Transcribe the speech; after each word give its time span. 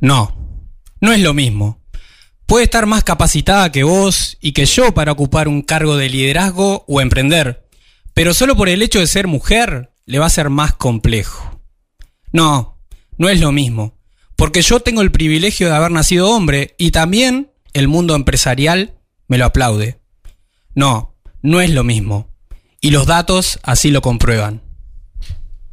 No, 0.00 0.62
no 1.00 1.12
es 1.12 1.20
lo 1.20 1.34
mismo. 1.34 1.80
Puede 2.46 2.64
estar 2.64 2.86
más 2.86 3.02
capacitada 3.02 3.72
que 3.72 3.82
vos 3.82 4.36
y 4.40 4.52
que 4.52 4.66
yo 4.66 4.94
para 4.94 5.12
ocupar 5.12 5.48
un 5.48 5.62
cargo 5.62 5.96
de 5.96 6.08
liderazgo 6.08 6.84
o 6.86 7.00
emprender, 7.00 7.66
pero 8.14 8.34
solo 8.34 8.56
por 8.56 8.68
el 8.68 8.82
hecho 8.82 9.00
de 9.00 9.06
ser 9.06 9.26
mujer 9.26 9.90
le 10.04 10.18
va 10.18 10.26
a 10.26 10.30
ser 10.30 10.48
más 10.48 10.74
complejo. 10.74 11.60
No, 12.32 12.78
no 13.18 13.28
es 13.28 13.40
lo 13.40 13.50
mismo, 13.50 13.98
porque 14.36 14.62
yo 14.62 14.80
tengo 14.80 15.02
el 15.02 15.10
privilegio 15.10 15.68
de 15.68 15.74
haber 15.74 15.90
nacido 15.90 16.30
hombre 16.30 16.74
y 16.78 16.92
también 16.92 17.50
el 17.72 17.88
mundo 17.88 18.14
empresarial 18.14 18.98
me 19.26 19.38
lo 19.38 19.46
aplaude. 19.46 19.98
No, 20.74 21.16
no 21.42 21.60
es 21.60 21.70
lo 21.70 21.82
mismo, 21.82 22.30
y 22.80 22.90
los 22.90 23.06
datos 23.06 23.58
así 23.62 23.90
lo 23.90 24.02
comprueban. 24.02 24.62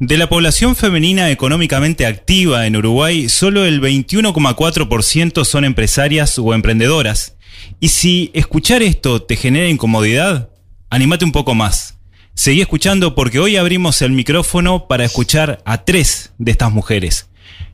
De 0.06 0.18
la 0.18 0.28
población 0.28 0.76
femenina 0.76 1.30
económicamente 1.30 2.04
activa 2.04 2.66
en 2.66 2.76
Uruguay, 2.76 3.30
solo 3.30 3.64
el 3.64 3.80
21,4% 3.80 5.46
son 5.46 5.64
empresarias 5.64 6.38
o 6.38 6.52
emprendedoras. 6.52 7.38
Y 7.80 7.88
si 7.88 8.30
escuchar 8.34 8.82
esto 8.82 9.22
te 9.22 9.36
genera 9.36 9.66
incomodidad, 9.66 10.50
anímate 10.90 11.24
un 11.24 11.32
poco 11.32 11.54
más. 11.54 11.96
Seguí 12.34 12.60
escuchando 12.60 13.14
porque 13.14 13.38
hoy 13.38 13.56
abrimos 13.56 14.02
el 14.02 14.12
micrófono 14.12 14.88
para 14.88 15.06
escuchar 15.06 15.62
a 15.64 15.86
tres 15.86 16.34
de 16.36 16.50
estas 16.50 16.70
mujeres. 16.70 17.30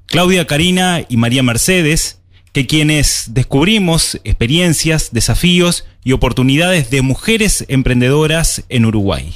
Claudia 0.06 0.46
Karina 0.46 1.04
y 1.08 1.16
María 1.16 1.42
Mercedes, 1.42 2.20
que 2.52 2.68
quienes 2.68 3.24
descubrimos 3.34 4.20
experiencias, 4.22 5.08
desafíos 5.10 5.84
y 6.04 6.12
oportunidades 6.12 6.90
de 6.90 7.02
mujeres 7.02 7.64
emprendedoras 7.66 8.62
en 8.68 8.86
Uruguay. 8.86 9.34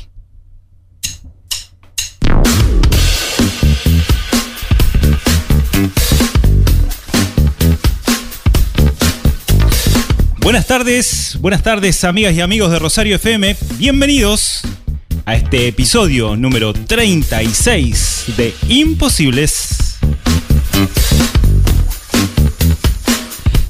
Buenas 10.44 10.66
tardes, 10.66 11.38
buenas 11.40 11.62
tardes 11.62 12.04
amigas 12.04 12.34
y 12.34 12.42
amigos 12.42 12.70
de 12.70 12.78
Rosario 12.78 13.16
FM, 13.16 13.56
bienvenidos 13.78 14.60
a 15.24 15.36
este 15.36 15.68
episodio 15.68 16.36
número 16.36 16.74
36 16.74 18.24
de 18.36 18.54
Imposibles. 18.68 19.96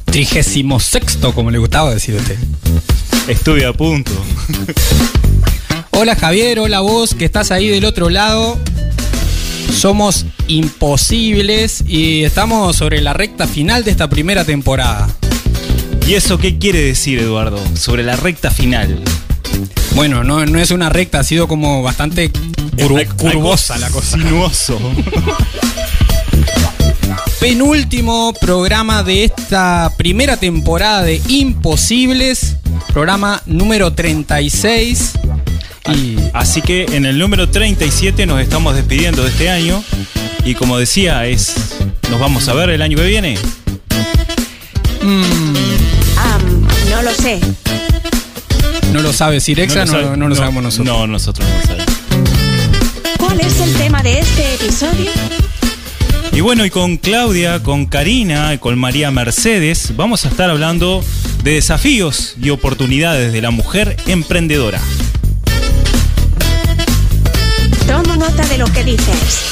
Trigésimo 0.06 0.80
sexto, 0.80 1.32
como 1.32 1.52
le 1.52 1.58
gustaba 1.58 1.94
decir 1.94 2.16
a 2.16 2.20
usted. 2.20 2.38
Estuve 3.28 3.64
a 3.66 3.72
punto. 3.72 4.10
Hola 5.92 6.16
Javier, 6.16 6.58
hola 6.58 6.80
vos 6.80 7.14
que 7.14 7.24
estás 7.24 7.52
ahí 7.52 7.68
del 7.68 7.84
otro 7.84 8.10
lado. 8.10 8.58
Somos 9.72 10.26
imposibles 10.48 11.84
y 11.86 12.24
estamos 12.24 12.74
sobre 12.74 13.00
la 13.00 13.12
recta 13.12 13.46
final 13.46 13.84
de 13.84 13.92
esta 13.92 14.10
primera 14.10 14.44
temporada. 14.44 15.06
¿Y 16.06 16.14
eso 16.14 16.38
qué 16.38 16.58
quiere 16.58 16.80
decir, 16.80 17.18
Eduardo, 17.18 17.58
sobre 17.76 18.02
la 18.02 18.16
recta 18.16 18.50
final? 18.50 19.00
Bueno, 19.94 20.22
no, 20.24 20.44
no 20.44 20.58
es 20.58 20.70
una 20.70 20.88
recta, 20.90 21.20
ha 21.20 21.24
sido 21.24 21.48
como 21.48 21.82
bastante 21.82 22.30
cur- 22.76 23.06
curvosa 23.16 23.78
la 23.78 23.88
cosa. 23.90 24.18
Sinuoso. 24.18 24.78
Penúltimo 27.40 28.32
programa 28.40 29.02
de 29.02 29.24
esta 29.24 29.90
primera 29.96 30.36
temporada 30.38 31.02
de 31.02 31.20
Imposibles, 31.28 32.56
programa 32.92 33.42
número 33.46 33.92
36. 33.92 35.12
Y 35.94 36.16
Así 36.32 36.62
que 36.62 36.86
en 36.92 37.04
el 37.06 37.18
número 37.18 37.48
37 37.50 38.24
nos 38.26 38.40
estamos 38.40 38.74
despidiendo 38.74 39.22
de 39.22 39.30
este 39.30 39.50
año. 39.50 39.82
Y 40.44 40.54
como 40.54 40.78
decía, 40.78 41.26
es. 41.26 41.54
Nos 42.10 42.18
vamos 42.20 42.48
a 42.48 42.54
ver 42.54 42.70
el 42.70 42.80
año 42.82 42.96
que 42.96 43.06
viene. 43.06 43.38
No 45.02 45.73
lo 47.04 47.14
sé. 47.14 47.40
no 48.92 49.00
lo 49.02 49.12
sabe 49.12 49.40
Sirexa, 49.40 49.84
no, 49.84 49.92
sabe- 49.92 50.16
no 50.16 50.28
lo 50.28 50.34
sabemos 50.34 50.62
nosotros. 50.62 50.86
No, 50.86 51.06
nosotros 51.06 51.46
no 51.48 51.54
lo 51.56 51.62
sabemos. 51.66 51.94
¿Cuál 53.18 53.40
es 53.40 53.60
el 53.60 53.72
tema 53.74 54.02
de 54.02 54.20
este 54.20 54.54
episodio? 54.54 55.10
Y 56.32 56.40
bueno, 56.40 56.64
y 56.64 56.70
con 56.70 56.96
Claudia, 56.96 57.62
con 57.62 57.86
Karina 57.86 58.54
y 58.54 58.58
con 58.58 58.76
María 58.78 59.10
Mercedes 59.10 59.92
vamos 59.96 60.24
a 60.24 60.28
estar 60.28 60.50
hablando 60.50 61.04
de 61.44 61.52
desafíos 61.54 62.34
y 62.42 62.50
oportunidades 62.50 63.32
de 63.32 63.40
la 63.40 63.50
mujer 63.50 63.96
emprendedora. 64.06 64.80
Tomo 67.86 68.16
nota 68.16 68.44
de 68.46 68.58
lo 68.58 68.66
que 68.72 68.82
dices. 68.84 69.44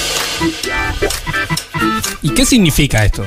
¿Y 2.23 2.31
qué 2.31 2.45
significa 2.45 3.05
esto? 3.05 3.25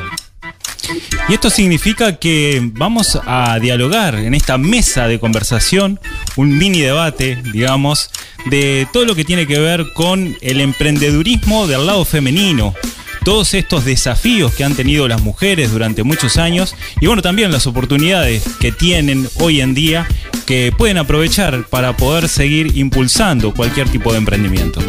Y 1.28 1.34
esto 1.34 1.50
significa 1.50 2.18
que 2.18 2.62
vamos 2.74 3.20
a 3.26 3.58
dialogar 3.60 4.14
en 4.14 4.36
esta 4.36 4.60
mesa 4.60 5.08
de 5.08 5.20
conversación, 5.20 6.00
un 6.36 6.56
mini 6.56 6.82
debate, 6.82 7.42
digamos, 7.52 8.12
de 8.52 8.88
todo 8.94 9.06
lo 9.06 9.16
que 9.16 9.26
tiene 9.26 9.48
que 9.48 9.58
ver 9.58 9.92
con 9.94 10.38
el 10.42 10.62
emprendedurismo 10.62 11.66
del 11.66 11.88
lado 11.88 12.06
femenino. 12.06 12.76
Todos 13.24 13.56
estos 13.56 13.86
desafíos 13.86 14.54
que 14.54 14.64
han 14.64 14.76
tenido 14.76 15.08
las 15.08 15.24
mujeres 15.24 15.72
durante 15.72 16.04
muchos 16.04 16.38
años 16.38 16.76
y 17.02 17.08
bueno, 17.08 17.24
también 17.24 17.52
las 17.52 17.66
oportunidades 17.66 18.44
que 18.60 18.72
tienen 18.72 19.28
hoy 19.40 19.62
en 19.62 19.74
día 19.74 20.08
que 20.46 20.72
pueden 20.78 21.00
aprovechar 21.00 21.66
para 21.66 21.98
poder 21.98 22.30
seguir 22.30 22.78
impulsando 22.78 23.52
cualquier 23.52 23.90
tipo 23.90 24.12
de 24.12 24.20
emprendimiento. 24.20 24.80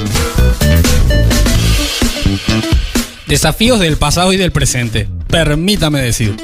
Desafíos 3.27 3.81
del 3.81 3.97
pasado 3.97 4.35
y 4.35 4.37
del 4.37 4.53
presente. 4.53 5.09
Permítame 5.29 6.01
decir. 6.01 6.37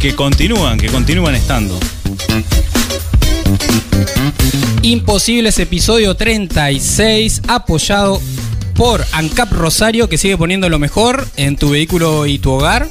Que 0.00 0.14
continúan, 0.14 0.78
que 0.78 0.88
continúan 0.88 1.34
estando. 1.34 1.78
Imposibles 4.82 5.58
episodio 5.58 6.14
36, 6.14 7.42
apoyado 7.48 8.20
por 8.74 9.04
ANCAP 9.12 9.52
Rosario, 9.52 10.08
que 10.08 10.18
sigue 10.18 10.36
poniendo 10.36 10.68
lo 10.68 10.78
mejor 10.78 11.26
en 11.36 11.56
tu 11.56 11.70
vehículo 11.70 12.26
y 12.26 12.38
tu 12.38 12.52
hogar. 12.52 12.88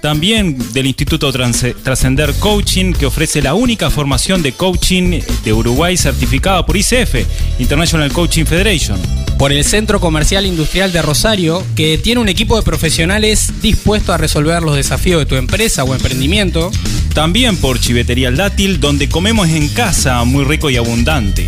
También 0.00 0.56
del 0.72 0.86
Instituto 0.86 1.32
Trascender 1.32 2.32
Coaching, 2.34 2.92
que 2.92 3.06
ofrece 3.06 3.42
la 3.42 3.54
única 3.54 3.90
formación 3.90 4.42
de 4.42 4.52
coaching 4.52 5.20
de 5.44 5.52
Uruguay 5.52 5.96
certificada 5.96 6.64
por 6.64 6.76
ICF, 6.76 7.26
International 7.58 8.12
Coaching 8.12 8.44
Federation. 8.44 9.00
Por 9.38 9.52
el 9.52 9.64
Centro 9.64 10.00
Comercial 10.00 10.46
Industrial 10.46 10.92
de 10.92 11.02
Rosario, 11.02 11.62
que 11.74 11.98
tiene 11.98 12.22
un 12.22 12.28
equipo 12.28 12.56
de 12.56 12.62
profesionales 12.62 13.52
dispuesto 13.60 14.14
a 14.14 14.16
resolver 14.16 14.62
los 14.62 14.76
desafíos 14.76 15.20
de 15.20 15.26
tu 15.26 15.34
empresa 15.34 15.84
o 15.84 15.94
emprendimiento. 15.94 16.70
También 17.14 17.58
por 17.58 17.78
Chivetería 17.78 18.28
El 18.28 18.36
Dátil, 18.36 18.80
donde 18.80 19.10
comemos 19.10 19.48
en 19.48 19.68
casa 19.68 20.24
muy 20.24 20.44
rico 20.44 20.70
y 20.70 20.76
abundante. 20.76 21.46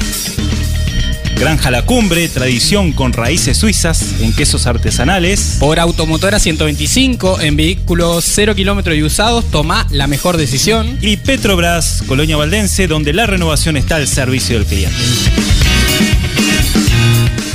Granja 1.38 1.71
La 1.71 1.87
Cumbre, 1.87 2.28
tradición 2.28 2.93
con 2.93 3.12
raíces 3.12 3.56
suizas 3.56 4.16
en 4.21 4.34
quesos 4.34 4.66
artesanales. 4.66 5.56
Por 5.59 5.78
Automotora 5.78 6.38
125, 6.38 7.41
en 7.41 7.56
vehículos 7.56 8.25
0 8.27 8.54
kilómetros 8.54 8.97
y 8.97 9.03
usados, 9.03 9.44
toma 9.50 9.87
la 9.91 10.09
mejor 10.09 10.37
decisión. 10.37 10.98
Y 11.00 11.16
Petrobras, 11.16 12.03
Colonia 12.06 12.37
Valdense, 12.37 12.87
donde 12.87 13.12
la 13.12 13.27
renovación 13.27 13.77
está 13.77 13.97
al 13.97 14.09
servicio 14.09 14.59
del 14.59 14.66
cliente. 14.66 14.97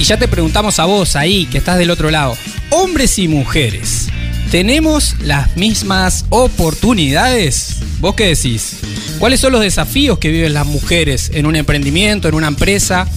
Y 0.03 0.06
ya 0.06 0.18
te 0.18 0.28
preguntamos 0.28 0.80
a 0.80 0.86
vos 0.86 1.16
ahí, 1.16 1.46
que 1.46 1.58
estás 1.58 1.78
del 1.78 1.90
otro 1.90 2.12
lado, 2.12 2.36
hombres 2.72 3.18
y 3.19 3.30
mujeres, 3.30 4.09
¿tenemos 4.52 5.16
las 5.22 5.56
mismas 5.56 6.25
oportunidades? 6.28 7.78
¿Vos 8.02 8.13
qué 8.13 8.25
decís? 8.25 8.80
¿Cuáles 9.18 9.40
son 9.40 9.53
los 9.53 9.62
desafíos 9.62 10.19
que 10.19 10.28
viven 10.28 10.53
las 10.53 10.66
mujeres 10.66 11.31
en 11.34 11.46
un 11.46 11.56
emprendimiento, 11.56 12.28
en 12.28 12.36
una 12.36 12.47
empresa? 12.47 13.08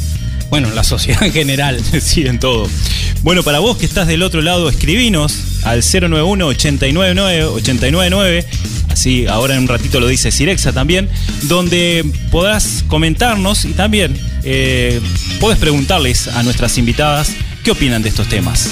Bueno, 0.48 0.68
en 0.68 0.76
la 0.76 0.84
sociedad 0.84 1.24
en 1.24 1.32
general. 1.32 1.82
Sí, 2.00 2.24
en 2.24 2.38
todo. 2.38 2.68
Bueno, 3.24 3.42
para 3.42 3.58
vos 3.58 3.78
que 3.78 3.84
estás 3.84 4.06
del 4.06 4.22
otro 4.22 4.40
lado, 4.40 4.68
escribinos 4.68 5.64
al 5.64 5.82
091-899-899. 5.82 8.44
Así, 8.96 9.26
ahora 9.26 9.54
en 9.56 9.60
un 9.60 9.68
ratito 9.68 10.00
lo 10.00 10.08
dice 10.08 10.32
Sirexa 10.32 10.72
también, 10.72 11.10
donde 11.42 12.02
podrás 12.30 12.82
comentarnos 12.88 13.66
y 13.66 13.74
también 13.74 14.18
eh, 14.42 15.02
preguntarles 15.60 16.28
a 16.28 16.42
nuestras 16.42 16.78
invitadas 16.78 17.32
qué 17.62 17.72
opinan 17.72 18.00
de 18.00 18.08
estos 18.08 18.26
temas. 18.26 18.70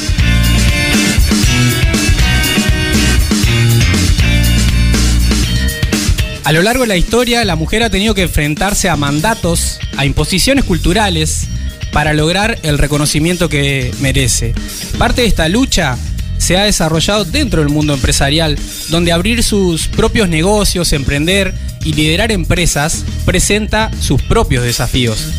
A 6.44 6.52
lo 6.52 6.62
largo 6.62 6.84
de 6.84 6.88
la 6.88 6.96
historia, 6.96 7.44
la 7.44 7.54
mujer 7.54 7.82
ha 7.82 7.90
tenido 7.90 8.14
que 8.14 8.22
enfrentarse 8.22 8.88
a 8.88 8.96
mandatos, 8.96 9.78
a 9.98 10.06
imposiciones 10.06 10.64
culturales, 10.64 11.48
para 11.92 12.14
lograr 12.14 12.58
el 12.62 12.78
reconocimiento 12.78 13.50
que 13.50 13.92
merece. 14.00 14.54
Parte 14.96 15.20
de 15.20 15.28
esta 15.28 15.50
lucha 15.50 15.98
se 16.44 16.58
ha 16.58 16.64
desarrollado 16.64 17.24
dentro 17.24 17.62
del 17.62 17.70
mundo 17.72 17.94
empresarial, 17.94 18.58
donde 18.90 19.12
abrir 19.12 19.42
sus 19.42 19.88
propios 19.88 20.28
negocios, 20.28 20.92
emprender 20.92 21.54
y 21.86 21.94
liderar 21.94 22.32
empresas 22.32 23.02
presenta 23.24 23.90
sus 23.98 24.20
propios 24.20 24.62
desafíos. 24.62 25.30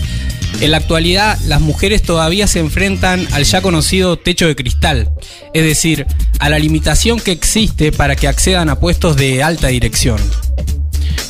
En 0.62 0.72
la 0.72 0.78
actualidad, 0.78 1.38
las 1.46 1.62
mujeres 1.62 2.02
todavía 2.02 2.48
se 2.48 2.60
enfrentan 2.60 3.28
al 3.34 3.44
ya 3.44 3.62
conocido 3.62 4.18
techo 4.18 4.48
de 4.48 4.56
cristal, 4.56 5.12
es 5.54 5.64
decir, 5.64 6.08
a 6.40 6.50
la 6.50 6.58
limitación 6.58 7.20
que 7.20 7.34
existe 7.34 7.92
para 7.92 8.16
que 8.16 8.28
accedan 8.28 8.70
a 8.70 8.80
puestos 8.80 9.16
de 9.16 9.44
alta 9.44 9.68
dirección. 9.68 10.20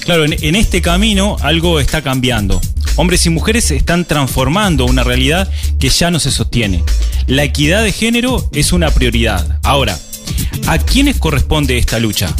Claro, 0.05 0.23
en, 0.23 0.55
este 0.55 0.81
camino 0.81 1.35
algo 1.41 1.81
está 1.81 2.01
cambiando. 2.01 2.61
Hombres 2.97 3.25
y 3.25 3.29
mujeres 3.29 3.71
están 3.71 4.05
transformando 4.05 4.85
una 4.85 5.03
realidad 5.03 5.51
que 5.79 5.89
ya 5.89 6.11
no 6.11 6.19
se 6.19 6.31
sostiene. 6.31 6.83
La 7.27 7.43
equidad 7.43 7.83
de 7.83 7.91
género 7.91 8.49
es 8.53 8.71
una 8.71 8.89
prioridad. 8.89 9.59
Ahora, 9.63 9.99
¿a 10.67 10.77
quiénes 10.77 11.17
corresponde 11.19 11.77
esta 11.77 11.99
lucha? 11.99 12.33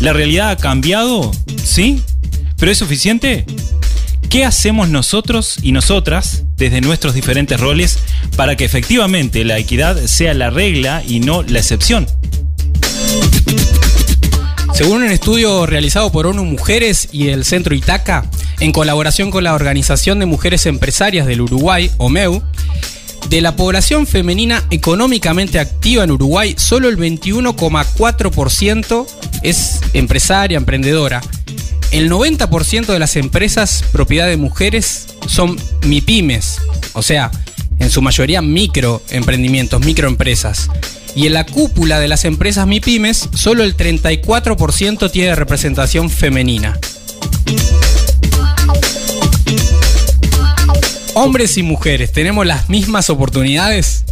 ¿La 0.00 0.12
realidad 0.12 0.50
ha 0.50 0.56
cambiado? 0.56 1.32
¿Sí? 1.62 2.02
¿Pero 2.56 2.70
es 2.70 2.78
suficiente? 2.78 3.44
¿Qué 4.28 4.44
hacemos 4.44 4.88
nosotros 4.88 5.56
y 5.60 5.72
nosotras 5.72 6.44
desde 6.56 6.80
nuestros 6.80 7.14
diferentes 7.14 7.58
roles 7.58 7.98
para 8.36 8.56
que 8.56 8.64
efectivamente 8.64 9.44
la 9.44 9.58
equidad 9.58 10.06
sea 10.06 10.34
la 10.34 10.50
regla 10.50 11.02
y 11.04 11.18
no 11.18 11.42
la 11.42 11.58
excepción? 11.58 12.06
Según 14.72 15.02
un 15.02 15.10
estudio 15.10 15.66
realizado 15.66 16.12
por 16.12 16.28
ONU 16.28 16.44
Mujeres 16.44 17.08
y 17.10 17.28
el 17.28 17.44
Centro 17.44 17.74
Itaca, 17.74 18.24
en 18.60 18.72
colaboración 18.72 19.30
con 19.30 19.44
la 19.44 19.54
Organización 19.54 20.18
de 20.18 20.26
Mujeres 20.26 20.66
Empresarias 20.66 21.26
del 21.26 21.40
Uruguay, 21.40 21.90
OMEU, 21.96 22.42
de 23.28 23.40
la 23.40 23.56
población 23.56 24.06
femenina 24.06 24.64
económicamente 24.70 25.58
activa 25.58 26.04
en 26.04 26.10
Uruguay, 26.10 26.54
solo 26.56 26.88
el 26.88 26.98
21,4% 26.98 29.06
es 29.42 29.80
empresaria, 29.92 30.56
emprendedora. 30.56 31.20
El 31.90 32.10
90% 32.10 32.86
de 32.86 32.98
las 32.98 33.16
empresas 33.16 33.84
propiedad 33.92 34.28
de 34.28 34.36
mujeres 34.36 35.06
son 35.26 35.58
MIPIMES, 35.86 36.60
o 36.92 37.02
sea, 37.02 37.30
en 37.78 37.90
su 37.90 38.02
mayoría 38.02 38.42
microemprendimientos, 38.42 39.84
microempresas. 39.84 40.68
Y 41.16 41.26
en 41.26 41.34
la 41.34 41.46
cúpula 41.46 41.98
de 41.98 42.08
las 42.08 42.24
empresas 42.24 42.66
MIPIMES, 42.66 43.30
solo 43.34 43.64
el 43.64 43.76
34% 43.76 45.10
tiene 45.10 45.34
representación 45.34 46.10
femenina. 46.10 46.78
Hombres 51.22 51.58
y 51.58 51.62
mujeres, 51.62 52.12
¿tenemos 52.12 52.46
las 52.46 52.70
mismas 52.70 53.10
oportunidades? 53.10 54.06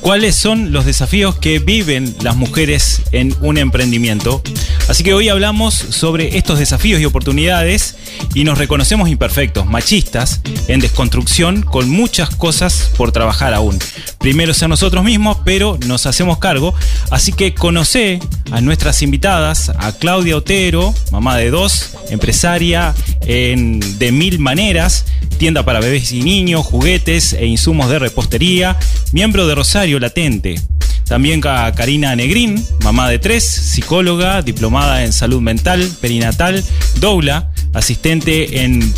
¿Cuáles 0.00 0.34
son 0.34 0.72
los 0.72 0.84
desafíos 0.84 1.36
que 1.36 1.60
viven 1.60 2.12
las 2.22 2.34
mujeres 2.34 3.02
en 3.12 3.36
un 3.40 3.56
emprendimiento? 3.56 4.42
Así 4.88 5.04
que 5.04 5.14
hoy 5.14 5.28
hablamos 5.28 5.74
sobre 5.74 6.36
estos 6.36 6.58
desafíos 6.58 7.00
y 7.00 7.04
oportunidades 7.04 7.94
y 8.34 8.42
nos 8.42 8.58
reconocemos 8.58 9.08
imperfectos, 9.08 9.66
machistas, 9.66 10.40
en 10.66 10.80
desconstrucción, 10.80 11.62
con 11.62 11.88
muchas 11.88 12.34
cosas 12.34 12.90
por 12.96 13.12
trabajar 13.12 13.54
aún. 13.54 13.78
Primero 14.18 14.54
ser 14.54 14.68
nosotros 14.68 15.04
mismos, 15.04 15.38
pero 15.44 15.78
nos 15.86 16.06
hacemos 16.06 16.38
cargo. 16.38 16.74
Así 17.10 17.32
que 17.32 17.54
conoce 17.54 18.18
a 18.50 18.60
nuestras 18.60 19.02
invitadas, 19.02 19.68
a 19.78 19.92
Claudia 19.92 20.36
Otero, 20.36 20.92
mamá 21.12 21.36
de 21.36 21.50
dos, 21.50 21.90
empresaria 22.10 22.92
en, 23.20 23.98
de 23.98 24.10
mil 24.10 24.40
maneras, 24.40 25.04
tienda 25.38 25.64
para 25.64 25.80
bebés 25.80 26.12
y 26.12 26.22
niños, 26.22 26.66
juguetes 26.66 27.32
e 27.32 27.46
insumos 27.46 27.88
de 27.88 27.98
repostería, 27.98 28.76
miembro 29.12 29.46
de 29.46 29.54
Rosario 29.54 29.98
Latente. 29.98 30.60
También 31.04 31.40
a 31.46 31.72
Karina 31.72 32.14
Negrín, 32.14 32.62
mamá 32.84 33.08
de 33.08 33.18
tres, 33.18 33.44
psicóloga, 33.44 34.42
diplomada 34.42 35.04
en 35.04 35.12
salud 35.14 35.40
mental, 35.40 35.88
perinatal, 36.02 36.62
doula, 36.96 37.50
asistente 37.72 38.62
en, 38.62 38.92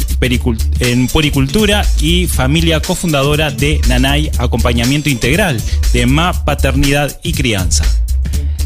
en 0.80 1.06
puericultura 1.08 1.86
y 2.00 2.26
familia 2.26 2.80
cofundadora 2.80 3.50
de 3.52 3.80
Nanay 3.86 4.30
Acompañamiento 4.38 5.08
Integral 5.08 5.62
de 5.92 6.06
MA 6.06 6.44
Paternidad 6.44 7.20
y 7.22 7.32
Crianza. 7.32 7.84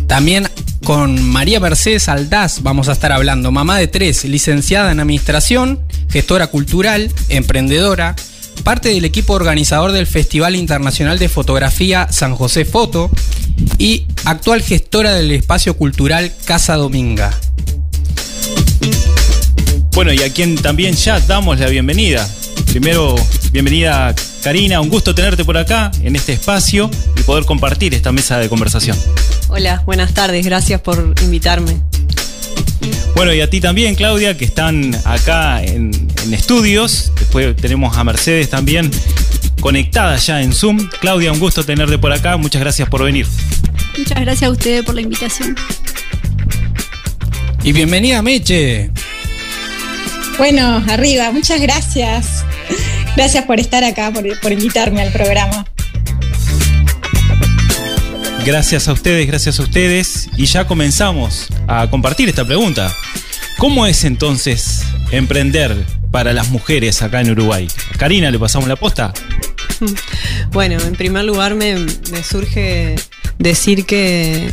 También 0.07 0.49
con 0.85 1.23
María 1.23 1.61
Mercedes 1.61 2.09
Aldaz 2.09 2.63
vamos 2.63 2.89
a 2.89 2.93
estar 2.93 3.11
hablando, 3.11 3.51
mamá 3.51 3.79
de 3.79 3.87
tres, 3.87 4.25
licenciada 4.25 4.93
en 4.93 5.01
administración, 5.01 5.81
gestora 6.11 6.49
cultural, 6.49 7.11
emprendedora, 7.29 8.15
parte 8.63 8.91
del 8.91 9.05
equipo 9.05 9.33
organizador 9.33 9.93
del 9.93 10.07
Festival 10.07 10.57
Internacional 10.57 11.19
de 11.19 11.29
Fotografía 11.29 12.07
San 12.11 12.35
José 12.35 12.65
Foto 12.65 13.11
y 13.79 14.07
actual 14.25 14.63
gestora 14.63 15.15
del 15.15 15.31
espacio 15.33 15.77
cultural 15.77 16.33
Casa 16.45 16.77
Dominga. 16.77 17.31
Bueno, 19.95 20.13
y 20.13 20.23
a 20.23 20.33
quien 20.33 20.57
también 20.57 20.95
ya 20.95 21.21
damos 21.21 21.59
la 21.61 21.69
bienvenida. 21.69 22.29
Primero, 22.67 23.15
bienvenida 23.53 24.15
Karina, 24.43 24.81
un 24.81 24.89
gusto 24.89 25.15
tenerte 25.15 25.45
por 25.45 25.57
acá 25.57 25.91
en 26.03 26.17
este 26.17 26.33
espacio 26.33 26.91
y 27.17 27.23
poder 27.23 27.45
compartir 27.45 27.95
esta 27.95 28.13
mesa 28.13 28.39
de 28.39 28.49
conversación. 28.49 28.99
Hola, 29.57 29.85
buenas 29.87 30.13
tardes, 30.13 30.45
gracias 30.45 30.81
por 30.81 31.15
invitarme. 31.23 31.81
Bueno, 33.15 33.33
y 33.33 33.41
a 33.41 33.49
ti 33.49 33.61
también, 33.61 33.95
Claudia, 33.95 34.37
que 34.37 34.45
están 34.45 34.93
acá 35.05 35.63
en, 35.63 35.93
en, 36.25 36.35
estudios. 36.35 37.13
Después 37.17 37.55
tenemos 37.55 37.97
a 37.97 38.03
Mercedes 38.03 38.51
también 38.51 38.91
conectada 39.61 40.17
ya 40.17 40.43
en 40.43 40.53
Zoom. 40.53 40.89
Claudia, 41.01 41.31
un 41.31 41.39
gusto 41.39 41.63
tenerte 41.63 41.99
por 41.99 42.11
acá. 42.11 42.37
Muchas 42.37 42.61
gracias 42.63 42.89
por 42.89 43.05
venir. 43.05 43.29
Muchas 43.97 44.21
gracias 44.21 44.49
a 44.49 44.51
ustedes 44.51 44.85
por 44.85 44.97
la 44.97 45.03
invitación. 45.03 45.55
Y 47.63 47.71
bienvenida, 47.71 48.23
Meche. 48.23 48.91
Bueno, 50.37 50.83
arriba, 50.89 51.31
muchas 51.31 51.61
gracias. 51.61 52.45
Gracias 53.15 53.45
por 53.45 53.61
estar 53.61 53.85
acá, 53.85 54.11
por, 54.11 54.25
por 54.41 54.51
invitarme 54.51 55.01
al 55.01 55.13
programa. 55.13 55.65
Gracias 58.45 58.89
a 58.89 58.93
ustedes, 58.93 59.27
gracias 59.27 59.59
a 59.59 59.63
ustedes. 59.63 60.29
Y 60.37 60.45
ya 60.45 60.67
comenzamos 60.67 61.49
a 61.67 61.89
compartir 61.89 62.29
esta 62.29 62.45
pregunta. 62.45 62.95
¿Cómo 63.57 63.87
es 63.87 64.05
entonces 64.05 64.85
emprender 65.11 65.75
para 66.11 66.35
las 66.35 66.51
mujeres 66.51 67.01
acá 67.01 67.23
en 67.23 67.31
Uruguay? 67.31 67.67
Karina, 67.97 68.31
¿le 68.31 68.39
pasamos 68.39 68.69
la 68.69 68.77
posta? 68.77 69.15
Bueno, 70.53 70.79
en 70.79 70.95
primer 70.95 71.25
lugar 71.25 71.55
me, 71.55 71.75
me 71.77 72.23
surge 72.23 72.97
decir 73.39 73.87
que, 73.87 74.53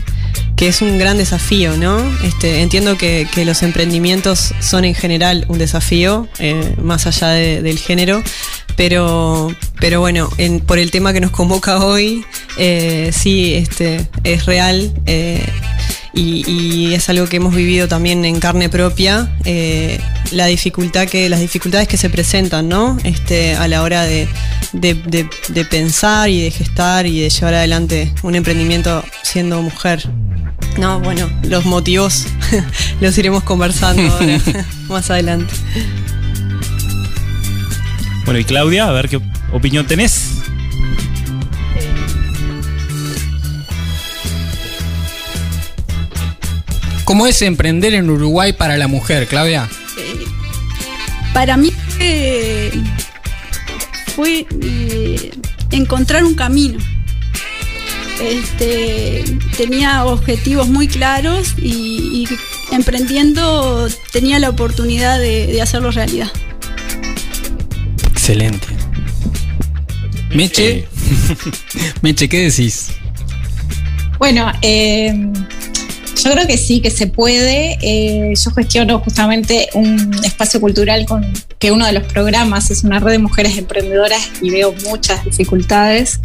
que, 0.55 0.67
es 0.67 0.81
un 0.81 0.97
gran 0.97 1.17
desafío, 1.17 1.75
¿no? 1.77 1.97
Este, 2.23 2.61
entiendo 2.61 2.97
que, 2.97 3.27
los 3.45 3.63
emprendimientos 3.63 4.53
son 4.59 4.85
en 4.85 4.93
general 4.93 5.45
un 5.47 5.57
desafío, 5.57 6.27
eh, 6.39 6.75
más 6.81 7.07
allá 7.07 7.29
de, 7.29 7.61
del 7.61 7.79
género, 7.79 8.21
pero, 8.75 9.55
pero 9.79 9.99
bueno, 9.99 10.29
en, 10.37 10.59
por 10.59 10.77
el 10.77 10.91
tema 10.91 11.13
que 11.13 11.19
nos 11.19 11.31
convoca 11.31 11.83
hoy, 11.83 12.23
eh, 12.57 13.11
sí, 13.13 13.55
este, 13.55 14.07
es 14.23 14.45
real. 14.45 14.93
Eh, 15.05 15.43
y, 16.13 16.93
es 16.93 17.09
algo 17.09 17.25
que 17.27 17.37
hemos 17.37 17.55
vivido 17.55 17.87
también 17.87 18.25
en 18.25 18.39
carne 18.41 18.67
propia, 18.67 19.33
la 20.31 20.45
dificultad 20.45 21.07
que, 21.07 21.29
las 21.29 21.39
dificultades 21.39 21.87
que 21.87 21.95
se 21.97 22.09
presentan, 22.09 22.67
¿no? 22.67 22.97
Este, 23.05 23.55
a 23.55 23.67
la 23.69 23.81
hora 23.81 24.03
de, 24.03 24.27
de, 24.73 25.27
de 25.47 25.65
pensar 25.65 26.29
y 26.29 26.41
de 26.41 26.51
gestar 26.51 27.05
y 27.05 27.21
de 27.21 27.29
llevar 27.29 27.53
adelante 27.53 28.11
un 28.23 28.35
emprendimiento 28.35 29.03
siendo 29.23 29.61
mujer. 29.61 30.03
No, 30.77 30.99
bueno, 30.99 31.29
los 31.43 31.65
motivos 31.65 32.25
los 33.01 33.17
iremos 33.17 33.43
conversando 33.43 34.01
ahora, 34.01 34.39
más 34.87 35.09
adelante. 35.09 35.53
Bueno, 38.25 38.39
y 38.39 38.43
Claudia, 38.43 38.87
a 38.87 38.91
ver 38.91 39.09
qué 39.09 39.19
opinión 39.51 39.85
tenés. 39.85 40.41
¿Cómo 47.03 47.27
es 47.27 47.41
emprender 47.41 47.93
en 47.93 48.09
Uruguay 48.09 48.53
para 48.53 48.77
la 48.77 48.87
mujer, 48.87 49.27
Claudia? 49.27 49.67
Eh, 49.97 50.25
para 51.33 51.57
mí 51.57 51.73
eh, 51.99 52.71
fue 54.15 54.45
eh, 54.61 55.31
encontrar 55.71 56.23
un 56.23 56.35
camino. 56.35 56.79
Este, 58.21 59.23
tenía 59.57 60.05
objetivos 60.05 60.67
muy 60.67 60.87
claros 60.87 61.55
y, 61.57 62.23
y, 62.23 62.27
emprendiendo 62.73 63.87
tenía 64.11 64.39
la 64.39 64.49
oportunidad 64.49 65.19
de, 65.19 65.47
de 65.47 65.61
hacerlo 65.61 65.91
realidad. 65.91 66.31
Excelente. 68.11 68.67
Meche, 70.33 70.87
Meche, 72.01 72.29
¿qué 72.29 72.49
decís? 72.49 72.91
Bueno, 74.17 74.51
eh, 74.61 75.11
yo 76.23 76.31
creo 76.31 76.47
que 76.47 76.57
sí, 76.57 76.81
que 76.81 76.91
se 76.91 77.07
puede. 77.07 77.77
Eh, 77.81 78.33
yo 78.35 78.51
gestiono 78.51 78.99
justamente 78.99 79.69
un 79.73 80.13
espacio 80.23 80.61
cultural 80.61 81.05
con 81.05 81.25
que 81.57 81.71
uno 81.71 81.85
de 81.85 81.93
los 81.93 82.03
programas 82.03 82.69
es 82.71 82.83
una 82.83 82.99
red 82.99 83.13
de 83.13 83.17
mujeres 83.17 83.57
emprendedoras 83.57 84.21
y 84.41 84.51
veo 84.51 84.73
muchas 84.85 85.25
dificultades. 85.25 86.19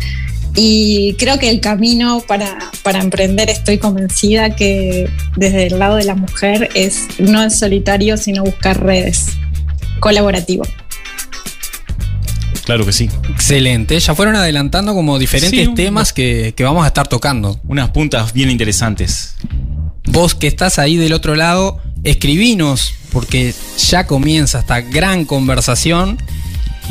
Y 0.57 1.15
creo 1.19 1.39
que 1.39 1.51
el 1.51 1.61
camino 1.61 2.23
para, 2.27 2.59
para 2.83 3.01
emprender, 3.01 3.51
estoy 3.51 3.77
convencida 3.79 4.57
que 4.57 5.09
desde 5.37 5.67
el 5.67 5.79
lado 5.79 5.97
de 5.97 6.05
la 6.05 6.15
mujer 6.15 6.71
es 6.75 7.07
no 7.19 7.43
en 7.43 7.51
solitario, 7.51 8.17
sino 8.17 8.43
buscar 8.43 8.83
redes 8.83 9.27
colaborativas. 10.01 10.69
Claro 12.65 12.85
que 12.85 12.93
sí. 12.93 13.09
Excelente. 13.31 14.01
Ya 14.01 14.15
fueron 14.15 14.35
adelantando 14.35 14.95
como 14.95 15.19
diferentes 15.19 15.67
Sí, 15.69 15.75
temas 15.75 16.13
que, 16.13 16.53
que 16.57 16.65
vamos 16.65 16.85
a 16.85 16.89
estar 16.89 17.07
tocando. 17.07 17.61
Unas 17.69 17.91
puntas 17.91 18.33
bien 18.33 18.51
interesantes. 18.51 19.37
Vos 20.07 20.35
que 20.35 20.49
estás 20.49 20.79
ahí 20.79 20.97
del 20.97 21.13
otro 21.13 21.37
lado, 21.37 21.81
escribinos, 22.03 22.95
porque 23.13 23.55
ya 23.79 24.07
comienza 24.07 24.61
esta 24.61 24.81
gran 24.81 25.25
conversación. 25.27 26.19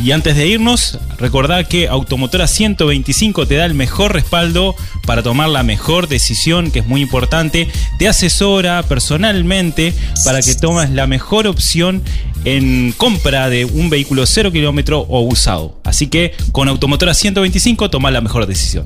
Y 0.04 0.12
antes 0.12 0.36
de 0.36 0.48
irnos, 0.48 1.00
recordad 1.18 1.66
que 1.68 1.88
Automotora 1.88 2.48
125 2.48 3.48
te 3.48 3.56
da 3.56 3.66
el 3.66 3.74
mejor 3.74 4.14
respaldo 4.14 4.76
para 5.06 5.24
tomar 5.24 5.50
la 5.50 5.64
mejor 5.64 6.10
decisión, 6.10 6.70
que 6.70 6.80
es 6.80 6.88
muy 6.88 7.02
importante. 7.02 7.70
Te 7.98 8.08
asesora 8.08 8.84
personalmente 8.84 9.94
para 10.26 10.42
que 10.42 10.54
tomes 10.56 10.90
la 10.90 11.08
mejor 11.08 11.48
opción 11.48 12.04
en 12.44 12.94
compra 12.96 13.50
de 13.50 13.66
un 13.66 13.90
vehículo 13.90 14.26
0 14.26 14.52
kilómetro 14.52 15.00
o 15.00 15.22
usado. 15.22 15.80
Así 15.84 16.08
que 16.08 16.34
con 16.52 16.68
Automotora 16.68 17.14
125 17.14 17.90
toma 17.90 18.12
la 18.12 18.22
mejor 18.22 18.46
decisión. 18.48 18.86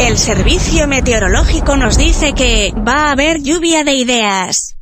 El 0.00 0.18
servicio 0.18 0.88
meteorológico 0.88 1.76
nos 1.76 1.96
dice 1.96 2.32
que 2.32 2.72
va 2.76 3.06
a 3.06 3.12
haber 3.12 3.40
lluvia 3.40 3.84
de 3.84 3.92
ideas. 3.92 4.74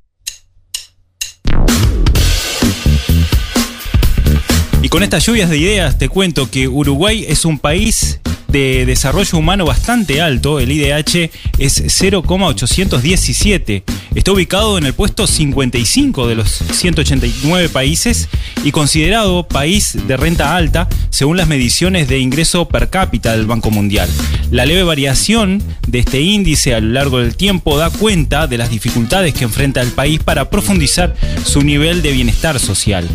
Y 4.82 4.88
con 4.88 5.02
estas 5.02 5.26
lluvias 5.26 5.50
de 5.50 5.58
ideas 5.58 5.98
te 5.98 6.08
cuento 6.08 6.50
que 6.50 6.66
Uruguay 6.66 7.26
es 7.28 7.44
un 7.44 7.58
país 7.58 8.18
de 8.50 8.84
desarrollo 8.84 9.38
humano 9.38 9.64
bastante 9.64 10.20
alto, 10.20 10.58
el 10.58 10.72
IDH 10.72 11.30
es 11.58 11.82
0,817. 11.86 13.84
Está 14.14 14.32
ubicado 14.32 14.76
en 14.76 14.86
el 14.86 14.94
puesto 14.94 15.26
55 15.26 16.26
de 16.26 16.34
los 16.34 16.50
189 16.50 17.68
países 17.68 18.28
y 18.64 18.72
considerado 18.72 19.46
país 19.46 19.96
de 20.06 20.16
renta 20.16 20.56
alta 20.56 20.88
según 21.10 21.36
las 21.36 21.46
mediciones 21.46 22.08
de 22.08 22.18
ingreso 22.18 22.66
per 22.66 22.90
cápita 22.90 23.32
del 23.32 23.46
Banco 23.46 23.70
Mundial. 23.70 24.08
La 24.50 24.66
leve 24.66 24.82
variación 24.82 25.62
de 25.86 26.00
este 26.00 26.20
índice 26.20 26.74
a 26.74 26.80
lo 26.80 26.88
largo 26.92 27.18
del 27.18 27.36
tiempo 27.36 27.78
da 27.78 27.90
cuenta 27.90 28.48
de 28.48 28.58
las 28.58 28.70
dificultades 28.70 29.32
que 29.34 29.44
enfrenta 29.44 29.80
el 29.80 29.92
país 29.92 30.20
para 30.22 30.50
profundizar 30.50 31.14
su 31.44 31.62
nivel 31.62 32.02
de 32.02 32.12
bienestar 32.12 32.58
social. 32.58 33.06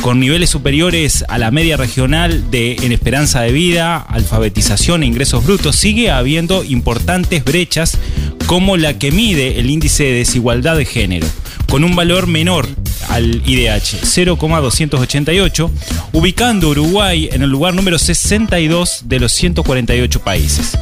Con 0.00 0.18
niveles 0.18 0.48
superiores 0.48 1.24
a 1.28 1.36
la 1.36 1.50
media 1.50 1.76
regional 1.76 2.50
de 2.50 2.76
en 2.82 2.92
esperanza 2.92 3.42
de 3.42 3.52
vida, 3.52 3.98
alfabetización 3.98 4.79
e 4.88 5.04
ingresos 5.04 5.44
brutos, 5.44 5.76
sigue 5.76 6.10
habiendo 6.10 6.64
importantes 6.64 7.44
brechas 7.44 7.98
como 8.46 8.78
la 8.78 8.98
que 8.98 9.12
mide 9.12 9.60
el 9.60 9.68
índice 9.68 10.04
de 10.04 10.12
desigualdad 10.12 10.76
de 10.76 10.86
género, 10.86 11.26
con 11.68 11.84
un 11.84 11.94
valor 11.94 12.26
menor 12.26 12.66
al 13.10 13.42
IDH, 13.46 14.00
0,288, 14.02 15.70
ubicando 16.12 16.70
Uruguay 16.70 17.28
en 17.30 17.42
el 17.42 17.50
lugar 17.50 17.74
número 17.74 17.98
62 17.98 19.02
de 19.04 19.20
los 19.20 19.32
148 19.32 20.20
países. 20.20 20.78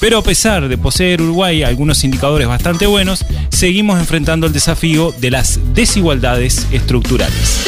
Pero 0.00 0.18
a 0.18 0.22
pesar 0.22 0.68
de 0.68 0.78
poseer 0.78 1.20
Uruguay 1.20 1.62
algunos 1.62 2.02
indicadores 2.04 2.48
bastante 2.48 2.86
buenos, 2.86 3.24
seguimos 3.50 4.00
enfrentando 4.00 4.46
el 4.46 4.52
desafío 4.52 5.14
de 5.20 5.30
las 5.30 5.60
desigualdades 5.74 6.66
estructurales. 6.72 7.66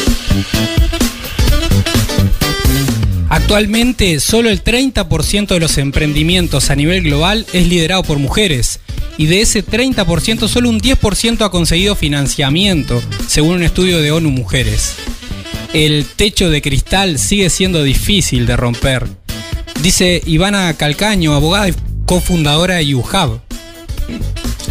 Actualmente, 3.34 4.20
solo 4.20 4.48
el 4.48 4.62
30% 4.62 5.48
de 5.48 5.58
los 5.58 5.76
emprendimientos 5.78 6.70
a 6.70 6.76
nivel 6.76 7.02
global 7.02 7.44
es 7.52 7.66
liderado 7.66 8.04
por 8.04 8.20
mujeres. 8.20 8.78
Y 9.18 9.26
de 9.26 9.40
ese 9.40 9.66
30%, 9.66 10.46
solo 10.46 10.68
un 10.68 10.80
10% 10.80 11.44
ha 11.44 11.50
conseguido 11.50 11.96
financiamiento, 11.96 13.02
según 13.26 13.56
un 13.56 13.64
estudio 13.64 14.00
de 14.00 14.12
ONU 14.12 14.30
Mujeres. 14.30 14.94
El 15.72 16.06
techo 16.06 16.48
de 16.48 16.62
cristal 16.62 17.18
sigue 17.18 17.50
siendo 17.50 17.82
difícil 17.82 18.46
de 18.46 18.56
romper. 18.56 19.08
Dice 19.82 20.22
Ivana 20.26 20.72
Calcaño, 20.74 21.34
abogada 21.34 21.68
y 21.68 21.74
cofundadora 22.06 22.76
de 22.76 22.94
UHub. 22.94 23.40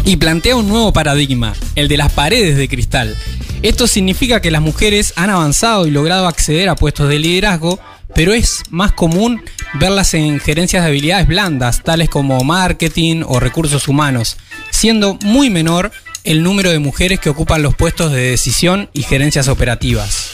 Y 0.06 0.16
plantea 0.16 0.56
un 0.56 0.68
nuevo 0.68 0.90
paradigma, 0.90 1.52
el 1.74 1.88
de 1.88 1.98
las 1.98 2.12
paredes 2.12 2.56
de 2.56 2.68
cristal. 2.68 3.14
Esto 3.60 3.86
significa 3.86 4.40
que 4.40 4.50
las 4.50 4.62
mujeres 4.62 5.12
han 5.16 5.28
avanzado 5.28 5.86
y 5.86 5.90
logrado 5.90 6.26
acceder 6.26 6.70
a 6.70 6.76
puestos 6.76 7.10
de 7.10 7.18
liderazgo, 7.18 7.78
pero 8.14 8.32
es 8.32 8.62
más 8.70 8.92
común 8.92 9.42
verlas 9.74 10.14
en 10.14 10.40
gerencias 10.40 10.82
de 10.82 10.88
habilidades 10.88 11.26
blandas, 11.26 11.82
tales 11.82 12.08
como 12.08 12.42
marketing 12.44 13.22
o 13.26 13.40
recursos 13.40 13.88
humanos, 13.88 14.36
siendo 14.70 15.18
muy 15.22 15.50
menor 15.50 15.92
el 16.24 16.42
número 16.42 16.70
de 16.70 16.78
mujeres 16.78 17.20
que 17.20 17.30
ocupan 17.30 17.62
los 17.62 17.74
puestos 17.74 18.12
de 18.12 18.30
decisión 18.30 18.88
y 18.92 19.02
gerencias 19.02 19.48
operativas. 19.48 20.32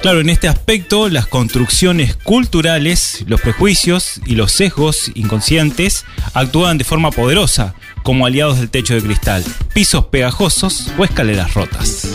Claro, 0.00 0.20
en 0.20 0.30
este 0.30 0.48
aspecto, 0.48 1.08
las 1.08 1.28
construcciones 1.28 2.16
culturales, 2.16 3.24
los 3.28 3.40
prejuicios 3.40 4.20
y 4.26 4.34
los 4.34 4.50
sesgos 4.50 5.12
inconscientes 5.14 6.04
actúan 6.34 6.76
de 6.76 6.84
forma 6.84 7.12
poderosa 7.12 7.74
como 8.02 8.26
aliados 8.26 8.58
del 8.58 8.68
techo 8.68 8.94
de 8.94 9.02
cristal, 9.02 9.44
pisos 9.72 10.06
pegajosos 10.06 10.88
o 10.98 11.04
escaleras 11.04 11.54
rotas. 11.54 12.08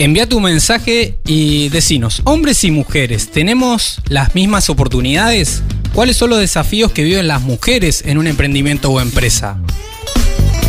Envía 0.00 0.28
tu 0.28 0.38
mensaje 0.38 1.18
y 1.26 1.70
decinos, 1.70 2.22
hombres 2.24 2.62
y 2.62 2.70
mujeres, 2.70 3.32
¿tenemos 3.32 4.00
las 4.08 4.32
mismas 4.32 4.70
oportunidades? 4.70 5.64
¿Cuáles 5.92 6.16
son 6.16 6.30
los 6.30 6.38
desafíos 6.38 6.92
que 6.92 7.02
viven 7.02 7.26
las 7.26 7.42
mujeres 7.42 8.04
en 8.06 8.16
un 8.16 8.28
emprendimiento 8.28 8.92
o 8.92 9.00
empresa? 9.00 9.58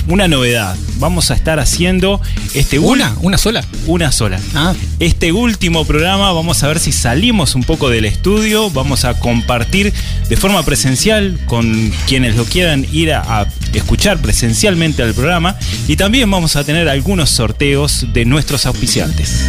una 0.09 0.27
novedad. 0.27 0.75
Vamos 0.99 1.31
a 1.31 1.35
estar 1.35 1.61
haciendo 1.61 2.19
este 2.53 2.79
¿Una? 2.79 3.15
¿Una 3.21 3.37
sola? 3.37 3.63
Una 3.85 4.11
sola. 4.11 4.41
Ah. 4.53 4.73
Este 4.99 5.31
último 5.31 5.85
programa 5.85 6.33
vamos 6.33 6.61
a 6.63 6.67
ver 6.67 6.79
si 6.79 6.91
salimos 6.91 7.55
un 7.55 7.63
poco 7.63 7.89
del 7.89 8.03
estudio, 8.03 8.69
vamos 8.71 9.05
a 9.05 9.17
compartir 9.17 9.93
de 10.27 10.35
forma 10.35 10.63
presencial 10.63 11.39
con 11.45 11.93
quienes 12.07 12.35
lo 12.35 12.43
quieran 12.43 12.85
ir 12.91 13.13
a, 13.13 13.21
a 13.39 13.47
escuchar 13.73 14.19
presencialmente 14.19 15.03
al 15.03 15.13
programa 15.13 15.57
y 15.87 15.95
también 15.95 16.29
vamos 16.29 16.55
a 16.55 16.63
tener 16.63 16.87
algunos 16.89 17.29
sorteos 17.29 18.05
de 18.13 18.25
nuestros 18.25 18.65
auspiciantes. 18.65 19.45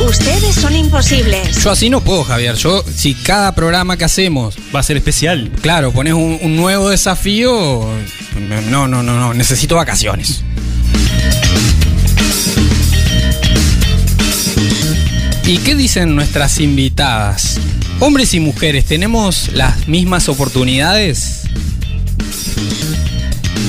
Ustedes 0.00 0.54
son 0.54 0.74
imposibles. 0.74 1.62
Yo 1.62 1.70
así 1.70 1.90
no 1.90 2.00
puedo, 2.00 2.24
Javier. 2.24 2.54
Yo, 2.56 2.82
si 2.94 3.14
cada 3.14 3.54
programa 3.54 3.96
que 3.98 4.04
hacemos, 4.04 4.56
Va 4.74 4.80
a 4.80 4.82
ser 4.82 4.96
especial. 4.96 5.50
claro, 5.60 5.92
pones 5.92 6.14
un, 6.14 6.38
un 6.40 6.56
nuevo 6.56 6.88
desafío, 6.88 7.86
no, 8.48 8.88
no, 8.88 8.88
no, 8.88 9.02
no, 9.02 9.34
necesito 9.34 9.76
vacaciones. 9.76 10.42
¿Y 15.46 15.58
qué 15.58 15.74
dicen 15.74 16.14
nuestras 16.14 16.60
invitadas? 16.60 17.58
Hombres 17.98 18.34
y 18.34 18.40
mujeres, 18.40 18.84
¿tenemos 18.86 19.50
las 19.52 19.88
mismas 19.88 20.28
oportunidades? 20.28 21.42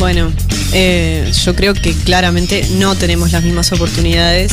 Bueno, 0.02 0.32
eh, 0.74 1.32
yo 1.46 1.56
creo 1.56 1.76
que 1.76 1.94
claramente 1.94 2.68
no 2.80 2.96
tenemos 2.96 3.32
las 3.32 3.44
mismas 3.44 3.72
oportunidades, 3.72 4.52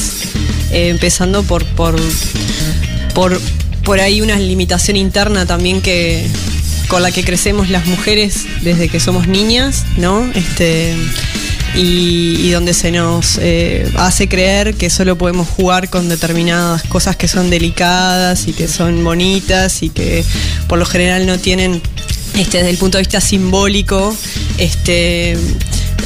eh, 0.71 0.91
empezando 0.91 1.43
por, 1.43 1.65
por, 1.65 1.97
por, 3.15 3.41
por 3.83 3.99
ahí 3.99 4.21
una 4.21 4.39
limitación 4.39 4.99
interna 4.99 5.47
también 5.47 5.81
que 5.81 6.29
con 6.89 7.03
la 7.03 7.13
que 7.13 7.25
crecemos 7.25 7.71
las 7.71 7.87
mujeres 7.87 8.45
desde 8.61 8.91
que 8.91 9.01
somos 9.01 9.27
niñas, 9.27 9.87
¿no? 9.97 10.31
Este, 10.35 10.95
y, 11.75 12.37
y 12.41 12.51
donde 12.51 12.75
se 12.75 12.91
nos 12.91 13.39
eh, 13.41 13.91
hace 13.97 14.29
creer 14.29 14.75
que 14.75 14.91
solo 14.91 15.17
podemos 15.17 15.49
jugar 15.49 15.89
con 15.89 16.11
determinadas 16.11 16.83
cosas 16.83 17.17
que 17.17 17.27
son 17.27 17.49
delicadas 17.49 18.49
y 18.49 18.53
que 18.53 18.69
son 18.69 19.03
bonitas 19.03 19.83
y 19.83 19.89
que 19.89 20.27
por 20.67 20.79
lo 20.79 20.85
general 20.85 21.25
no 21.25 21.39
tienen 21.39 21.81
este, 22.35 22.59
desde 22.59 22.71
el 22.71 22.79
punto 22.79 22.99
de 22.99 23.03
vista 23.03 23.21
simbólico, 23.21 24.15
este, 24.59 25.37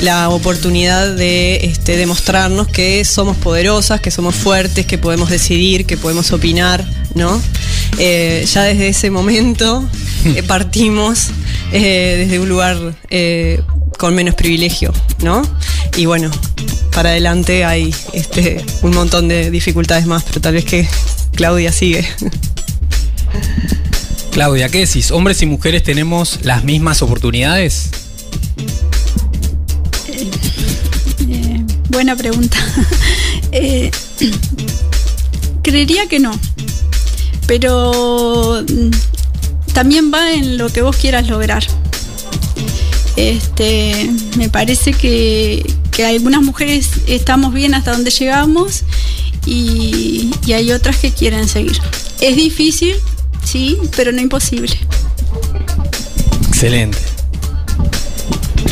la 0.03 0.29
oportunidad 0.31 1.15
de 1.15 1.57
este, 1.65 1.97
demostrarnos 1.97 2.69
que 2.69 3.05
somos 3.05 3.37
poderosas, 3.37 4.01
que 4.01 4.11
somos 4.11 4.35
fuertes, 4.35 4.87
que 4.87 4.99
podemos 4.99 5.31
decidir, 5.31 5.87
que 5.87 5.97
podemos 5.97 6.33
opinar, 6.33 6.85
¿no? 7.15 7.41
Eh, 7.99 8.45
ya 8.51 8.63
desde 8.63 8.89
ese 8.89 9.11
momento 9.11 9.89
eh, 10.25 10.43
partimos 10.43 11.29
eh, 11.73 12.17
desde 12.19 12.41
un 12.41 12.49
lugar 12.49 12.95
con 13.99 14.15
menos 14.15 14.35
privilegio, 14.35 14.93
¿no? 15.23 15.43
Y 15.97 16.07
bueno, 16.07 16.31
para 16.93 17.11
adelante 17.11 17.65
hay 17.65 17.95
este, 18.13 18.65
un 18.83 18.93
montón 18.93 19.29
de 19.29 19.51
dificultades 19.51 20.07
más, 20.07 20.25
pero 20.25 20.41
tal 20.41 20.55
vez 20.55 20.65
que 20.65 20.89
Claudia 21.35 21.71
sigue. 21.73 22.07
Claudia, 24.33 24.71
¿qué 24.71 24.79
decís? 24.79 25.11
¿Hombres 25.11 25.43
y 25.43 25.47
mujeres 25.47 25.83
tenemos 25.83 26.39
las 26.43 26.65
mismas 26.65 27.03
oportunidades? 27.03 27.91
Eh, 30.09 31.63
buena 31.91 32.17
pregunta. 32.17 32.59
Eh, 33.55 33.91
creería 35.63 36.07
que 36.07 36.19
no. 36.19 36.33
Pero 37.47 38.65
también 39.75 40.11
va 40.11 40.33
en 40.33 40.57
lo 40.57 40.71
que 40.71 40.81
vos 40.81 40.97
quieras 40.97 41.29
lograr. 41.29 41.63
Este, 43.17 44.11
me 44.39 44.49
parece 44.49 44.95
que, 44.95 45.71
que 45.91 46.07
algunas 46.07 46.41
mujeres 46.41 46.89
estamos 47.07 47.53
bien 47.53 47.75
hasta 47.75 47.93
donde 47.93 48.11
llegamos 48.11 48.85
y, 49.45 50.31
y 50.47 50.53
hay 50.55 50.73
otras 50.73 50.97
que 50.97 51.11
quieren 51.11 51.47
seguir. 51.47 51.79
Es 52.23 52.37
difícil, 52.37 52.97
sí, 53.53 53.77
pero 53.95 54.13
no 54.13 54.21
imposible. 54.21 54.75
Excelente. 56.49 56.97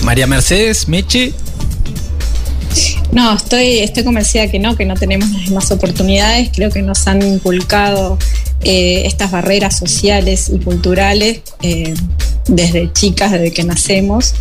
María 0.03 0.27
Mercedes, 0.27 0.89
Meche, 0.89 1.35
No, 3.13 3.35
estoy, 3.35 3.81
estoy 3.81 4.05
convencida 4.05 4.51
que 4.51 4.59
no, 4.59 4.77
que 4.77 4.87
no 4.87 4.95
tenemos 4.95 5.31
las 5.33 5.43
mismas 5.43 5.71
oportunidades. 5.71 6.49
Creo 6.55 6.71
que 6.71 6.81
nos 6.81 7.07
han 7.07 7.21
inculcado 7.21 8.17
eh, 8.63 9.03
estas 9.05 9.31
barreras 9.31 9.77
sociales 9.77 10.49
y 10.49 10.59
culturales 10.61 11.43
eh, 11.61 11.93
desde 12.49 12.91
chicas, 12.95 13.33
desde 13.33 13.53
que 13.53 13.65
nacemos. 13.65 14.35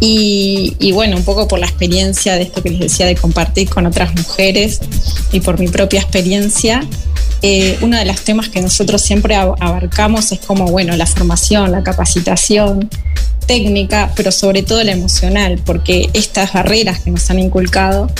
Y, 0.00 0.76
y, 0.78 0.92
bueno, 0.92 1.16
un 1.16 1.24
poco 1.24 1.48
por 1.48 1.58
la 1.58 1.66
experiencia 1.66 2.34
de 2.36 2.42
esto 2.42 2.62
que 2.62 2.70
les 2.70 2.80
decía 2.80 3.06
de 3.06 3.16
compartir 3.16 3.68
con 3.68 3.84
otras 3.84 4.14
mujeres 4.14 4.80
y 5.32 5.40
por 5.40 5.58
mi 5.58 5.68
propia 5.68 6.00
experiencia, 6.00 6.82
eh, 7.42 7.78
uno 7.80 7.98
de 7.98 8.04
los 8.04 8.22
temas 8.22 8.48
que 8.48 8.60
nosotros 8.60 9.02
siempre 9.02 9.34
abarcamos 9.34 10.32
es 10.32 10.40
como, 10.40 10.66
bueno, 10.66 10.96
la 10.96 11.06
formación, 11.06 11.72
la 11.72 11.82
capacitación 11.82 12.88
técnica, 13.46 14.12
pero 14.16 14.32
sobre 14.32 14.62
todo 14.62 14.82
la 14.82 14.92
emocional, 14.92 15.60
porque 15.64 16.10
estas 16.14 16.52
barreras 16.52 17.00
que 17.00 17.10
nos 17.10 17.30
han 17.30 17.38
inculcado, 17.38 18.10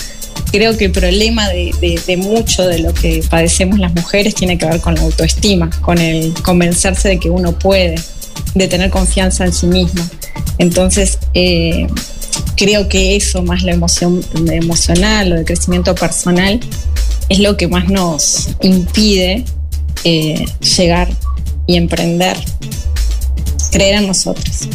creo 0.53 0.77
que 0.77 0.87
el 0.87 0.93
problema 0.93 1.49
de, 1.49 1.75
de, 1.81 2.01
de 2.07 2.17
mucho 2.17 2.67
de 2.67 2.79
lo 2.79 2.95
que 2.95 3.25
padecemos 3.29 3.79
las 3.79 3.93
mujeres 3.95 4.35
tiene 4.35 4.57
que 4.59 4.67
ver 4.67 4.81
con 4.81 4.95
la 4.95 5.03
autoestima, 5.03 5.71
con 5.83 5.99
el 5.99 6.33
convencerse 6.43 7.09
de 7.09 7.19
que 7.19 7.31
uno 7.31 7.59
puede, 7.59 7.97
de 8.55 8.69
tener 8.69 8.91
confianza 8.91 9.45
en 9.45 9.53
sí 9.53 9.67
misma. 9.67 10.09
Entonces, 10.59 11.19
eh, 11.35 11.87
creo 12.57 12.89
que 12.89 13.17
eso, 13.17 13.43
más 13.43 13.63
la 13.63 13.73
emoción 13.73 14.25
emocional 14.51 15.33
o 15.33 15.37
de 15.37 15.45
crecimiento 15.45 15.95
personal, 15.95 16.61
es 17.29 17.39
lo 17.41 17.57
que 17.57 17.69
más 17.69 17.89
nos 17.89 18.51
impide 18.61 19.45
eh, 20.05 20.45
llegar 20.77 21.09
y 21.67 21.77
emprender, 21.77 22.37
creer 23.71 23.97
en 23.97 24.07
nosotros. 24.07 24.69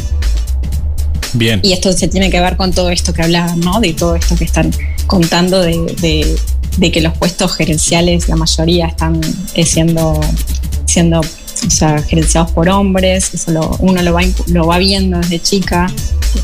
Bien. 1.34 1.60
Y 1.62 1.72
esto 1.72 1.92
se 1.92 2.08
tiene 2.08 2.30
que 2.30 2.40
ver 2.40 2.56
con 2.56 2.72
todo 2.72 2.90
esto 2.90 3.14
que 3.14 3.22
hablaban, 3.22 3.60
¿no? 3.60 3.80
De 3.80 3.94
todo 3.94 4.16
esto 4.16 4.36
que 4.36 4.44
están 4.44 4.70
contando 5.06 5.62
de, 5.62 5.78
de, 6.00 6.36
de 6.76 6.92
que 6.92 7.00
los 7.00 7.16
puestos 7.16 7.56
gerenciales, 7.56 8.28
la 8.28 8.36
mayoría 8.36 8.86
están 8.86 9.20
eh, 9.54 9.64
siendo, 9.64 10.20
siendo 10.86 11.20
o 11.20 11.70
sea, 11.70 12.02
gerenciados 12.02 12.50
por 12.50 12.68
hombres, 12.68 13.32
eso 13.32 13.50
lo, 13.50 13.76
uno 13.78 14.02
lo 14.02 14.12
va, 14.12 14.22
lo 14.48 14.66
va 14.66 14.78
viendo 14.78 15.18
desde 15.18 15.40
chica, 15.40 15.90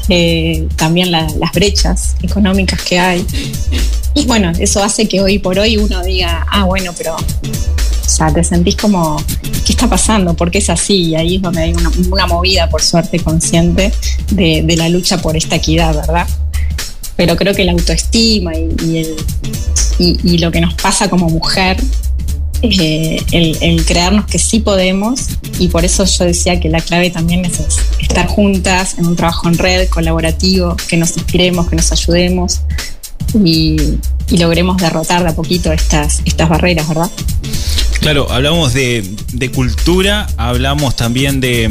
eh, 0.09 0.67
también 0.77 1.11
la, 1.11 1.27
las 1.39 1.53
brechas 1.53 2.17
económicas 2.23 2.83
que 2.83 2.99
hay. 2.99 3.27
Y 4.15 4.25
bueno, 4.27 4.53
eso 4.59 4.83
hace 4.83 5.09
que 5.09 5.21
hoy 5.21 5.39
por 5.39 5.59
hoy 5.59 5.77
uno 5.77 6.03
diga, 6.03 6.47
ah, 6.51 6.65
bueno, 6.65 6.93
pero 6.97 7.15
o 7.15 8.11
sea, 8.11 8.33
te 8.33 8.43
sentís 8.43 8.75
como, 8.77 9.23
¿qué 9.67 9.73
está 9.73 9.89
pasando? 9.89 10.35
¿Por 10.35 10.51
qué 10.51 10.59
es 10.59 10.71
así? 10.71 11.09
Y 11.09 11.15
ahí 11.15 11.37
es 11.37 11.43
donde 11.43 11.63
hay 11.63 11.75
una, 11.75 11.91
una 12.11 12.27
movida, 12.27 12.69
por 12.69 12.83
suerte, 12.83 13.21
consciente 13.21 13.93
de, 14.31 14.63
de, 14.63 14.77
la 14.77 14.89
lucha 14.89 15.21
por 15.21 15.37
esta 15.37 15.57
equidad, 15.57 15.95
¿verdad? 15.95 16.27
Pero 17.17 17.37
creo 17.37 17.55
que 17.55 17.65
la 17.65 17.73
autoestima 17.73 18.55
y, 18.57 18.75
y, 18.87 18.99
el, 18.99 19.17
y, 19.99 20.19
y 20.23 20.39
lo 20.39 20.51
que 20.51 20.61
nos 20.61 20.75
pasa 20.75 21.11
como 21.11 21.29
mujer 21.29 21.77
eh, 22.63 23.23
el, 23.33 23.85
creernos 23.85 24.27
que 24.27 24.39
sí 24.39 24.61
podemos 24.61 25.29
y 25.59 25.69
por 25.69 25.85
eso 25.85 26.05
yo 26.05 26.25
decía 26.25 26.59
que 26.61 26.69
la 26.69 26.81
clave 26.81 27.11
también 27.11 27.45
es 27.45 27.61
estar 28.01 28.27
juntas 28.27 28.97
en 28.99 29.07
un 29.07 29.17
trabajo 29.17 29.49
en 29.49 29.59
red 29.59 29.89
colaborativo, 29.89 30.77
que 30.89 30.97
nos 30.97 31.17
inspiremos, 31.17 31.69
que 31.69 31.77
nos 31.77 31.93
ayudemos 31.93 32.61
y, 33.45 33.77
y 34.31 34.39
logremos 34.39 34.77
derrotar 34.79 35.23
de 35.23 35.31
a 35.31 35.35
poquito 35.35 35.73
estas, 35.73 36.21
estas 36.25 36.49
barreras, 36.49 36.89
¿verdad? 36.89 37.11
Claro, 38.01 38.31
hablamos 38.31 38.73
de, 38.75 39.03
cultura, 39.55 40.29
hablamos 40.37 40.97
también 40.97 41.41
de, 41.41 41.69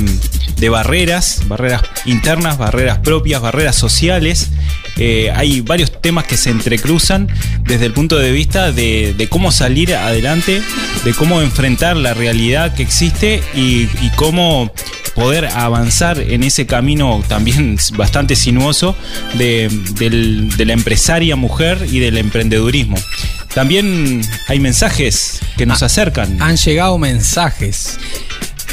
barreras, 0.70 1.42
barreras 1.48 1.82
internas, 2.06 2.58
barreras 2.58 3.00
propias, 3.00 3.42
barreras 3.42 3.76
sociales. 3.76 4.50
Eh, 4.98 5.32
hay 5.34 5.62
varios 5.62 6.02
temas 6.02 6.26
que 6.26 6.38
se 6.38 6.50
entrecruzan 6.50 7.28
desde 7.64 7.86
el 7.86 7.94
punto 7.94 8.18
de 8.18 8.32
vista 8.32 8.72
de, 8.72 9.28
cómo 9.30 9.52
salir 9.52 9.96
adelante, 9.96 10.62
de 11.06 11.14
cómo 11.14 11.42
enfrentar 11.42 11.96
la 11.96 12.14
realidad 12.14 12.74
que 12.74 12.84
existe 12.84 13.42
y, 13.56 13.88
cómo 14.16 14.72
poder 15.16 15.46
avanzar 15.46 16.20
en 16.20 16.44
ese 16.44 16.68
camino 16.68 17.24
también 17.28 17.78
bastante 17.96 18.36
sinuoso 18.36 18.96
de, 19.36 19.70
de 19.98 20.66
la 20.66 20.74
empresaria 20.74 21.36
mujer 21.36 21.88
y 21.90 22.00
del 22.00 22.18
emprendedurismo. 22.18 22.98
También 23.58 24.22
hay 24.48 24.60
mensajes 24.60 25.40
que 25.58 25.66
nos 25.66 25.82
ah, 25.82 25.88
acercan. 25.88 26.40
Han 26.44 26.58
llegado 26.58 26.96
mensajes. 27.00 27.98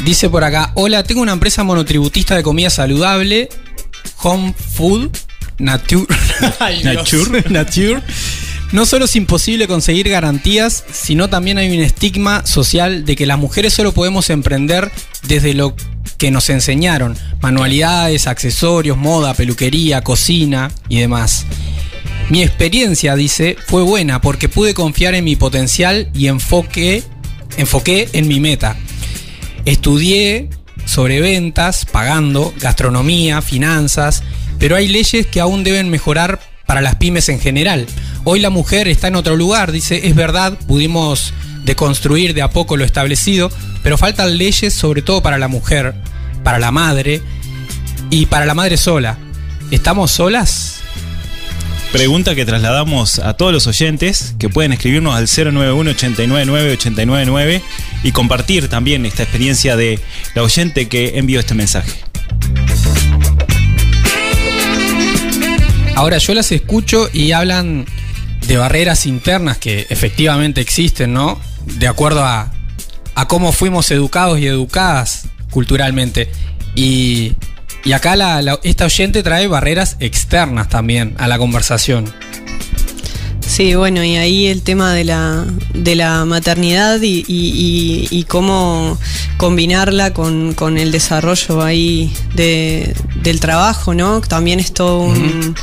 Dice 0.04 0.28
por 0.28 0.44
acá, 0.44 0.72
hola, 0.74 1.02
tengo 1.04 1.22
una 1.22 1.32
empresa 1.32 1.64
monotributista 1.64 2.36
de 2.36 2.42
comida 2.42 2.68
saludable, 2.68 3.48
Home 4.22 4.52
Food, 4.74 5.08
Nature. 5.56 6.04
Nature. 6.84 7.44
Nature. 7.48 8.02
No 8.72 8.84
solo 8.84 9.06
es 9.06 9.16
imposible 9.16 9.66
conseguir 9.66 10.10
garantías, 10.10 10.84
sino 10.92 11.30
también 11.30 11.56
hay 11.56 11.74
un 11.74 11.82
estigma 11.82 12.44
social 12.44 13.06
de 13.06 13.16
que 13.16 13.24
las 13.24 13.38
mujeres 13.38 13.72
solo 13.72 13.92
podemos 13.92 14.28
emprender 14.28 14.92
desde 15.22 15.54
lo 15.54 15.74
que 16.18 16.30
nos 16.30 16.50
enseñaron, 16.50 17.16
manualidades, 17.40 18.26
accesorios, 18.26 18.98
moda, 18.98 19.32
peluquería, 19.32 20.02
cocina 20.02 20.70
y 20.90 21.00
demás. 21.00 21.46
Mi 22.30 22.42
experiencia, 22.42 23.16
dice, 23.16 23.56
fue 23.66 23.82
buena 23.82 24.20
porque 24.20 24.48
pude 24.48 24.72
confiar 24.72 25.14
en 25.14 25.24
mi 25.24 25.36
potencial 25.36 26.10
y 26.14 26.28
enfoqué, 26.28 27.02
enfoqué 27.58 28.08
en 28.12 28.28
mi 28.28 28.40
meta. 28.40 28.76
Estudié 29.66 30.48
sobre 30.86 31.20
ventas, 31.20 31.84
pagando, 31.84 32.54
gastronomía, 32.58 33.42
finanzas, 33.42 34.22
pero 34.58 34.76
hay 34.76 34.88
leyes 34.88 35.26
que 35.26 35.40
aún 35.40 35.64
deben 35.64 35.90
mejorar 35.90 36.40
para 36.66 36.80
las 36.80 36.96
pymes 36.96 37.28
en 37.28 37.40
general. 37.40 37.86
Hoy 38.24 38.40
la 38.40 38.50
mujer 38.50 38.88
está 38.88 39.08
en 39.08 39.16
otro 39.16 39.36
lugar, 39.36 39.70
dice, 39.70 40.06
es 40.08 40.14
verdad, 40.14 40.58
pudimos 40.66 41.34
deconstruir 41.64 42.32
de 42.34 42.42
a 42.42 42.50
poco 42.50 42.76
lo 42.76 42.84
establecido, 42.84 43.50
pero 43.82 43.98
faltan 43.98 44.38
leyes 44.38 44.72
sobre 44.72 45.02
todo 45.02 45.22
para 45.22 45.38
la 45.38 45.48
mujer, 45.48 45.94
para 46.42 46.58
la 46.58 46.70
madre 46.70 47.20
y 48.08 48.26
para 48.26 48.46
la 48.46 48.54
madre 48.54 48.78
sola. 48.78 49.18
¿Estamos 49.70 50.10
solas? 50.10 50.83
Pregunta 51.94 52.34
que 52.34 52.44
trasladamos 52.44 53.20
a 53.20 53.34
todos 53.34 53.52
los 53.52 53.68
oyentes 53.68 54.34
que 54.40 54.48
pueden 54.48 54.72
escribirnos 54.72 55.14
al 55.14 55.28
091 55.28 55.92
899 55.92 56.72
899 56.72 57.62
y 58.02 58.10
compartir 58.10 58.68
también 58.68 59.06
esta 59.06 59.22
experiencia 59.22 59.76
de 59.76 60.00
la 60.34 60.42
oyente 60.42 60.88
que 60.88 61.20
envió 61.20 61.38
este 61.38 61.54
mensaje. 61.54 61.92
Ahora 65.94 66.18
yo 66.18 66.34
las 66.34 66.50
escucho 66.50 67.08
y 67.12 67.30
hablan 67.30 67.86
de 68.48 68.56
barreras 68.56 69.06
internas 69.06 69.58
que 69.58 69.86
efectivamente 69.88 70.60
existen, 70.60 71.12
¿no? 71.12 71.40
De 71.78 71.86
acuerdo 71.86 72.24
a, 72.24 72.52
a 73.14 73.28
cómo 73.28 73.52
fuimos 73.52 73.92
educados 73.92 74.40
y 74.40 74.48
educadas 74.48 75.28
culturalmente. 75.52 76.28
Y 76.74 77.34
y 77.84 77.92
acá 77.92 78.16
la, 78.16 78.40
la, 78.42 78.58
esta 78.62 78.86
oyente 78.86 79.22
trae 79.22 79.46
barreras 79.46 79.96
externas 80.00 80.68
también 80.68 81.14
a 81.18 81.28
la 81.28 81.38
conversación. 81.38 82.12
Sí, 83.46 83.74
bueno, 83.74 84.02
y 84.02 84.16
ahí 84.16 84.46
el 84.46 84.62
tema 84.62 84.92
de 84.94 85.04
la, 85.04 85.44
de 85.74 85.94
la 85.94 86.24
maternidad 86.24 87.00
y, 87.02 87.24
y, 87.28 88.08
y 88.10 88.24
cómo 88.24 88.98
combinarla 89.36 90.12
con, 90.12 90.54
con, 90.54 90.78
el 90.78 90.90
desarrollo 90.90 91.62
ahí 91.62 92.12
de, 92.34 92.96
del 93.22 93.40
trabajo, 93.40 93.94
¿no? 93.94 94.22
También 94.22 94.60
es 94.60 94.72
todo 94.72 95.00
un, 95.00 95.16
uh 95.16 95.42
-huh. 95.42 95.54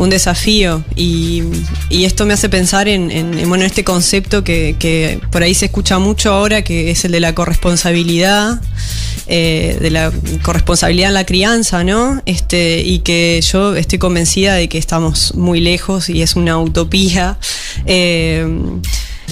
Un 0.00 0.08
desafío 0.10 0.82
y, 0.96 1.42
y 1.90 2.04
esto 2.04 2.24
me 2.24 2.32
hace 2.34 2.48
pensar 2.48 2.88
en, 2.88 3.10
en- 3.10 3.38
en, 3.38 3.48
bueno, 3.48 3.64
este 3.64 3.84
concepto 3.84 4.42
que, 4.42 4.74
que 4.78 5.20
por 5.30 5.42
ahí 5.42 5.54
se 5.54 5.66
escucha 5.66 5.98
mucho 5.98 6.32
ahora, 6.32 6.62
que 6.62 6.90
es 6.90 7.04
el 7.04 7.12
de 7.12 7.20
la 7.20 7.34
corresponsabilidad, 7.34 8.60
eh, 9.26 9.76
de 9.80 9.90
la 9.90 10.10
corresponsabilidad 10.42 11.08
en 11.08 11.14
la 11.14 11.26
crianza, 11.26 11.84
¿no? 11.84 12.22
Este, 12.26 12.80
y 12.84 13.00
que 13.00 13.40
yo 13.42 13.76
estoy 13.76 13.98
convencida 13.98 14.54
de 14.54 14.68
que 14.68 14.78
estamos 14.78 15.34
muy 15.34 15.60
lejos 15.60 16.08
y 16.08 16.22
es 16.22 16.34
una 16.34 16.58
utopía. 16.58 17.38
eh, 17.86 18.46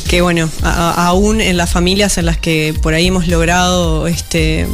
que 0.09 0.21
bueno, 0.23 0.49
aún 0.63 1.41
en 1.41 1.57
las 1.57 1.71
familias 1.71 2.19
en 2.19 2.27
las 2.27 2.39
que 2.39 2.73
por 2.83 2.95
ahí 2.95 3.09
hemos 3.09 3.27
logrado 3.27 4.07
este 4.07 4.67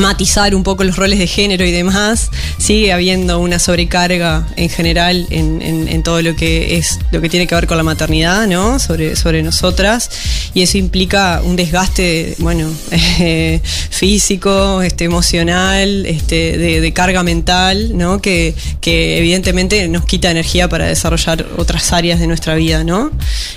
matizar 0.00 0.54
un 0.54 0.64
poco 0.64 0.82
los 0.82 0.96
roles 0.96 1.18
de 1.18 1.26
género 1.26 1.64
y 1.64 1.70
demás, 1.70 2.30
sigue 2.58 2.92
habiendo 2.92 3.38
una 3.38 3.58
sobrecarga 3.58 4.48
en 4.56 4.68
general 4.68 5.26
en, 5.30 6.02
todo 6.02 6.22
lo 6.22 6.34
que 6.34 6.78
es 6.78 6.98
lo 7.12 7.20
que 7.20 7.28
tiene 7.28 7.46
que 7.46 7.54
ver 7.54 7.66
con 7.66 7.76
la 7.76 7.82
maternidad, 7.82 8.46
¿no? 8.46 8.78
Sobre, 8.78 9.14
sobre 9.16 9.42
nosotras. 9.42 10.10
Y 10.54 10.62
eso 10.62 10.78
implica 10.78 11.42
un 11.44 11.56
desgaste, 11.56 12.36
bueno, 12.38 12.70
físico, 13.90 14.80
este, 14.80 15.04
emocional, 15.04 16.06
este, 16.06 16.56
de, 16.56 16.80
de 16.80 16.92
carga 16.92 17.22
mental, 17.22 17.96
¿no? 17.96 18.22
Que, 18.22 18.54
que 18.80 19.18
evidentemente 19.18 19.86
nos 19.88 20.06
quita 20.06 20.30
energía 20.30 20.68
para 20.68 20.86
desarrollar 20.86 21.46
otras 21.58 21.92
áreas 21.92 22.18
de 22.18 22.26
nuestra 22.26 22.54
vida, 22.54 22.82
¿no? 22.82 23.10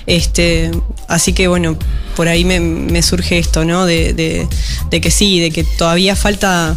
Este, 0.05 0.71
así 1.07 1.31
que 1.31 1.47
bueno, 1.47 1.77
por 2.15 2.27
ahí 2.27 2.45
me, 2.45 3.01
surge 3.01 3.37
esto, 3.39 3.65
¿no? 3.65 3.85
De, 3.85 4.47
que 4.89 5.11
sí, 5.11 5.39
de 5.39 5.51
que 5.51 5.63
todavía 5.63 6.15
falta 6.15 6.75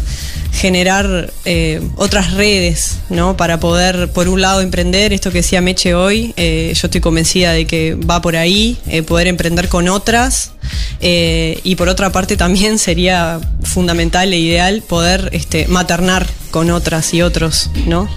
generar 0.51 1.31
eh, 1.45 1.81
otras 1.97 2.33
redes, 2.33 2.97
¿no? 3.09 3.37
Para 3.37 3.59
poder, 3.59 4.11
por 4.11 4.27
un 4.27 4.41
lado, 4.41 4.61
emprender, 4.61 5.13
esto 5.13 5.31
que 5.31 5.39
decía 5.39 5.61
Meche 5.61 5.93
hoy, 5.93 6.33
eh, 6.35 6.73
yo 6.73 6.87
estoy 6.87 7.01
convencida 7.01 7.51
de 7.51 7.67
que 7.67 7.95
va 7.95 8.21
por 8.21 8.35
ahí, 8.35 8.77
eh, 8.87 9.03
poder 9.03 9.27
emprender 9.27 9.69
con 9.69 9.87
otras, 9.87 10.51
y 10.99 11.75
por 11.75 11.89
otra 11.89 12.11
parte 12.11 12.37
también 12.37 12.79
sería 12.79 13.39
fundamental 13.63 14.33
e 14.33 14.39
ideal 14.39 14.81
poder 14.81 15.29
este, 15.31 15.67
maternar 15.67 16.25
con 16.49 16.71
otras 16.71 17.13
y 17.13 17.21
otros, 17.21 17.69
¿no? 17.85 18.09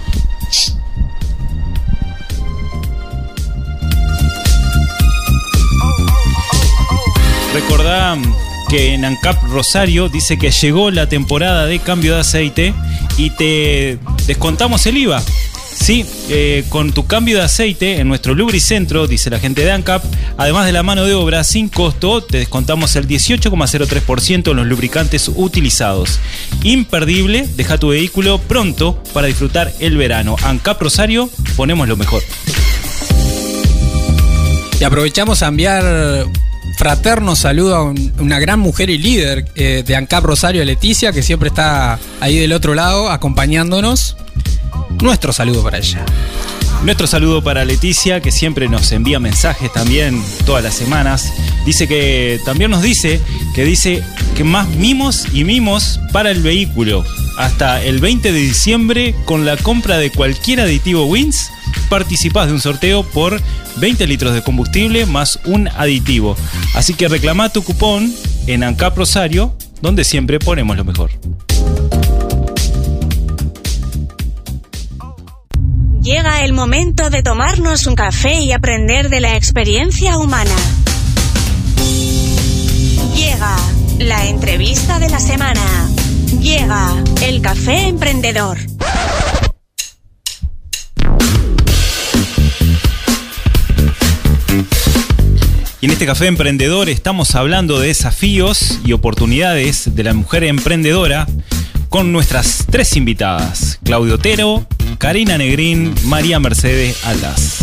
Recordá 7.53 8.17
que 8.69 8.93
en 8.93 9.03
ANCAP 9.03 9.43
Rosario 9.49 10.07
dice 10.07 10.37
que 10.37 10.51
llegó 10.51 10.89
la 10.89 11.09
temporada 11.09 11.65
de 11.65 11.79
cambio 11.79 12.15
de 12.15 12.21
aceite 12.21 12.73
y 13.17 13.29
te 13.31 13.99
descontamos 14.25 14.85
el 14.85 14.97
IVA. 14.97 15.21
Sí, 15.73 16.05
eh, 16.29 16.63
con 16.69 16.93
tu 16.93 17.05
cambio 17.07 17.37
de 17.37 17.43
aceite 17.43 17.99
en 17.99 18.07
nuestro 18.07 18.35
lubricentro, 18.35 19.07
dice 19.07 19.29
la 19.29 19.39
gente 19.39 19.65
de 19.65 19.71
ANCAP, 19.71 20.01
además 20.37 20.65
de 20.65 20.71
la 20.71 20.83
mano 20.83 21.03
de 21.05 21.13
obra 21.13 21.43
sin 21.43 21.67
costo, 21.67 22.23
te 22.23 22.37
descontamos 22.37 22.95
el 22.95 23.07
18,03% 23.07 24.51
en 24.51 24.57
los 24.57 24.67
lubricantes 24.67 25.29
utilizados. 25.35 26.19
Imperdible, 26.63 27.49
deja 27.57 27.77
tu 27.77 27.89
vehículo 27.89 28.37
pronto 28.37 29.03
para 29.11 29.27
disfrutar 29.27 29.73
el 29.79 29.97
verano. 29.97 30.37
ANCAP 30.43 30.81
Rosario, 30.81 31.29
ponemos 31.57 31.89
lo 31.89 31.97
mejor. 31.97 32.23
Y 34.79 34.83
aprovechamos 34.83 35.43
a 35.43 35.47
enviar 35.47 36.27
fraterno 36.85 37.35
saludo 37.35 37.75
a 37.75 37.83
un- 37.83 38.11
una 38.17 38.39
gran 38.39 38.59
mujer 38.59 38.89
y 38.89 38.97
líder 38.97 39.45
eh, 39.53 39.83
de 39.85 39.95
ANCAP 39.95 40.23
Rosario, 40.23 40.65
Leticia, 40.65 41.11
que 41.11 41.21
siempre 41.21 41.49
está 41.49 41.99
ahí 42.21 42.39
del 42.39 42.53
otro 42.53 42.73
lado 42.73 43.11
acompañándonos. 43.11 44.17
Nuestro 44.99 45.31
saludo 45.31 45.61
para 45.61 45.77
ella. 45.77 46.03
Nuestro 46.83 47.05
saludo 47.05 47.43
para 47.43 47.65
Leticia, 47.65 48.19
que 48.19 48.31
siempre 48.31 48.67
nos 48.67 48.91
envía 48.93 49.19
mensajes 49.19 49.71
también 49.71 50.23
todas 50.43 50.63
las 50.63 50.73
semanas. 50.73 51.31
Dice 51.67 51.87
que 51.87 52.39
también 52.45 52.71
nos 52.71 52.81
dice 52.81 53.21
que 53.53 53.63
dice 53.63 54.01
que 54.35 54.43
más 54.43 54.67
mimos 54.69 55.27
y 55.31 55.43
mimos 55.43 55.99
para 56.11 56.31
el 56.31 56.41
vehículo. 56.41 57.05
Hasta 57.37 57.79
el 57.83 57.99
20 57.99 58.31
de 58.31 58.39
diciembre, 58.39 59.13
con 59.25 59.45
la 59.45 59.55
compra 59.55 59.99
de 59.99 60.09
cualquier 60.09 60.61
aditivo 60.61 61.05
Wins, 61.05 61.51
participás 61.91 62.47
de 62.47 62.53
un 62.53 62.61
sorteo 62.61 63.03
por 63.03 63.41
20 63.75 64.07
litros 64.07 64.33
de 64.33 64.41
combustible 64.41 65.05
más 65.05 65.39
un 65.43 65.67
aditivo. 65.67 66.37
Así 66.73 66.93
que 66.93 67.09
reclama 67.09 67.49
tu 67.49 67.63
cupón 67.63 68.13
en 68.47 68.63
ANCAP 68.63 68.97
Rosario, 68.97 69.53
donde 69.81 70.05
siempre 70.05 70.39
ponemos 70.39 70.77
lo 70.77 70.85
mejor. 70.85 71.11
Llega 76.01 76.45
el 76.45 76.53
momento 76.53 77.09
de 77.09 77.23
tomarnos 77.23 77.85
un 77.87 77.95
café 77.95 78.39
y 78.39 78.53
aprender 78.53 79.09
de 79.09 79.19
la 79.19 79.35
experiencia 79.35 80.17
humana. 80.17 80.55
Llega 83.13 83.57
la 83.99 84.27
entrevista 84.27 84.97
de 84.97 85.09
la 85.09 85.19
semana. 85.19 85.61
Llega 86.39 87.03
el 87.21 87.41
café 87.41 87.89
emprendedor. 87.89 88.70
Y 95.81 95.87
en 95.87 95.93
este 95.93 96.05
café 96.05 96.27
emprendedor 96.27 96.89
estamos 96.89 97.33
hablando 97.33 97.79
de 97.79 97.87
desafíos 97.87 98.79
y 98.85 98.93
oportunidades 98.93 99.95
de 99.95 100.03
la 100.03 100.13
mujer 100.13 100.43
emprendedora 100.43 101.25
con 101.89 102.11
nuestras 102.11 102.67
tres 102.69 102.95
invitadas, 102.95 103.79
Claudio 103.83 104.13
Otero, 104.13 104.67
Karina 104.99 105.39
Negrín, 105.39 105.95
María 106.03 106.39
Mercedes 106.39 107.03
Alas. 107.03 107.57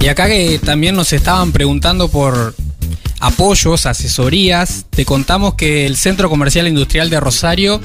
Y 0.00 0.08
acá 0.08 0.28
que 0.28 0.58
también 0.58 0.96
nos 0.96 1.12
estaban 1.12 1.52
preguntando 1.52 2.08
por 2.08 2.54
apoyos, 3.20 3.84
asesorías, 3.84 4.86
te 4.88 5.04
contamos 5.04 5.56
que 5.56 5.84
el 5.84 5.98
Centro 5.98 6.30
Comercial 6.30 6.68
Industrial 6.68 7.10
de 7.10 7.20
Rosario 7.20 7.82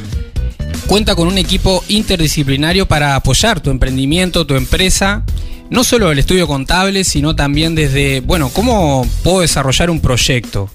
cuenta 0.88 1.14
con 1.14 1.28
un 1.28 1.38
equipo 1.38 1.84
interdisciplinario 1.90 2.88
para 2.88 3.18
apoyar 3.18 3.60
tu 3.60 3.70
emprendimiento, 3.70 4.48
tu 4.48 4.56
empresa, 4.56 5.26
no 5.70 5.84
solo 5.84 6.12
el 6.12 6.20
estudio 6.20 6.48
contable, 6.48 7.04
sino 7.04 7.36
también 7.36 7.76
desde, 7.76 8.22
bueno, 8.22 8.50
cómo 8.50 9.08
puedo 9.24 9.42
desarrollar 9.42 9.90
un 9.90 10.00
proyecto, 10.00 10.70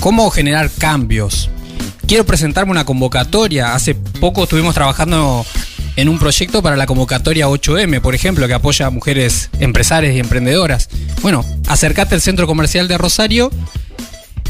cómo 0.00 0.30
generar 0.30 0.70
cambios. 0.70 1.50
Quiero 2.06 2.26
presentarme 2.26 2.72
una 2.72 2.84
convocatoria. 2.84 3.74
Hace 3.74 3.94
poco 3.94 4.44
estuvimos 4.44 4.74
trabajando 4.74 5.46
en 5.96 6.08
un 6.08 6.18
proyecto 6.18 6.62
para 6.62 6.76
la 6.76 6.86
convocatoria 6.86 7.48
8M, 7.48 8.00
por 8.00 8.14
ejemplo, 8.14 8.46
que 8.46 8.54
apoya 8.54 8.86
a 8.86 8.90
mujeres 8.90 9.50
empresarias 9.60 10.14
y 10.14 10.18
emprendedoras. 10.18 10.88
Bueno, 11.22 11.44
acércate 11.66 12.14
al 12.14 12.20
Centro 12.20 12.46
Comercial 12.46 12.88
de 12.88 12.98
Rosario, 12.98 13.50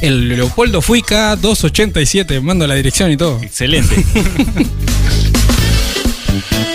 el 0.00 0.28
Leopoldo 0.28 0.82
Fuica 0.82 1.36
287, 1.36 2.40
mando 2.40 2.66
la 2.66 2.74
dirección 2.74 3.10
y 3.10 3.16
todo. 3.16 3.40
Excelente. 3.42 4.04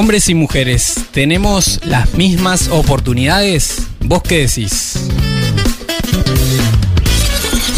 Hombres 0.00 0.30
y 0.30 0.34
mujeres, 0.34 0.94
¿tenemos 1.12 1.78
las 1.84 2.14
mismas 2.14 2.68
oportunidades? 2.68 3.82
¿Vos 4.00 4.22
qué 4.22 4.46
decís? 4.46 4.94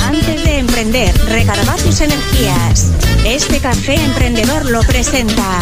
Antes 0.04 0.44
de 0.44 0.58
emprender, 0.58 1.12
recarga 1.26 1.74
tus 1.78 2.00
energías. 2.00 2.92
Este 3.26 3.58
café 3.58 3.96
emprendedor 3.96 4.66
lo 4.66 4.82
presenta 4.82 5.58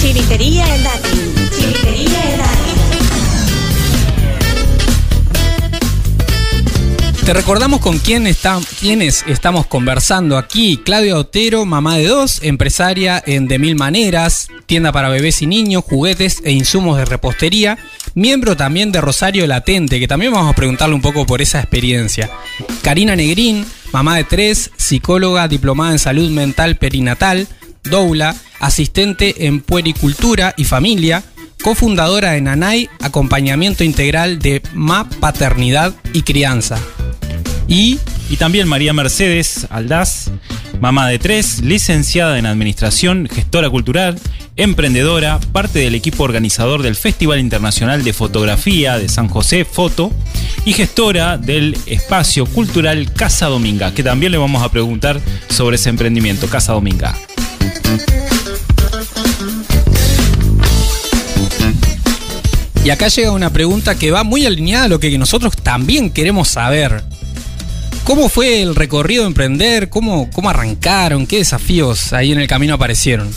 Chivitería 0.00 0.74
El 0.74 0.82
Dátil. 0.82 1.32
Chivitería 1.56 2.32
El 2.32 2.38
Dátil. 2.38 2.49
Te 7.30 7.34
recordamos 7.34 7.78
con 7.78 8.00
quién 8.00 8.26
está, 8.26 8.58
quiénes 8.80 9.24
estamos 9.28 9.64
conversando 9.68 10.36
aquí. 10.36 10.80
Claudia 10.84 11.16
Otero, 11.16 11.64
mamá 11.64 11.96
de 11.96 12.08
dos, 12.08 12.40
empresaria 12.42 13.22
en 13.24 13.46
De 13.46 13.60
Mil 13.60 13.76
Maneras, 13.76 14.48
tienda 14.66 14.90
para 14.90 15.10
bebés 15.10 15.40
y 15.40 15.46
niños, 15.46 15.84
juguetes 15.84 16.42
e 16.42 16.50
insumos 16.50 16.96
de 16.96 17.04
repostería. 17.04 17.78
Miembro 18.16 18.56
también 18.56 18.90
de 18.90 19.00
Rosario 19.00 19.46
Latente, 19.46 20.00
que 20.00 20.08
también 20.08 20.32
vamos 20.32 20.50
a 20.50 20.56
preguntarle 20.56 20.96
un 20.96 21.02
poco 21.02 21.24
por 21.24 21.40
esa 21.40 21.60
experiencia. 21.60 22.28
Karina 22.82 23.14
Negrín, 23.14 23.64
mamá 23.92 24.16
de 24.16 24.24
tres, 24.24 24.72
psicóloga 24.76 25.46
diplomada 25.46 25.92
en 25.92 26.00
salud 26.00 26.32
mental 26.32 26.78
perinatal, 26.78 27.46
doula, 27.84 28.34
asistente 28.58 29.46
en 29.46 29.60
puericultura 29.60 30.52
y 30.56 30.64
familia, 30.64 31.22
cofundadora 31.62 32.32
de 32.32 32.40
Nanay, 32.40 32.90
acompañamiento 33.00 33.84
integral 33.84 34.40
de 34.40 34.62
MA 34.74 35.08
Paternidad 35.20 35.94
y 36.12 36.22
Crianza. 36.22 36.80
Y 37.70 38.00
Y 38.28 38.36
también 38.36 38.68
María 38.68 38.92
Mercedes 38.92 39.66
Aldaz, 39.70 40.30
mamá 40.80 41.08
de 41.08 41.18
tres, 41.18 41.60
licenciada 41.62 42.38
en 42.38 42.46
Administración, 42.46 43.28
gestora 43.32 43.70
cultural, 43.70 44.20
emprendedora, 44.56 45.40
parte 45.52 45.78
del 45.78 45.94
equipo 45.94 46.24
organizador 46.24 46.82
del 46.82 46.96
Festival 46.96 47.38
Internacional 47.38 48.04
de 48.04 48.12
Fotografía 48.12 48.98
de 48.98 49.08
San 49.08 49.28
José 49.28 49.64
Foto 49.64 50.12
y 50.64 50.74
gestora 50.74 51.38
del 51.38 51.76
espacio 51.86 52.44
cultural 52.46 53.12
Casa 53.12 53.46
Dominga, 53.46 53.94
que 53.94 54.02
también 54.02 54.32
le 54.32 54.38
vamos 54.38 54.62
a 54.62 54.70
preguntar 54.70 55.20
sobre 55.48 55.76
ese 55.76 55.90
emprendimiento, 55.90 56.48
Casa 56.48 56.72
Dominga. 56.72 57.16
Y 62.84 62.90
acá 62.90 63.08
llega 63.08 63.30
una 63.32 63.50
pregunta 63.52 63.96
que 63.96 64.10
va 64.10 64.24
muy 64.24 64.46
alineada 64.46 64.84
a 64.84 64.88
lo 64.88 64.98
que 65.00 65.16
nosotros 65.18 65.56
también 65.56 66.10
queremos 66.10 66.48
saber. 66.48 67.04
¿Cómo 68.10 68.28
fue 68.28 68.60
el 68.60 68.74
recorrido 68.74 69.22
de 69.22 69.28
emprender? 69.28 69.88
¿Cómo, 69.88 70.28
cómo 70.32 70.50
arrancaron? 70.50 71.28
¿Qué 71.28 71.36
desafíos 71.36 72.12
ahí 72.12 72.32
en 72.32 72.40
el 72.40 72.48
camino 72.48 72.74
aparecieron? 72.74 73.32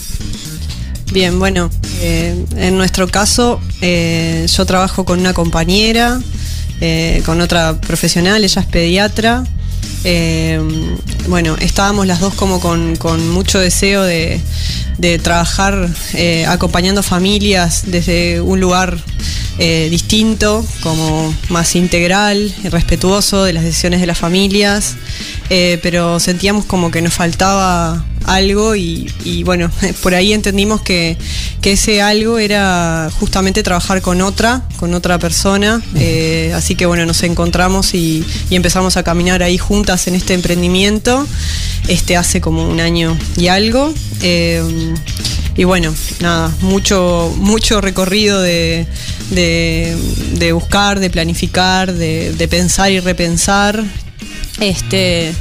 Bien, 1.12 1.38
bueno, 1.38 1.70
eh, 2.02 2.44
en 2.58 2.76
nuestro 2.76 3.08
caso 3.08 3.62
eh, 3.82 4.48
yo 4.52 4.66
trabajo 4.66 5.06
con 5.06 5.20
una 5.20 5.32
compañera, 5.36 6.20
eh, 6.82 7.22
con 7.24 7.40
otra 7.40 7.80
profesional, 7.82 8.44
ella 8.44 8.62
es 8.62 8.68
pediatra. 8.68 9.44
Eh, 10.04 10.60
bueno, 11.28 11.56
estábamos 11.60 12.08
las 12.08 12.20
dos 12.20 12.34
como 12.34 12.60
con, 12.60 13.30
mucho 13.30 13.60
deseo 13.60 14.04
de, 14.04 14.42
de 14.98 15.20
trabajar 15.20 15.90
eh, 16.14 16.46
acompañando 16.48 17.04
familias 17.04 17.84
desde 17.88 18.42
un 18.42 18.60
lugar 18.60 19.00
eh, 19.60 19.88
distinto, 19.92 20.66
como 20.82 21.32
más 21.50 21.76
integral 21.76 22.52
y 22.64 22.70
respetuoso 22.70 23.44
de 23.44 23.54
las 23.54 23.64
decisiones 23.64 24.00
de 24.02 24.08
las 24.08 24.18
familias, 24.18 24.96
eh, 25.52 25.80
pero 25.84 26.20
sentíamos 26.20 26.66
como 26.66 26.90
que 26.90 27.04
nos 27.04 27.14
faltaba 27.14 28.04
algo 28.26 28.76
y, 28.76 29.12
y 29.24 29.44
bueno, 29.44 29.70
por 30.04 30.16
ahí 30.16 30.34
entendimos 30.34 30.82
que, 30.82 31.18
que, 31.62 31.74
ese 31.74 32.02
algo 32.02 32.40
era 32.40 33.10
justamente 33.20 33.64
trabajar 33.64 34.02
con 34.02 34.22
otra, 34.22 34.64
con 34.78 34.94
otra 34.94 35.20
persona, 35.20 35.82
eh, 35.96 36.52
así 36.56 36.76
que 36.76 36.86
bueno, 36.86 37.06
nos 37.06 37.24
encontramos 37.24 37.94
y, 37.94 38.24
y, 38.50 38.56
empezamos 38.56 38.98
a 38.98 39.04
caminar 39.04 39.44
ahí 39.44 39.58
juntas 39.58 40.08
en 40.08 40.16
este 40.16 40.34
emprendimiento, 40.34 41.28
este 41.88 42.18
hace 42.18 42.42
como 42.42 42.68
un 42.68 42.80
año 42.80 43.18
y 43.38 43.48
algo. 43.48 43.94
Eh, 44.22 44.62
y 45.56 45.66
bueno, 45.66 45.94
nada, 46.20 46.52
mucho, 46.62 47.32
mucho 47.38 47.80
recorrido 47.80 48.42
de, 48.42 48.88
de, 49.30 49.96
de 50.34 50.52
buscar, 50.52 51.00
de 51.00 51.12
planificar, 51.12 51.94
de, 51.94 52.34
de, 52.34 52.48
pensar 52.48 52.92
y 52.92 53.00
repensar. 53.00 53.84
Este, 54.60 55.34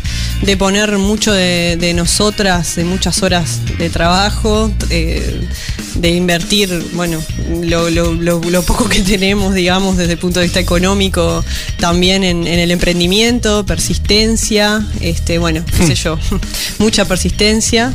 de 0.43 0.57
poner 0.57 0.99
mucho 0.99 1.33
de, 1.33 1.77
de 1.79 1.95
nosotras, 1.95 2.77
de 2.77 2.85
muchas 2.85 3.23
horas 3.23 3.61
de 3.79 3.91
trabajo, 3.91 4.73
eh, 4.91 5.47
de 5.95 6.11
invertir, 6.11 6.85
bueno, 6.95 7.23
lo, 7.63 7.91
lo, 7.91 8.13
lo, 8.15 8.41
lo, 8.41 8.63
poco 8.63 8.89
que 8.89 9.01
tenemos, 9.03 9.55
digamos, 9.55 9.97
desde 9.97 10.15
el 10.15 10.19
punto 10.19 10.41
de 10.41 10.47
vista 10.47 10.61
económico, 10.61 11.45
también 11.79 12.25
en, 12.25 12.47
en 12.47 12.59
el 12.59 12.71
emprendimiento, 12.71 13.65
persistencia, 13.67 14.85
este, 15.01 15.39
bueno, 15.39 15.65
qué 15.77 15.87
sé 15.87 15.95
yo, 15.95 16.19
mucha 16.79 17.05
persistencia. 17.05 17.95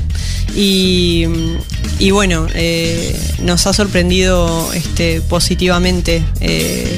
Y, 0.56 1.26
y 2.00 2.12
bueno, 2.12 2.48
eh, 2.54 3.20
nos 3.44 3.68
ha 3.68 3.74
sorprendido 3.74 4.72
este, 4.74 5.22
positivamente 5.22 6.24
eh, 6.40 6.98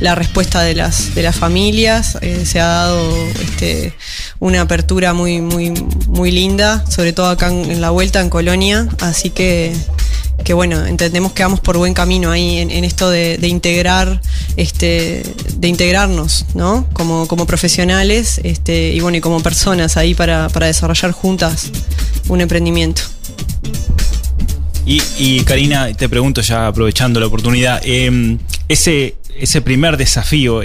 la 0.00 0.14
respuesta 0.14 0.62
de 0.62 0.74
las, 0.74 1.14
de 1.14 1.22
las 1.22 1.36
familias. 1.36 2.18
Eh, 2.20 2.44
se 2.44 2.60
ha 2.60 2.66
dado 2.66 3.26
este, 3.40 3.92
una 4.38 4.60
apertura 4.60 5.12
muy, 5.12 5.40
muy, 5.40 5.70
muy 6.06 6.30
linda, 6.30 6.84
sobre 6.88 7.12
todo 7.12 7.28
acá 7.28 7.48
en, 7.48 7.80
la 7.80 7.90
vuelta 7.90 8.20
en 8.20 8.30
Colonia. 8.30 8.88
Así 9.00 9.30
que 9.30 9.74
que 10.44 10.54
bueno, 10.54 10.86
entendemos 10.86 11.32
que 11.32 11.42
vamos 11.42 11.58
por 11.58 11.76
buen 11.76 11.94
camino 11.94 12.30
ahí 12.30 12.58
en, 12.58 12.84
esto 12.84 13.10
de, 13.10 13.38
integrar, 13.42 14.22
este, 14.56 15.24
de 15.56 15.68
integrarnos, 15.68 16.46
¿no? 16.54 16.86
Como, 16.92 17.26
como 17.26 17.44
profesionales, 17.44 18.40
este, 18.44 18.92
y 18.92 19.00
bueno, 19.00 19.18
y 19.18 19.20
como 19.20 19.42
personas 19.42 19.96
ahí 19.96 20.14
para, 20.14 20.48
para 20.48 20.66
desarrollar 20.66 21.10
juntas 21.10 21.70
un 22.28 22.40
emprendimiento. 22.40 23.02
Y, 24.86 25.02
y, 25.18 25.40
Karina, 25.40 25.92
te 25.92 26.08
pregunto 26.08 26.40
ya 26.40 26.68
aprovechando 26.68 27.20
la 27.20 27.26
oportunidad, 27.26 27.82
eh, 27.84 28.38
ese, 28.68 29.16
ese 29.40 29.60
primer 29.60 29.96
desafío, 29.96 30.60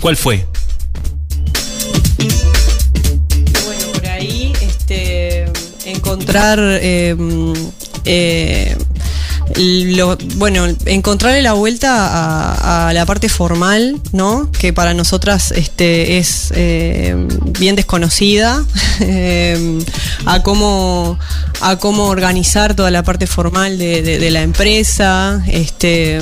¿cuál 0.00 0.16
fue? 0.16 0.46
Bueno, 3.64 3.86
por 3.92 4.06
ahí 4.06 4.52
este, 4.60 5.46
encontrar 5.84 6.58
eh, 6.60 7.16
eh, 8.04 8.76
lo, 9.56 10.16
bueno, 10.36 10.66
encontrarle 10.86 11.42
la 11.42 11.52
vuelta 11.52 12.88
a, 12.88 12.92
la 12.92 13.06
parte 13.06 13.28
formal, 13.28 14.00
¿no? 14.12 14.50
Que 14.52 14.72
para 14.72 14.94
nosotras 14.94 15.52
este, 15.52 16.18
es 16.18 16.52
eh, 16.54 17.14
bien 17.58 17.76
desconocida, 17.76 18.64
eh, 19.00 19.78
a, 20.26 20.42
cómo, 20.42 21.18
a 21.60 21.76
cómo 21.76 22.06
organizar 22.06 22.74
toda 22.74 22.90
la 22.90 23.02
parte 23.02 23.26
formal 23.26 23.78
de, 23.78 24.02
de, 24.02 24.18
de 24.18 24.30
la 24.30 24.42
empresa, 24.42 25.42
este 25.46 26.20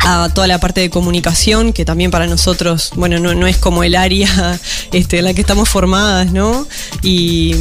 a 0.00 0.28
toda 0.34 0.46
la 0.46 0.58
parte 0.58 0.80
de 0.80 0.90
comunicación, 0.90 1.72
que 1.72 1.84
también 1.84 2.10
para 2.10 2.26
nosotros, 2.26 2.90
bueno, 2.96 3.18
no, 3.18 3.34
no 3.34 3.46
es 3.46 3.56
como 3.56 3.84
el 3.84 3.94
área 3.94 4.58
este, 4.92 5.18
en 5.18 5.24
la 5.24 5.34
que 5.34 5.40
estamos 5.40 5.68
formadas, 5.68 6.32
¿no? 6.32 6.66
Y, 7.02 7.54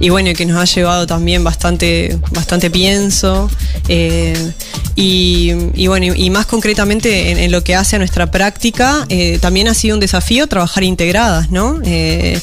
y, 0.00 0.08
bueno, 0.10 0.32
que 0.34 0.46
nos 0.46 0.58
ha 0.58 0.64
llevado 0.64 1.06
también 1.06 1.44
bastante, 1.44 2.18
bastante 2.30 2.70
pienso. 2.70 3.50
Eh, 3.88 4.52
y, 4.96 5.50
y, 5.74 5.86
bueno, 5.88 6.14
y, 6.14 6.30
más 6.30 6.46
concretamente 6.46 7.30
en, 7.30 7.38
en, 7.38 7.50
lo 7.50 7.64
que 7.64 7.74
hace 7.74 7.96
a 7.96 7.98
nuestra 7.98 8.30
práctica, 8.30 9.06
eh, 9.08 9.38
también 9.40 9.68
ha 9.68 9.74
sido 9.74 9.94
un 9.94 10.00
desafío 10.00 10.46
trabajar 10.46 10.84
integradas, 10.84 11.50
¿no? 11.50 11.80
Eh. 11.84 12.40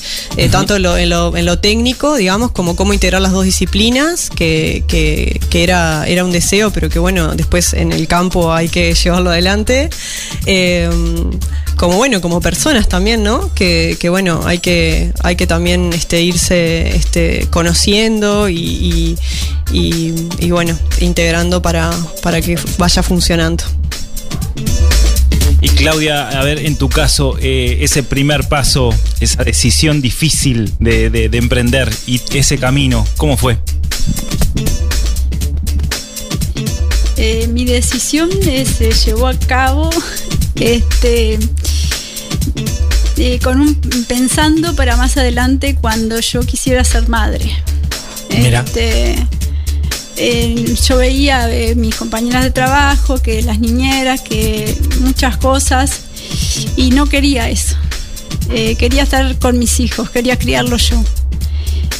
Tanto 0.51 0.75
en 0.75 0.83
lo, 0.83 0.97
en, 0.97 1.09
lo, 1.09 1.35
en 1.37 1.45
lo, 1.45 1.59
técnico, 1.59 2.15
digamos, 2.15 2.51
como 2.51 2.75
cómo 2.75 2.93
integrar 2.93 3.21
las 3.21 3.31
dos 3.31 3.45
disciplinas, 3.45 4.29
que, 4.29 4.83
que, 4.87 5.39
que 5.49 5.63
era, 5.63 6.05
era 6.07 6.25
un 6.25 6.31
deseo, 6.31 6.71
pero 6.71 6.89
que 6.89 6.99
bueno, 6.99 7.35
después 7.35 7.73
en 7.73 7.91
el 7.91 8.07
campo 8.07 8.53
hay 8.53 8.69
que 8.69 8.93
llevarlo 8.93 9.29
adelante. 9.29 9.89
Como 11.81 11.97
bueno, 11.97 12.21
como 12.21 12.41
personas 12.41 12.87
también, 12.87 13.23
¿no? 13.23 13.51
Que, 13.55 13.97
que, 13.99 14.09
bueno, 14.09 14.43
hay 14.45 14.59
que, 14.59 15.11
hay 15.23 15.35
que 15.35 15.47
también 15.47 15.91
este, 15.93 16.21
irse 16.21 16.95
este, 16.95 17.47
conociendo 17.49 18.49
y, 18.49 18.55
y, 18.55 19.17
y, 19.73 20.13
y, 20.37 20.51
bueno, 20.51 20.77
integrando 20.99 21.63
para, 21.63 21.89
para 22.21 22.39
que 22.39 22.55
vaya 22.77 23.01
funcionando. 23.01 23.63
Y 25.59 25.69
Claudia, 25.69 26.29
a 26.29 26.43
ver, 26.43 26.59
en 26.59 26.75
tu 26.75 26.87
caso, 26.87 27.35
eh, 27.41 27.79
ese 27.81 28.03
primer 28.03 28.47
paso, 28.47 28.93
esa 29.19 29.43
decisión 29.43 30.01
difícil 30.01 30.71
de, 30.77 31.09
de, 31.09 31.29
de 31.29 31.37
emprender 31.39 31.91
y 32.05 32.21
ese 32.35 32.59
camino, 32.59 33.07
¿cómo 33.17 33.37
fue? 33.37 33.57
Eh, 37.17 37.47
mi 37.47 37.65
decisión 37.65 38.29
eh, 38.45 38.65
se 38.65 38.91
llevó 38.91 39.27
a 39.27 39.33
cabo 39.33 39.89
este, 40.55 41.39
eh, 43.21 43.39
con 43.39 43.61
un, 43.61 43.75
pensando 44.07 44.75
para 44.75 44.97
más 44.97 45.15
adelante 45.17 45.75
cuando 45.79 46.19
yo 46.19 46.41
quisiera 46.41 46.83
ser 46.83 47.07
madre. 47.07 47.51
Mira. 48.35 48.65
Este, 48.65 49.15
yo 50.87 50.97
veía 50.97 51.47
mis 51.75 51.95
compañeras 51.95 52.43
de 52.43 52.51
trabajo, 52.51 53.21
que 53.21 53.41
las 53.41 53.59
niñeras, 53.59 54.21
que 54.21 54.77
muchas 54.99 55.37
cosas, 55.37 56.01
y 56.75 56.91
no 56.91 57.05
quería 57.07 57.49
eso. 57.49 57.75
quería 58.49 59.03
estar 59.03 59.37
con 59.39 59.57
mis 59.57 59.79
hijos, 59.79 60.09
quería 60.09 60.37
criarlos 60.37 60.89
yo. 60.89 61.03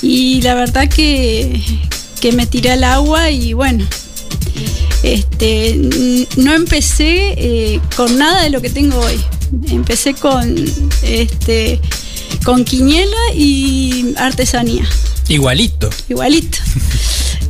Y 0.01 0.41
la 0.41 0.55
verdad 0.55 0.89
que, 0.89 1.61
que 2.19 2.31
me 2.31 2.45
tiré 2.45 2.71
al 2.71 2.83
agua 2.83 3.31
y 3.31 3.53
bueno, 3.53 3.85
este, 5.03 5.75
no 6.37 6.53
empecé 6.53 7.33
eh, 7.37 7.81
con 7.95 8.17
nada 8.17 8.43
de 8.43 8.49
lo 8.51 8.61
que 8.61 8.69
tengo 8.69 8.99
hoy. 8.99 9.19
Empecé 9.69 10.13
con, 10.13 10.55
este, 11.03 11.79
con 12.43 12.63
quiniela 12.63 13.33
y 13.35 14.13
artesanía. 14.17 14.87
Igualito. 15.27 15.89
Igualito. 16.09 16.59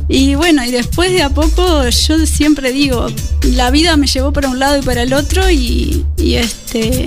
Y 0.08 0.34
bueno, 0.34 0.62
y 0.64 0.70
después 0.70 1.10
de 1.12 1.22
a 1.22 1.30
poco 1.30 1.88
yo 1.88 2.26
siempre 2.26 2.72
digo, 2.72 3.06
la 3.44 3.70
vida 3.70 3.96
me 3.96 4.06
llevó 4.06 4.32
para 4.32 4.48
un 4.50 4.58
lado 4.58 4.78
y 4.78 4.82
para 4.82 5.04
el 5.04 5.14
otro 5.14 5.48
y, 5.50 6.04
y 6.18 6.34
este 6.34 7.06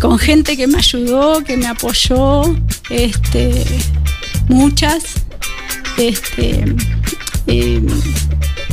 con 0.00 0.18
gente 0.18 0.56
que 0.56 0.66
me 0.66 0.78
ayudó, 0.78 1.42
que 1.42 1.56
me 1.56 1.66
apoyó, 1.66 2.42
este 2.90 3.64
muchas 4.48 5.02
este 5.96 6.64
eh, 7.46 7.82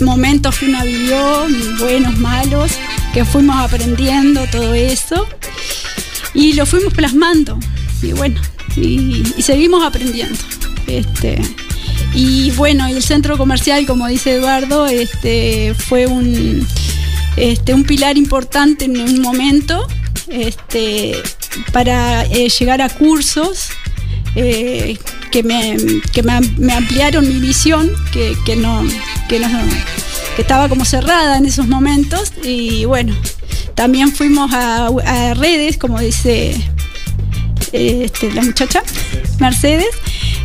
momentos 0.02 0.58
que 0.58 0.66
uno 0.66 0.84
vivió, 0.84 1.48
buenos, 1.80 2.18
malos, 2.18 2.72
que 3.14 3.26
fuimos 3.26 3.58
aprendiendo 3.58 4.46
todo 4.48 4.74
eso 4.74 5.28
y 6.34 6.54
lo 6.54 6.66
fuimos 6.66 6.94
plasmando. 6.94 7.60
Y 8.02 8.14
bueno, 8.14 8.42
y, 8.76 9.24
seguimos 9.42 9.84
aprendiendo. 9.84 10.38
Este, 10.88 11.42
y 12.14 12.52
bueno, 12.52 12.90
y 12.90 12.94
el 12.94 13.04
centro 13.04 13.38
comercial, 13.38 13.86
como 13.86 14.08
dice 14.08 14.36
Eduardo, 14.36 14.88
este, 14.88 15.74
fue 15.74 16.08
un, 16.08 16.66
este, 17.38 17.74
un 17.74 17.84
pilar 17.84 18.18
importante 18.18 18.86
en 18.86 19.00
un 19.00 19.22
momento. 19.22 19.88
este, 20.30 21.22
para 21.74 22.24
eh, 22.26 22.48
llegar 22.48 22.82
a 22.82 22.90
cursos 22.90 23.70
eh, 24.36 24.98
que, 25.32 25.44
me, 25.44 25.78
que 26.14 26.24
me, 26.24 26.74
ampliaron 26.74 27.28
mi 27.28 27.40
visión, 27.40 27.92
que, 28.12 28.36
que 28.46 28.56
no, 28.56 28.84
que 29.28 29.40
no 29.40 29.48
que 30.36 30.42
estaba 30.42 30.70
como 30.70 30.86
cerrada 30.86 31.38
en 31.38 31.46
esos 31.46 31.68
momentos 31.68 32.32
y 32.44 32.86
bueno, 32.86 33.14
también 33.76 34.12
fuimos 34.14 34.52
a, 34.54 35.34
redes, 35.36 35.78
como 35.78 36.00
dice 36.00 36.56
este, 37.72 38.32
la 38.32 38.42
muchacha, 38.44 38.84
Mercedes. 39.40 39.90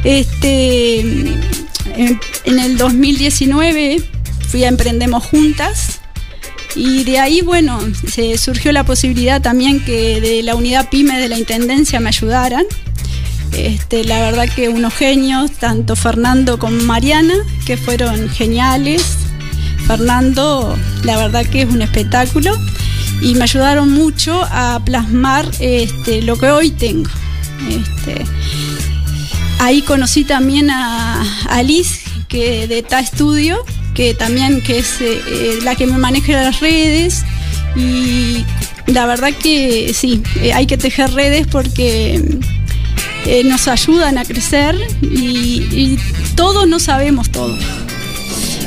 Este, 0.05 1.01
en, 1.01 1.41
en 2.45 2.59
el 2.59 2.77
2019 2.77 4.03
fui 4.49 4.65
a 4.65 4.69
Emprendemos 4.69 5.25
Juntas 5.25 6.01
y 6.77 7.05
de 7.05 7.19
ahí, 7.19 7.41
bueno, 7.41 7.81
se 8.07 8.37
surgió 8.37 8.71
la 8.71 8.85
posibilidad 8.85 9.41
también 9.41 9.85
que 9.85 10.21
de 10.21 10.43
la 10.43 10.55
unidad 10.55 10.91
PYME 10.91 11.19
de 11.19 11.29
la 11.29 11.39
Intendencia 11.39 12.01
me 12.01 12.09
ayudaran. 12.09 12.65
Este, 13.57 14.05
la 14.05 14.21
verdad 14.21 14.49
que 14.55 14.69
unos 14.69 14.95
genios, 14.95 15.51
tanto 15.53 15.97
Fernando 15.97 16.59
como 16.59 16.83
Mariana, 16.83 17.35
que 17.65 17.77
fueron 17.77 18.29
geniales. 18.29 19.03
Fernando, 19.87 20.77
la 21.05 21.17
verdad 21.17 21.47
que 21.47 21.63
es 21.63 21.69
un 21.69 21.81
espectáculo 21.81 22.53
y 23.21 23.35
me 23.35 23.45
ayudaron 23.45 23.93
mucho 23.93 24.43
a 24.51 24.81
plasmar 24.85 25.49
este, 25.61 26.23
lo 26.23 26.37
que 26.37 26.51
hoy 26.51 26.71
tengo. 26.71 27.11
Este, 27.71 28.25
ahí 29.61 29.83
conocí 29.83 30.25
también 30.25 30.71
a, 30.71 31.23
a 31.49 31.63
Liz, 31.63 32.01
que 32.29 32.67
de 32.67 32.83
Ta 32.83 33.05
Studio, 33.05 33.65
que 33.95 34.15
también 34.15 34.61
que 34.61 34.79
es 34.79 35.01
eh, 35.01 35.21
eh, 35.27 35.59
la 35.63 35.75
que 35.75 35.87
me 35.87 35.99
maneja 35.99 36.33
las 36.33 36.61
redes 36.61 37.25
y 37.75 38.45
la 38.87 39.07
verdad 39.07 39.33
que 39.33 39.93
sí, 39.95 40.23
eh, 40.43 40.53
hay 40.53 40.67
que 40.67 40.77
tejer 40.77 41.13
redes 41.13 41.47
porque 41.47 42.39
eh, 43.27 43.43
nos 43.45 43.69
ayudan 43.69 44.19
a 44.19 44.25
crecer 44.25 44.77
y, 45.03 45.99
todos 46.35 46.69
no 46.69 46.79
sabemos 46.79 47.31
todo. 47.31 47.57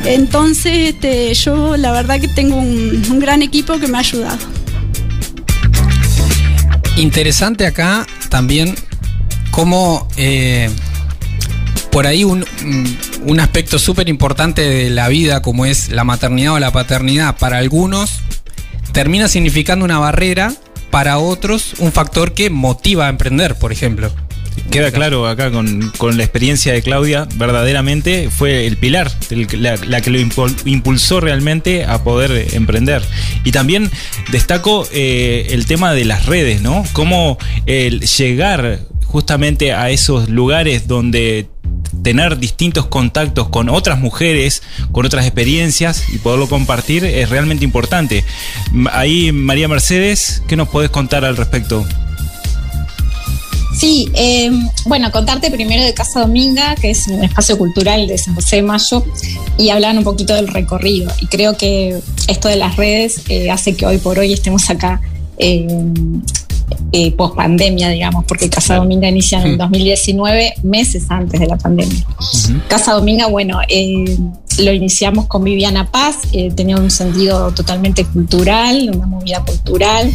Entonces 0.06 0.90
este, 0.90 1.34
yo 1.34 1.78
la 1.78 1.92
verdad 1.92 2.20
que 2.20 2.28
tengo 2.28 2.56
un, 2.58 3.20
gran 3.20 3.42
equipo 3.42 3.80
que 3.80 3.88
me 3.88 3.98
ha 3.98 4.02
ayudado. 4.02 4.40
Interesante 6.98 7.66
acá 7.68 8.08
también 8.30 8.76
cómo 9.52 10.08
eh, 10.18 10.70
por 11.92 12.08
ahí 12.08 12.24
un 12.24 13.40
aspecto 13.40 13.80
súper 13.80 14.10
importante 14.10 14.62
de 14.62 14.90
la 14.90 15.08
vida 15.08 15.42
como 15.42 15.66
es 15.66 15.90
la 15.90 16.04
maternidad 16.04 16.54
o 16.54 16.60
la 16.60 16.72
paternidad 16.72 17.38
para 17.38 17.60
algunos 17.60 18.22
termina 18.92 19.28
significando 19.28 19.86
una 19.86 20.00
barrera, 20.00 20.54
para 20.92 21.20
otros 21.20 21.74
un 21.80 21.92
factor 21.92 22.34
que 22.34 22.50
motiva 22.50 23.06
a 23.06 23.10
emprender, 23.10 23.56
por 23.56 23.72
ejemplo. 23.72 24.12
Queda 24.72 24.92
claro 24.92 25.28
acá 25.28 25.50
con, 25.50 25.92
con 25.98 26.16
la 26.18 26.24
experiencia 26.24 26.72
de 26.74 26.84
Claudia, 26.84 27.28
verdaderamente 27.36 28.30
fue 28.30 28.68
el 28.68 28.78
pilar, 28.78 29.12
el- 29.32 29.48
la, 29.64 29.78
la 29.78 30.02
que 30.02 30.12
lo 30.12 30.20
impul- 30.20 30.56
impulsó 30.66 31.20
realmente 31.20 31.86
a 31.86 32.04
poder 32.04 32.54
emprender. 32.54 33.02
Y 33.44 33.52
también 33.52 33.90
destaco 34.32 34.88
eh, 34.94 35.48
el 35.50 35.66
tema 35.66 35.94
de 35.94 36.06
las 36.06 36.28
redes, 36.28 36.62
¿no? 36.62 36.86
Cómo 36.94 37.40
el 37.66 38.02
llegar 38.02 38.80
justamente 39.06 39.74
a 39.74 39.90
esos 39.90 40.30
lugares 40.30 40.88
donde 40.88 41.48
tener 42.04 42.38
distintos 42.38 42.86
contactos 42.86 43.50
con 43.50 43.70
otras 43.70 43.98
mujeres, 43.98 44.62
con 44.92 45.04
otras 45.04 45.26
experiencias 45.26 46.10
y 46.14 46.20
poderlo 46.20 46.48
compartir 46.48 47.04
es 47.06 47.28
realmente 47.30 47.66
importante. 47.66 48.24
Ahí, 48.92 49.32
María 49.32 49.68
Mercedes, 49.68 50.44
¿qué 50.48 50.56
nos 50.56 50.70
podés 50.70 50.92
contar 50.92 51.26
al 51.26 51.38
respecto? 51.38 51.84
Sí, 53.80 54.10
eh, 54.14 54.52
bueno, 54.86 55.10
contarte 55.10 55.50
primero 55.50 55.82
de 55.84 55.94
Casa 55.94 56.20
Dominga, 56.20 56.76
que 56.76 56.92
es 56.92 57.08
un 57.08 57.24
espacio 57.24 57.58
cultural 57.58 58.08
de 58.08 58.18
San 58.18 58.36
José 58.36 58.58
de 58.58 58.64
Mayo, 58.64 59.06
y 59.58 59.70
hablar 59.70 59.98
un 59.98 60.04
poquito 60.04 60.36
del 60.36 60.50
recorrido. 60.50 61.10
Y 61.22 61.28
creo 61.28 61.56
que 61.56 61.98
esto 62.28 62.50
de 62.50 62.58
las 62.58 62.76
redes 62.76 63.22
eh, 63.30 63.50
hace 63.50 63.76
que 63.76 63.86
hoy 63.86 63.98
por 63.98 64.20
hoy 64.20 64.34
estemos 64.34 64.70
acá 64.70 65.02
eh, 65.38 65.66
eh, 66.92 67.12
post 67.12 67.36
pandemia, 67.36 67.90
digamos, 67.90 68.26
porque 68.26 68.50
Casa 68.50 68.76
Dominga 68.76 69.08
inicia 69.08 69.42
en 69.42 69.48
el 69.48 69.58
2019, 69.58 70.56
meses 70.64 71.06
antes 71.10 71.40
de 71.40 71.48
la 71.48 71.58
pandemia. 71.58 72.06
Casa 72.68 72.94
Dominga, 72.94 73.28
bueno, 73.28 73.60
eh, 73.68 74.18
lo 74.60 74.74
iniciamos 74.74 75.28
con 75.28 75.44
Viviana 75.44 75.92
Paz, 75.92 76.18
eh, 76.32 76.52
tenía 76.56 76.78
un 76.78 76.90
sentido 76.90 77.52
totalmente 77.52 78.06
cultural, 78.06 78.92
una 78.94 79.06
movida 79.06 79.44
cultural. 79.44 80.12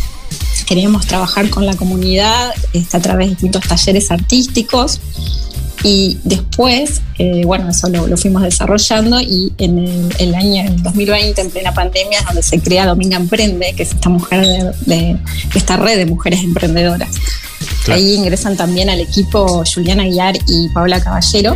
Queríamos 0.67 1.07
trabajar 1.07 1.51
con 1.51 1.67
la 1.67 1.77
comunidad 1.77 2.53
este, 2.73 2.97
a 2.97 3.01
través 3.01 3.27
de 3.27 3.31
distintos 3.33 3.67
talleres 3.69 4.11
artísticos. 4.11 5.01
Y 5.83 6.19
después, 6.25 7.03
eh, 7.19 7.43
bueno, 7.45 7.69
eso 7.69 7.91
lo, 7.91 8.07
lo 8.07 8.17
fuimos 8.17 8.43
desarrollando 8.43 9.21
y 9.21 9.53
en 9.59 9.79
el, 9.81 10.15
el 10.19 10.35
año 10.35 10.63
en 10.65 10.83
2020, 10.83 11.39
en 11.43 11.51
plena 11.51 11.75
pandemia, 11.75 12.21
es 12.21 12.25
donde 12.25 12.43
se 12.43 12.59
crea 12.61 12.87
Dominga 12.87 13.19
Emprende, 13.19 13.75
que 13.77 13.83
es 13.83 13.91
esta 13.91 14.09
mujer 14.09 14.41
de, 14.47 14.73
de- 14.87 15.19
esta 15.55 15.77
red 15.77 15.99
de 15.99 16.07
mujeres 16.07 16.41
emprendedoras. 16.43 17.11
Claro. 17.85 18.01
Ahí 18.01 18.15
ingresan 18.15 18.57
también 18.57 18.89
al 18.89 19.01
equipo 19.01 19.63
Juliana 19.75 20.05
Aguiar 20.05 20.37
y 20.49 20.69
Paula 20.73 21.03
Caballero. 21.03 21.55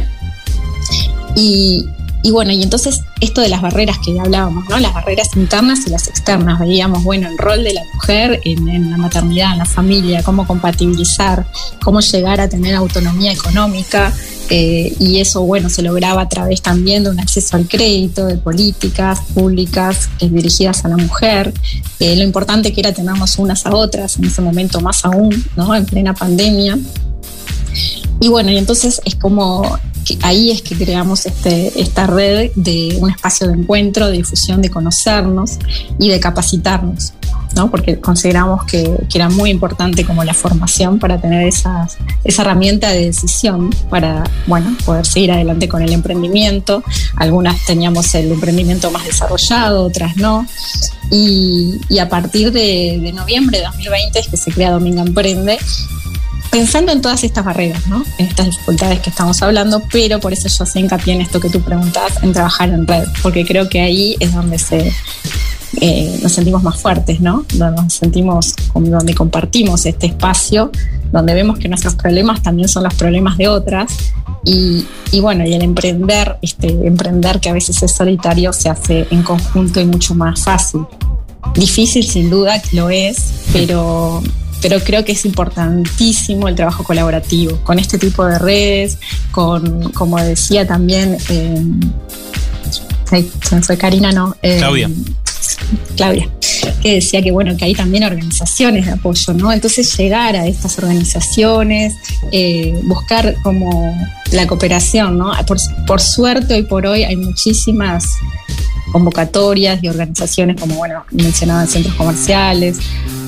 Y, 1.34 1.86
y 2.22 2.30
bueno, 2.30 2.50
y 2.52 2.62
entonces 2.62 3.02
esto 3.20 3.40
de 3.40 3.48
las 3.48 3.62
barreras 3.62 3.98
que 4.04 4.18
hablábamos, 4.18 4.68
¿no? 4.68 4.78
Las 4.78 4.92
barreras 4.92 5.28
internas 5.36 5.86
y 5.86 5.90
las 5.90 6.08
externas. 6.08 6.58
Veíamos, 6.58 7.04
bueno, 7.04 7.28
el 7.28 7.38
rol 7.38 7.62
de 7.62 7.74
la 7.74 7.82
mujer 7.94 8.40
en, 8.44 8.68
en 8.68 8.90
la 8.90 8.96
maternidad, 8.96 9.52
en 9.52 9.58
la 9.58 9.64
familia, 9.64 10.22
cómo 10.22 10.46
compatibilizar, 10.46 11.46
cómo 11.82 12.00
llegar 12.00 12.40
a 12.40 12.48
tener 12.48 12.74
autonomía 12.74 13.32
económica. 13.32 14.12
eh, 14.50 14.96
y 14.98 15.20
eso, 15.20 15.42
bueno, 15.42 15.68
se 15.68 15.82
lograba 15.82 16.22
a 16.22 16.28
través 16.28 16.62
también 16.62 17.04
de 17.04 17.10
un 17.10 17.20
acceso 17.20 17.56
al 17.56 17.68
crédito, 17.68 18.26
de 18.26 18.36
políticas 18.38 19.20
públicas 19.34 20.08
eh, 20.20 20.28
dirigidas 20.28 20.84
a 20.84 20.88
la 20.88 20.96
mujer. 20.96 21.52
Eh, 22.00 22.16
lo 22.16 22.22
importante 22.22 22.72
que 22.72 22.80
era 22.80 22.92
tenernos 22.92 23.38
unas 23.38 23.66
a 23.66 23.74
otras, 23.74 24.16
en 24.16 24.24
ese 24.24 24.40
momento 24.40 24.80
más 24.80 25.04
aún, 25.04 25.44
¿no? 25.54 25.74
En 25.74 25.84
plena 25.84 26.14
pandemia. 26.14 26.78
Y 28.20 28.28
bueno, 28.28 28.50
y 28.50 28.56
entonces 28.56 29.00
es 29.04 29.14
como 29.14 29.78
ahí 30.22 30.50
es 30.50 30.62
que 30.62 30.76
creamos 30.76 31.26
este, 31.26 31.80
esta 31.80 32.06
red 32.06 32.50
de 32.54 32.96
un 33.00 33.10
espacio 33.10 33.48
de 33.48 33.54
encuentro, 33.54 34.06
de 34.06 34.18
difusión, 34.18 34.62
de 34.62 34.70
conocernos 34.70 35.58
y 35.98 36.08
de 36.08 36.20
capacitarnos, 36.20 37.12
¿no? 37.54 37.70
Porque 37.70 38.00
consideramos 38.00 38.64
que, 38.64 38.88
era 39.14 39.28
muy 39.28 39.50
importante 39.50 40.04
como 40.04 40.22
la 40.22 40.32
formación 40.32 41.00
para 41.00 41.20
tener 41.20 41.48
esa 41.48 41.88
herramienta 42.24 42.90
de 42.90 43.06
decisión 43.06 43.70
para, 43.90 44.22
bueno, 44.46 44.76
poder 44.84 45.04
seguir 45.04 45.32
adelante 45.32 45.68
con 45.68 45.82
el 45.82 45.92
emprendimiento. 45.92 46.84
Algunas 47.16 47.64
teníamos 47.66 48.14
el 48.14 48.30
emprendimiento 48.30 48.92
más 48.92 49.04
desarrollado, 49.04 49.84
otras 49.84 50.16
no. 50.16 50.46
Y, 51.10 51.80
a 51.98 52.08
partir 52.08 52.52
de, 52.52 53.00
de 53.02 53.12
noviembre 53.12 53.58
de 53.58 53.64
2020 53.64 54.18
es 54.20 54.28
que 54.28 54.36
se 54.36 54.52
crea 54.52 54.70
Dominga 54.70 55.02
Emprende 55.02 55.58
pensando 56.50 56.92
en 56.92 57.02
todas 57.02 57.24
estas 57.24 57.44
barreras, 57.44 57.86
¿no? 57.86 58.02
En 58.18 58.26
estas 58.26 58.46
dificultades 58.46 59.00
que 59.00 59.10
estamos 59.10 59.40
hablando, 59.42 59.82
pero 59.92 60.20
por 60.20 60.32
eso 60.32 60.48
yo 60.48 60.64
hacía 60.64 60.82
hincapié 60.82 61.14
en 61.14 61.20
esto 61.20 61.40
que 61.40 61.50
tú 61.50 61.60
preguntabas, 61.60 62.22
en 62.22 62.32
trabajar 62.32 62.70
en 62.70 62.86
red, 62.86 63.04
porque 63.22 63.44
creo 63.44 63.68
que 63.68 63.80
ahí 63.80 64.16
es 64.20 64.34
donde 64.34 64.58
se 64.58 64.92
eh, 65.80 66.18
nos 66.22 66.32
sentimos 66.32 66.62
más 66.62 66.80
fuertes, 66.80 67.20
¿no? 67.20 67.44
Donde 67.54 67.82
nos 67.82 67.92
sentimos, 67.92 68.54
donde 68.74 69.14
compartimos 69.14 69.84
este 69.86 70.06
espacio, 70.06 70.72
donde 71.12 71.34
vemos 71.34 71.58
que 71.58 71.68
nuestros 71.68 71.94
problemas 71.94 72.42
también 72.42 72.68
son 72.68 72.84
los 72.84 72.94
problemas 72.94 73.36
de 73.36 73.48
otras. 73.48 73.92
Y, 74.44 74.86
y 75.12 75.20
bueno, 75.20 75.44
y 75.46 75.52
el 75.52 75.62
emprender, 75.62 76.38
este, 76.42 76.68
emprender 76.86 77.40
que 77.40 77.50
a 77.50 77.52
veces 77.52 77.82
es 77.82 77.92
solitario, 77.92 78.52
se 78.52 78.70
hace 78.70 79.06
en 79.10 79.22
conjunto 79.22 79.80
y 79.80 79.84
mucho 79.84 80.14
más 80.14 80.42
fácil. 80.42 80.86
Difícil 81.54 82.04
sin 82.04 82.30
duda 82.30 82.60
que 82.60 82.76
lo 82.76 82.90
es, 82.90 83.32
pero, 83.52 84.22
pero 84.60 84.80
creo 84.80 85.04
que 85.04 85.12
es 85.12 85.24
importantísimo 85.24 86.48
el 86.48 86.54
trabajo 86.54 86.84
colaborativo 86.84 87.58
con 87.64 87.78
este 87.78 87.98
tipo 87.98 88.24
de 88.24 88.38
redes, 88.38 88.98
con, 89.30 89.92
como 89.92 90.18
decía 90.18 90.66
también, 90.66 91.16
eh, 91.28 91.62
se 93.42 93.62
fue 93.62 93.76
Karina, 93.76 94.12
no. 94.12 94.36
eh, 94.42 94.56
Claudia. 94.58 94.90
Claudia, 95.96 96.28
que 96.82 96.94
decía 96.94 97.22
que 97.22 97.30
bueno, 97.30 97.56
que 97.56 97.64
hay 97.64 97.74
también 97.74 98.04
organizaciones 98.04 98.86
de 98.86 98.92
apoyo, 98.92 99.32
¿no? 99.34 99.52
Entonces 99.52 99.96
llegar 99.96 100.36
a 100.36 100.46
estas 100.46 100.78
organizaciones, 100.78 101.94
eh, 102.32 102.78
buscar 102.84 103.34
como 103.42 103.96
la 104.32 104.46
cooperación, 104.46 105.18
¿no? 105.18 105.32
Por, 105.46 105.58
por 105.86 106.00
suerte 106.00 106.54
hoy 106.54 106.62
por 106.62 106.86
hoy 106.86 107.04
hay 107.04 107.16
muchísimas 107.16 108.06
convocatorias 108.92 109.82
y 109.82 109.88
organizaciones 109.88 110.60
como, 110.60 110.76
bueno, 110.76 111.04
mencionaban 111.10 111.68
centros 111.68 111.94
comerciales, 111.94 112.78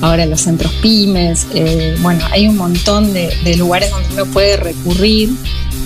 ahora 0.01 0.25
los 0.25 0.41
centros 0.41 0.71
pymes, 0.81 1.47
eh, 1.53 1.95
bueno, 2.01 2.23
hay 2.31 2.47
un 2.47 2.57
montón 2.57 3.13
de, 3.13 3.33
de 3.43 3.55
lugares 3.57 3.91
donde 3.91 4.13
uno 4.13 4.25
puede 4.25 4.57
recurrir 4.57 5.29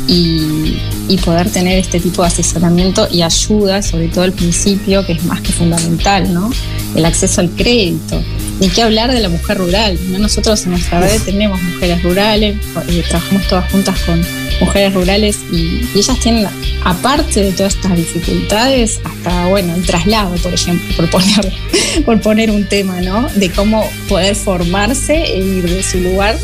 y, 0.07 0.77
y 1.07 1.17
poder 1.17 1.49
tener 1.49 1.77
este 1.77 1.99
tipo 1.99 2.21
de 2.21 2.29
asesoramiento 2.29 3.07
y 3.11 3.21
ayuda, 3.21 3.81
sobre 3.81 4.07
todo 4.07 4.23
al 4.23 4.33
principio, 4.33 5.05
que 5.05 5.13
es 5.13 5.23
más 5.23 5.41
que 5.41 5.51
fundamental, 5.51 6.33
¿no? 6.33 6.51
El 6.95 7.05
acceso 7.05 7.41
al 7.41 7.49
crédito. 7.49 8.21
ni 8.59 8.69
qué 8.69 8.83
hablar 8.83 9.11
de 9.11 9.19
la 9.19 9.29
mujer 9.29 9.57
rural. 9.57 9.99
Nosotros 10.19 10.63
en 10.65 10.71
nuestra 10.71 11.01
red 11.01 11.21
tenemos 11.23 11.61
mujeres 11.61 12.01
rurales, 12.03 12.57
eh, 12.87 13.03
trabajamos 13.07 13.47
todas 13.47 13.71
juntas 13.71 13.99
con 14.05 14.21
mujeres 14.61 14.93
rurales 14.93 15.39
y, 15.51 15.81
ellas 15.95 16.19
tienen, 16.19 16.47
aparte 16.83 17.41
de 17.41 17.51
todas 17.51 17.75
estas 17.75 17.95
dificultades, 17.97 18.99
hasta, 19.03 19.47
bueno, 19.47 19.64
el 19.69 19.85
traslado, 19.85 20.35
por 20.37 20.53
ejemplo, 20.53 20.95
por 20.95 21.09
poner, 21.09 21.53
por 22.05 22.21
poner 22.21 22.51
un 22.51 22.65
tema, 22.67 23.01
¿no? 23.01 23.27
De 23.35 23.49
cómo 23.49 23.89
poder 24.07 24.35
formarse 24.35 25.15
e 25.15 25.37
ir 25.37 25.69
de 25.69 25.83
su 25.83 25.99
lugar 25.99 26.37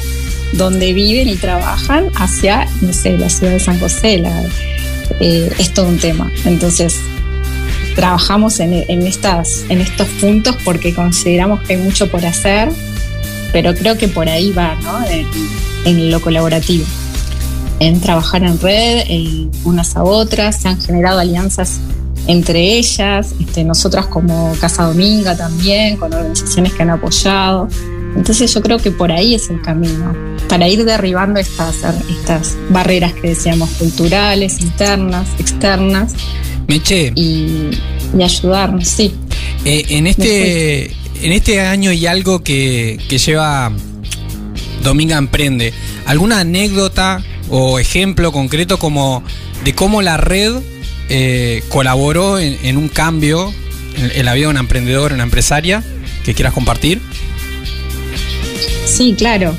donde 0.54 0.94
viven 0.94 1.28
y 1.28 1.36
trabajan 1.36 2.10
hacia, 2.16 2.68
no 2.82 2.94
sé, 2.94 3.18
la 3.18 3.30
ciudad 3.30 3.54
de 3.54 3.60
San 3.60 3.80
José. 3.80 4.24
Eh, 5.20 5.52
es 5.60 5.74
todo 5.74 5.88
un 5.88 5.98
tema. 5.98 6.32
Entonces, 6.46 7.00
trabajamos 7.96 8.60
en, 8.60 8.74
estas, 8.74 9.66
en 9.70 9.82
estos 9.82 10.08
puntos 10.20 10.56
porque 10.64 10.94
consideramos 10.94 11.62
que 11.62 11.74
hay 11.74 11.82
mucho 11.82 12.10
por 12.10 12.26
hacer, 12.26 12.70
pero 13.52 13.74
creo 13.76 13.98
que 13.98 14.08
por 14.08 14.30
ahí 14.30 14.52
va, 14.52 14.76
¿no? 14.82 15.00
En, 15.86 16.12
lo 16.12 16.22
colaborativo, 16.22 16.86
en 17.80 18.00
trabajar 18.00 18.44
en 18.44 18.60
red, 18.60 19.04
en 19.08 19.52
unas 19.64 19.96
a 19.96 20.04
otras, 20.04 20.62
se 20.62 20.68
han 20.68 20.80
generado 20.80 21.20
alianzas 21.20 21.80
entre 22.28 22.78
ellas, 22.78 23.34
este, 23.40 23.64
nosotras 23.64 24.06
como 24.08 24.54
Casa 24.60 24.84
Dominga 24.84 25.36
también, 25.36 25.98
con 25.98 26.14
organizaciones 26.14 26.74
que 26.74 26.84
han 26.84 26.92
apoyado. 26.92 27.68
Entonces 28.16 28.54
yo 28.54 28.62
creo 28.62 28.78
que 28.78 28.92
por 28.92 29.12
ahí 29.12 29.36
es 29.36 29.50
el 29.50 29.62
camino, 29.62 30.14
para 30.50 30.68
ir 30.68 30.84
derribando 30.84 31.40
estas, 31.40 31.78
estas 32.10 32.58
barreras 32.70 33.14
que 33.14 33.30
decíamos, 33.30 33.70
culturales, 33.72 34.60
internas, 34.60 35.28
externas, 35.40 36.14
Meche. 36.72 37.12
Y, 37.16 37.72
ayudarnos, 38.22 38.88
sí. 38.88 39.14
Eh, 39.66 39.86
en, 39.90 40.08
este, 40.08 40.86
en 41.22 41.32
este 41.34 41.60
año 41.60 41.92
y 41.92 42.06
algo 42.06 42.44
que, 42.44 42.98
lleva 43.10 43.72
Dominga 44.82 45.18
Emprende, 45.18 45.74
¿alguna 46.06 46.40
anécdota 46.40 47.24
o 47.50 47.78
ejemplo 47.78 48.32
concreto 48.32 48.80
como 48.80 49.22
de 49.66 49.76
cómo 49.76 50.02
la 50.02 50.16
red 50.16 50.54
eh, 51.14 51.64
colaboró 51.68 52.40
en, 52.40 52.78
un 52.78 52.88
cambio 52.88 53.54
en, 53.98 54.12
en, 54.16 54.26
la 54.26 54.34
vida 54.34 54.46
de 54.46 54.52
una 54.52 54.62
emprendedora, 54.62 55.14
una 55.14 55.24
empresaria 55.24 55.84
que 56.24 56.34
quieras 56.34 56.54
compartir? 56.54 57.02
Sí, 58.86 59.14
claro. 59.18 59.56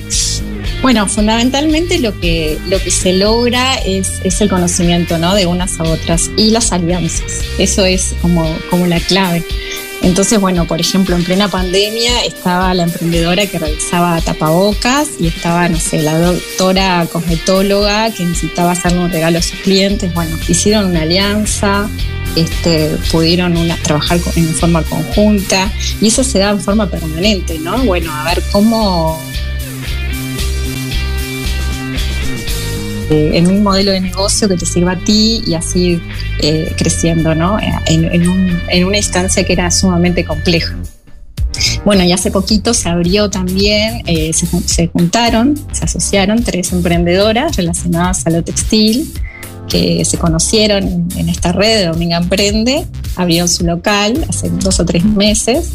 Bueno, 0.83 1.07
fundamentalmente 1.07 2.01
lo 2.01 2.19
que, 2.19 2.59
lo 2.69 2.83
que 2.83 2.91
se 2.91 3.13
logra 3.13 3.75
es, 3.77 4.21
el 4.41 4.49
conocimiento 4.49 5.17
¿no? 5.17 5.35
de 5.35 5.47
unas 5.47 5.79
a 5.79 5.85
otras 5.85 6.31
y 6.37 6.51
las 6.51 6.73
alianzas. 6.73 7.43
Eso 7.59 7.85
es 7.85 8.17
como, 8.21 8.45
como 8.69 8.87
la 8.87 8.99
clave. 8.99 9.45
Entonces, 10.03 10.41
bueno, 10.41 10.67
por 10.67 10.81
ejemplo, 10.81 11.15
en 11.15 11.25
plena 11.25 11.49
pandemia 11.49 12.25
estaba 12.25 12.75
la 12.75 12.83
emprendedora 12.83 13.47
que 13.47 13.59
realizaba 13.59 14.21
tapabocas 14.21 15.09
y 15.21 15.29
estaba, 15.29 15.69
no 15.69 15.79
sé, 15.79 16.03
la 16.03 16.19
doctora 16.19 17.07
cosmetóloga 17.11 18.11
que 18.11 18.25
necesitaba 18.25 18.73
hacerle 18.73 18.99
un 18.99 19.11
regalo 19.11 19.39
a 19.39 19.43
sus 19.43 19.59
clientes. 19.61 20.13
Bueno, 20.13 20.37
hicieron 20.49 20.87
una 20.87 21.03
alianza, 21.03 21.89
este, 22.35 22.97
pudieron 23.13 23.57
una, 23.57 23.77
trabajar 23.77 24.19
en 24.35 24.55
forma 24.55 24.83
conjunta 24.83 25.71
y 26.01 26.09
eso 26.09 26.25
se 26.25 26.41
da 26.41 26.51
en 26.51 26.61
forma 26.61 26.91
permanente, 26.91 27.59
¿no? 27.61 27.79
Bueno, 27.85 28.13
a 28.13 28.25
ver 28.25 28.43
cómo 28.51 29.21
en 33.13 33.47
un 33.47 33.63
modelo 33.63 33.93
de 33.93 34.01
negocio 34.01 34.49
que 34.49 34.57
te 34.57 34.67
sirva 34.67 34.93
a 34.93 34.99
ti 34.99 35.43
y 35.47 35.55
así 35.55 36.01
eh, 36.41 36.73
creciendo, 36.77 37.35
¿no? 37.35 37.59
En, 37.87 38.85
una 38.85 38.97
instancia 38.97 39.45
que 39.45 39.53
era 39.53 39.71
sumamente 39.71 40.25
compleja. 40.25 40.77
Bueno, 41.85 42.03
y 42.05 42.13
hace 42.13 42.31
poquito 42.31 42.73
se 42.73 42.89
abrió 42.89 43.29
también, 43.29 44.03
eh, 44.07 44.33
se, 44.33 44.89
juntaron, 44.89 45.55
se 45.73 45.85
asociaron 45.85 46.43
tres 46.43 46.73
emprendedoras 46.73 47.57
relacionadas 47.57 48.27
a 48.27 48.31
lo 48.31 48.43
textil 48.43 49.13
que 49.69 50.05
se 50.05 50.19
conocieron 50.19 51.09
en, 51.17 51.29
esta 51.29 51.53
red 51.53 51.81
de 51.81 51.87
Dominga 51.87 52.17
Emprende, 52.17 52.87
abrieron 53.17 53.49
su 53.49 53.65
local 53.65 54.25
hace 54.29 54.51
dos 54.51 54.81
o 54.81 54.85
tres 54.85 55.05
meses 55.05 55.71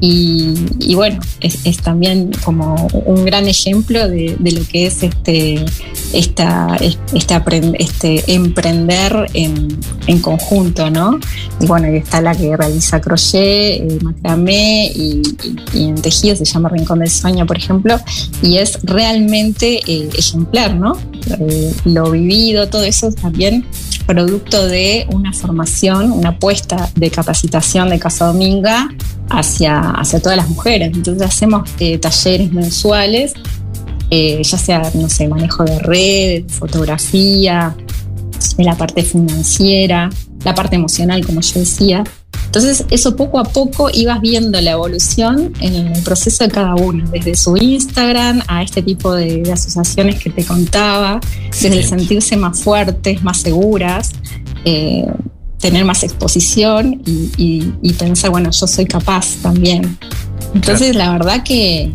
y, 0.00 0.94
bueno, 0.94 1.20
es, 1.40 1.78
también 1.78 2.30
como 2.44 2.88
un 3.06 3.24
gran 3.24 3.48
ejemplo 3.48 4.08
de, 4.08 4.36
lo 4.38 4.66
que 4.68 4.86
es 4.86 5.02
este, 5.02 5.64
esta, 6.12 6.76
este, 6.76 7.42
este 7.78 8.34
emprender 8.34 9.26
en, 9.34 9.78
conjunto, 10.20 10.90
¿no? 10.90 11.18
Y 11.60 11.66
bueno, 11.66 11.92
y 11.92 11.96
está 11.96 12.20
la 12.20 12.34
que 12.34 12.56
realiza 12.56 13.00
crochet, 13.00 13.80
eh, 13.80 13.98
macramé 14.02 14.86
y, 14.94 15.22
en 15.74 15.94
tejido 15.96 16.36
se 16.36 16.44
llama 16.44 16.68
Rincón 16.68 17.00
del 17.00 17.10
Sueño, 17.10 17.46
por 17.46 17.56
ejemplo, 17.56 17.98
y 18.42 18.58
es 18.58 18.78
realmente 18.82 19.80
eh, 19.86 20.08
ejemplar, 20.16 20.74
¿no? 20.74 20.96
Eh, 21.38 21.74
lo 21.84 22.10
vivido, 22.10 22.68
todo 22.68 22.84
eso 22.84 23.10
también 23.12 23.66
producto 24.06 24.66
de 24.66 25.06
una 25.12 25.32
formación, 25.32 26.12
una 26.12 26.30
apuesta 26.30 26.88
de 26.94 27.10
capacitación 27.10 27.90
de 27.90 27.98
Casa 27.98 28.26
Dominga 28.26 28.88
hacia, 29.28 29.85
hacia 29.92 30.20
todas 30.20 30.36
las 30.36 30.48
mujeres. 30.48 30.92
Entonces 30.94 31.26
hacemos 31.26 31.68
eh, 31.78 31.98
talleres 31.98 32.52
mensuales, 32.52 33.34
eh, 34.10 34.42
ya 34.42 34.58
sea, 34.58 34.90
no 34.94 35.08
sé, 35.08 35.28
manejo 35.28 35.64
de 35.64 35.78
red, 35.80 36.44
fotografía, 36.48 37.74
la 38.58 38.76
parte 38.76 39.02
financiera, 39.02 40.10
la 40.44 40.54
parte 40.54 40.76
emocional, 40.76 41.24
como 41.24 41.40
yo 41.40 41.60
decía. 41.60 42.04
Entonces, 42.46 42.86
eso 42.90 43.16
poco 43.16 43.38
a 43.38 43.44
poco 43.44 43.90
ibas 43.92 44.20
viendo 44.20 44.60
la 44.60 44.70
evolución 44.72 45.52
en 45.60 45.74
el 45.74 46.02
proceso 46.02 46.44
de 46.44 46.50
cada 46.50 46.74
uno, 46.74 47.04
desde 47.10 47.34
su 47.34 47.56
Instagram 47.56 48.42
a 48.46 48.62
este 48.62 48.82
tipo 48.82 49.12
de, 49.12 49.42
asociaciones 49.52 50.22
que 50.22 50.30
te 50.30 50.44
contaba, 50.44 51.20
desde 51.50 51.76
el 51.76 51.84
sentirse 51.84 52.36
más 52.36 52.60
fuertes, 52.60 53.22
más 53.22 53.38
seguras, 53.38 54.12
eh, 54.64 55.04
tener 55.58 55.84
más 55.84 56.02
exposición 56.02 57.02
y, 57.06 57.92
pensar, 57.98 58.30
bueno, 58.30 58.50
yo 58.50 58.66
soy 58.66 58.86
capaz 58.86 59.36
también. 59.42 59.98
Entonces, 60.54 60.94
la 60.94 61.10
verdad 61.10 61.42
que, 61.42 61.92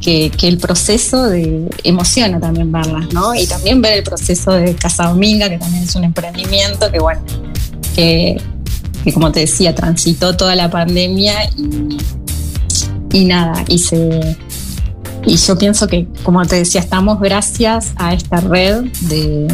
que, 0.00 0.30
el 0.42 0.58
proceso 0.58 1.26
de 1.26 1.68
emociona 1.84 2.40
también 2.40 2.70
verlas, 2.70 3.12
¿no? 3.12 3.34
Y 3.34 3.46
también 3.46 3.80
ver 3.82 3.98
el 3.98 4.04
proceso 4.04 4.52
de 4.52 4.74
Casa 4.74 5.08
Dominga, 5.08 5.48
que 5.48 5.58
también 5.58 5.84
es 5.84 5.94
un 5.94 6.04
emprendimiento 6.04 6.90
que, 6.90 6.98
bueno, 6.98 7.22
que 7.94 8.38
que 9.04 9.12
como 9.12 9.32
te 9.32 9.40
decía, 9.40 9.74
transitó 9.74 10.36
toda 10.36 10.54
la 10.54 10.70
pandemia 10.70 11.34
y, 11.56 11.98
y 13.12 13.24
nada, 13.24 13.64
y 13.68 13.78
se... 13.78 14.36
Y 15.30 15.36
yo 15.36 15.56
pienso 15.56 15.86
que, 15.86 16.08
como 16.24 16.44
te 16.44 16.56
decía, 16.56 16.80
estamos 16.80 17.20
gracias 17.20 17.92
a 17.94 18.14
esta 18.14 18.40
red 18.40 18.86
de, 19.02 19.46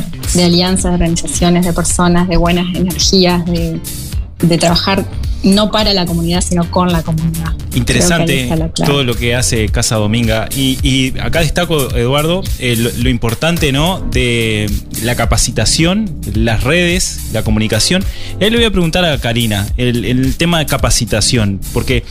alianzas, 0.42 0.84
de 0.84 0.94
organizaciones, 0.94 1.66
de 1.66 1.74
personas, 1.74 2.28
de 2.28 2.38
buenas 2.38 2.74
energías, 2.74 3.44
de 3.44 4.58
trabajar 4.58 5.04
no 5.46 5.70
para 5.70 5.94
la 5.94 6.04
comunidad, 6.06 6.40
sino 6.40 6.68
con 6.70 6.92
la 6.92 7.02
comunidad. 7.02 7.52
Interesante 7.74 8.48
todo 8.84 9.04
lo 9.04 9.14
que 9.14 9.34
hace 9.34 9.68
Casa 9.68 9.96
Dominga. 9.96 10.48
Y, 10.56 11.12
acá 11.20 11.40
destaco, 11.40 11.94
Eduardo, 11.94 12.42
lo, 12.58 13.08
importante 13.08 13.70
¿no? 13.70 14.00
de 14.00 14.70
la 15.02 15.14
capacitación, 15.14 16.20
las 16.34 16.64
redes, 16.64 17.28
la 17.32 17.42
comunicación. 17.42 18.04
Y 18.40 18.44
ahí 18.44 18.50
le 18.50 18.56
voy 18.56 18.66
a 18.66 18.70
preguntar 18.70 19.04
a 19.04 19.18
Karina 19.18 19.66
el, 19.76 20.36
tema 20.36 20.58
de 20.58 20.66
capacitación, 20.66 21.60
porque 21.72 22.04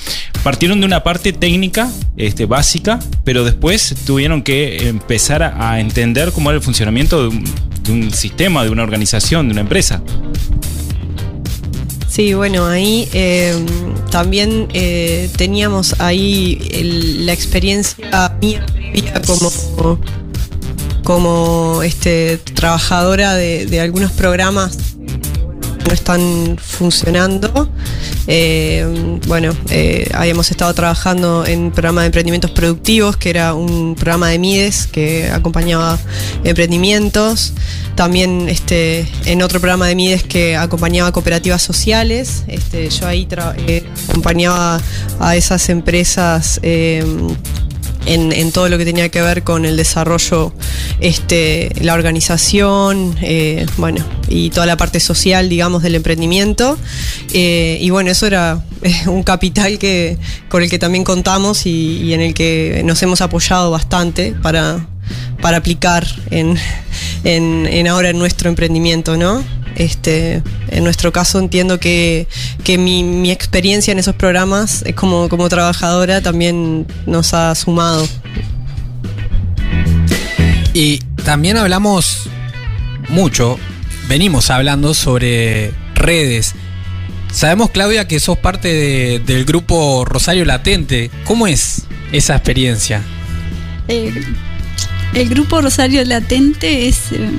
partieron 0.44 0.80
de 0.80 0.86
una 0.86 1.04
parte 1.04 1.34
técnica, 1.34 1.92
este, 2.18 2.46
básica, 2.46 3.00
pero 3.24 3.44
después 3.44 3.96
tuvieron 4.06 4.44
que 4.44 4.88
empezar 4.88 5.44
a, 5.44 5.80
entender 5.80 6.32
cómo 6.32 6.52
era 6.52 6.58
el 6.58 6.64
funcionamiento 6.64 7.22
de 7.22 7.28
un, 7.28 7.44
de 7.84 7.92
un 7.92 8.14
sistema, 8.14 8.64
de 8.64 8.70
una 8.70 8.84
organización, 8.84 9.48
de 9.48 9.52
una 9.52 9.62
empresa. 9.62 10.02
Sí, 12.16 12.34
bueno, 12.34 12.66
ahí 12.66 13.09
em, 13.11 13.66
también 14.09 14.70
eh, 14.72 15.30
teníamos 15.36 15.99
ahí 15.99 16.55
la 17.20 17.34
experiencia 17.34 18.38
mía 18.39 18.66
como, 19.28 19.99
como 21.03 21.84
este, 21.84 22.38
trabajadora 22.38 23.36
de, 23.36 23.82
algunos 23.82 24.13
programas 24.13 24.95
no 25.86 25.94
están 25.94 26.58
funcionando. 26.60 27.70
Em, 28.28 29.20
bueno, 29.28 29.54
eh, 29.70 30.10
habíamos 30.14 30.52
estado 30.52 30.74
trabajando 30.74 31.46
en 31.46 31.60
un 31.60 31.72
programa 31.72 32.02
de 32.02 32.08
emprendimientos 32.08 32.52
productivos, 32.52 33.18
que 33.18 33.30
era 33.30 33.54
un 33.54 33.96
programa 33.96 34.30
de 34.30 34.40
MIDES 34.40 34.88
que 34.88 35.30
acompañaba 35.32 35.98
emprendimientos 36.44 37.54
también 37.96 38.50
este, 38.50 39.08
en 39.26 39.42
otro 39.42 39.60
programa 39.60 39.88
de 39.88 39.96
Mides 39.96 40.24
que 40.24 40.56
acompañaba 40.56 41.12
cooperativas 41.12 41.62
sociales. 41.62 42.44
Este, 42.48 42.90
yo 42.90 43.08
ahí 43.08 43.28
eh, 43.68 43.84
acompañaba 44.10 44.82
a 45.20 45.36
esas 45.36 45.70
empresas 45.70 46.60
em, 46.62 47.30
en, 48.06 48.51
todo 48.51 48.70
lo 48.70 48.78
que 48.78 48.86
tenía 48.86 49.10
que 49.10 49.22
ver 49.22 49.43
con 49.43 49.66
el 49.66 49.78
desarrollo, 49.78 50.53
este, 50.99 51.72
la 51.82 51.93
organización, 51.93 53.16
eh, 53.22 53.66
bueno, 53.78 54.03
y 54.28 54.49
toda 54.49 54.66
la 54.66 54.78
parte 54.78 54.99
social, 54.99 55.49
digamos, 55.49 55.84
del 55.84 55.95
emprendimiento. 55.95 56.78
Eh, 57.34 57.78
y 57.82 57.89
bueno, 57.89 58.12
eso 58.12 58.28
era 58.28 58.64
eh, 58.82 59.08
un 59.08 59.24
capital 59.24 59.78
que, 59.80 60.18
con 60.49 60.64
el 60.64 60.70
que 60.70 60.80
también 60.80 61.03
contamos 61.03 61.66
y, 61.66 62.01
y 62.03 62.14
en 62.14 62.22
el 62.22 62.34
que 62.34 62.82
nos 62.86 63.01
hemos 63.03 63.22
apoyado 63.22 63.72
bastante 63.72 64.34
para, 64.41 64.86
para 65.41 65.58
aplicar 65.58 66.06
en, 66.32 66.56
en, 67.24 67.66
en 67.66 67.88
ahora 67.88 68.10
en 68.10 68.20
nuestro 68.20 68.49
emprendimiento, 68.49 69.18
¿no? 69.18 69.43
Este, 69.76 70.42
en 70.70 70.84
nuestro 70.84 71.12
caso 71.12 71.38
entiendo 71.40 71.80
que, 71.80 72.28
que 72.64 72.78
mi, 72.78 73.04
mi 73.04 73.30
experiencia 73.32 73.92
en 73.92 74.00
esos 74.00 74.16
programas 74.16 74.84
eh, 74.86 74.94
como, 74.94 75.28
como 75.30 75.50
trabajadora 75.50 76.22
también 76.22 76.88
nos 77.06 77.34
ha 77.34 77.54
sumado. 77.56 78.08
Y 80.74 81.00
también 81.24 81.58
hablamos 81.58 82.28
mucho, 83.10 83.58
venimos 84.08 84.50
hablando 84.50 84.94
sobre 84.94 85.72
redes. 85.96 86.54
Sabemos, 87.32 87.70
Claudia, 87.72 88.08
que 88.08 88.20
sos 88.20 88.38
parte 88.38 88.68
de- 88.70 89.20
del 89.20 89.46
grupo 89.46 90.06
Rosario 90.06 90.46
Latente. 90.46 91.12
¿Cómo 91.26 91.48
es 91.48 91.84
esa 92.12 92.36
experiencia? 92.36 93.02
Eh, 93.88 94.14
el 95.16 95.30
grupo 95.30 95.61
Rosario 95.61 96.03
Latente 96.05 96.88
es, 96.88 97.11
eh, 97.11 97.30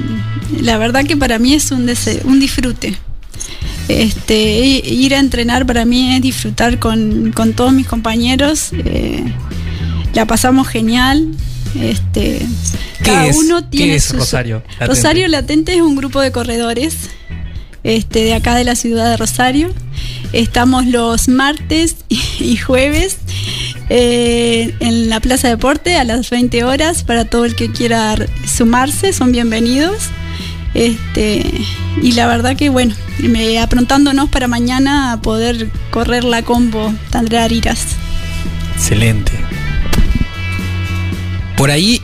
la 0.60 0.78
verdad 0.78 1.04
que 1.04 1.16
para 1.16 1.38
mí 1.38 1.54
es 1.54 1.70
un, 1.70 1.86
dese- 1.86 2.24
un 2.24 2.40
disfrute. 2.40 2.96
Este, 3.88 4.58
ir 4.84 5.14
a 5.14 5.18
entrenar 5.20 5.64
para 5.64 5.84
mí 5.84 6.16
es 6.16 6.22
disfrutar 6.22 6.78
con, 6.78 7.30
con 7.32 7.52
todos 7.52 7.72
mis 7.72 7.86
compañeros. 7.86 8.70
eh, 8.72 9.22
la 10.14 10.26
pasamos 10.26 10.66
genial. 10.66 11.28
Este, 11.80 12.38
¿Qué 12.98 13.04
cada 13.04 13.26
es- 13.26 13.36
uno 13.36 13.60
qué 13.70 13.76
tiene 13.78 13.94
es 13.96 14.04
su- 14.04 14.16
Rosario 14.16 14.56
Latente? 14.64 14.86
Rosario 14.86 15.28
Latente 15.28 15.74
es 15.74 15.82
un 15.82 15.94
grupo 15.96 16.20
de 16.20 16.32
corredores 16.32 16.96
este, 17.84 18.24
de 18.24 18.34
acá 18.34 18.54
de 18.56 18.64
la 18.64 18.74
ciudad 18.74 19.10
de 19.10 19.16
Rosario. 19.18 19.72
Estamos 20.32 20.86
los 20.86 21.28
martes 21.28 21.96
y 22.40 22.56
jueves 22.56 23.18
eh, 23.88 24.74
en 24.80 25.08
la 25.08 25.20
Plaza 25.20 25.48
Deporte 25.48 25.96
a 25.96 26.04
las 26.04 26.30
20 26.30 26.64
horas 26.64 27.04
para 27.04 27.24
todo 27.24 27.44
el 27.44 27.54
que 27.54 27.70
quiera 27.70 28.16
sumarse, 28.46 29.12
son 29.12 29.32
bienvenidos. 29.32 30.10
Este, 30.74 31.42
y 32.02 32.12
la 32.12 32.26
verdad 32.26 32.56
que 32.56 32.68
bueno, 32.68 32.94
me, 33.18 33.58
aprontándonos 33.58 34.28
para 34.28 34.46
mañana 34.48 35.12
a 35.12 35.22
poder 35.22 35.68
correr 35.90 36.24
la 36.24 36.42
combo 36.42 36.92
Tandrea 37.10 37.44
Ariras. 37.44 37.86
Excelente. 38.74 39.32
Por 41.56 41.70
ahí, 41.70 42.02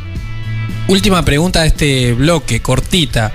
última 0.89 1.23
pregunta 1.25 1.63
de 1.63 1.69
este 1.69 2.13
bloque, 2.15 2.63
cortita. 2.63 3.33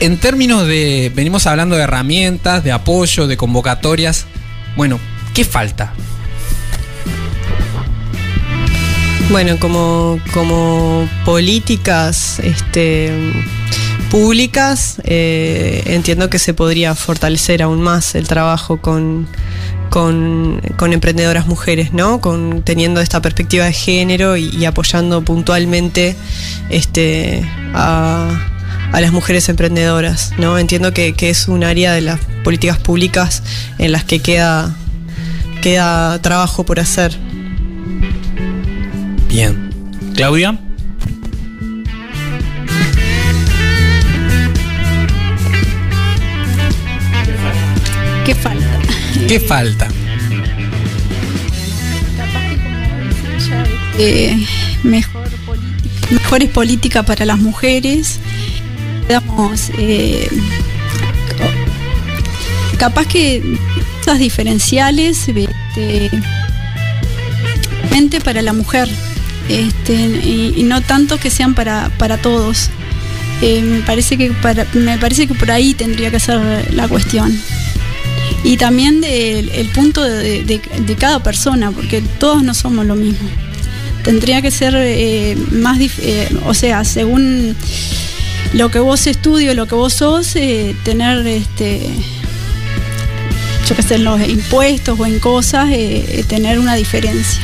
En 0.00 0.18
términos 0.18 0.66
de, 0.66 1.10
venimos 1.14 1.46
hablando 1.46 1.76
de 1.76 1.84
herramientas, 1.84 2.62
de 2.62 2.72
apoyo, 2.72 3.26
de 3.26 3.38
convocatorias. 3.38 4.26
Bueno, 4.76 5.00
¿qué 5.32 5.44
falta? 5.46 5.94
Bueno, 9.30 9.58
como, 9.58 10.20
como 10.32 11.08
políticas 11.24 12.38
este, 12.38 13.12
públicas, 14.10 15.00
eh, 15.04 15.82
entiendo 15.86 16.30
que 16.30 16.38
se 16.38 16.54
podría 16.54 16.94
fortalecer 16.94 17.62
aún 17.62 17.82
más 17.82 18.14
el 18.14 18.28
trabajo 18.28 18.80
con, 18.80 19.26
con, 19.90 20.60
emprendedoras 20.92 21.48
mujeres, 21.48 21.92
¿no? 21.92 22.20
Con, 22.20 22.62
teniendo 22.62 23.00
esta 23.00 23.20
perspectiva 23.20 23.64
de 23.64 23.72
género 23.72 24.36
y, 24.36 24.48
y 24.50 24.64
apoyando 24.64 25.22
puntualmente 25.22 26.14
este, 26.70 27.44
a, 27.74 28.30
a 28.92 29.00
las 29.00 29.12
mujeres 29.12 29.48
emprendedoras, 29.48 30.32
¿no? 30.38 30.56
Entiendo 30.56 30.94
que, 30.94 31.14
que 31.14 31.30
es 31.30 31.48
un 31.48 31.64
área 31.64 31.92
de 31.92 32.00
las 32.00 32.20
políticas 32.44 32.78
públicas 32.78 33.42
en 33.78 33.90
las 33.90 34.04
que 34.04 34.20
queda, 34.20 34.74
queda 35.62 36.22
trabajo 36.22 36.64
por 36.64 36.78
hacer. 36.78 37.18
Bien. 39.36 39.54
Claudia. 40.14 40.58
¿Qué 48.24 48.34
falta? 48.34 48.80
¿Qué 49.28 49.38
falta? 49.38 49.88
eh, 53.98 54.42
mejor 54.82 55.28
política, 55.44 56.12
mejores 56.12 56.48
políticas 56.48 57.04
para 57.04 57.26
las 57.26 57.38
mujeres. 57.38 58.20
Damos, 59.06 59.68
eh, 59.76 60.30
capaz 62.78 63.06
que 63.06 63.58
cosas 63.98 64.18
diferenciales 64.18 65.28
este, 65.28 66.10
para 68.24 68.40
la 68.40 68.54
mujer 68.54 68.88
este, 69.48 69.94
y, 69.94 70.62
no 70.64 70.80
tanto 70.82 71.18
que 71.18 71.30
sean 71.30 71.54
para, 71.54 71.90
para 71.98 72.18
todos. 72.18 72.70
Eh, 73.42 73.60
me 73.62 73.80
parece 73.80 74.16
que 74.16 74.30
para, 74.32 74.66
me 74.74 74.96
parece 74.98 75.26
que 75.26 75.34
por 75.34 75.50
ahí 75.50 75.74
tendría 75.74 76.10
que 76.10 76.18
ser 76.20 76.72
la 76.72 76.88
cuestión 76.88 77.38
y 78.44 78.56
también 78.56 79.00
del 79.00 79.48
el 79.50 79.68
punto 79.68 80.02
de, 80.02 80.44
de- 80.44 80.94
cada 80.96 81.22
persona, 81.22 81.70
porque 81.70 82.00
todos 82.18 82.42
no 82.42 82.54
somos 82.54 82.86
lo 82.86 82.94
mismo. 82.94 83.28
Tendría 84.04 84.40
que 84.40 84.50
ser 84.50 84.74
eh, 84.76 85.36
más, 85.50 85.78
eh, 85.98 86.28
o 86.46 86.54
sea, 86.54 86.84
según 86.84 87.56
lo 88.52 88.70
que 88.70 88.78
vos 88.78 89.06
estudios, 89.08 89.56
lo 89.56 89.66
que 89.66 89.74
vos 89.74 89.92
sos, 89.94 90.36
eh, 90.36 90.76
tener, 90.84 91.26
este, 91.26 91.80
yo 93.68 93.74
qué 93.74 93.82
sé, 93.82 93.96
en 93.96 94.04
los 94.04 94.20
impuestos 94.28 94.98
o 94.98 95.06
en 95.06 95.18
cosas, 95.18 95.68
tener 96.28 96.58
una 96.60 96.74
diferencia. 96.76 97.40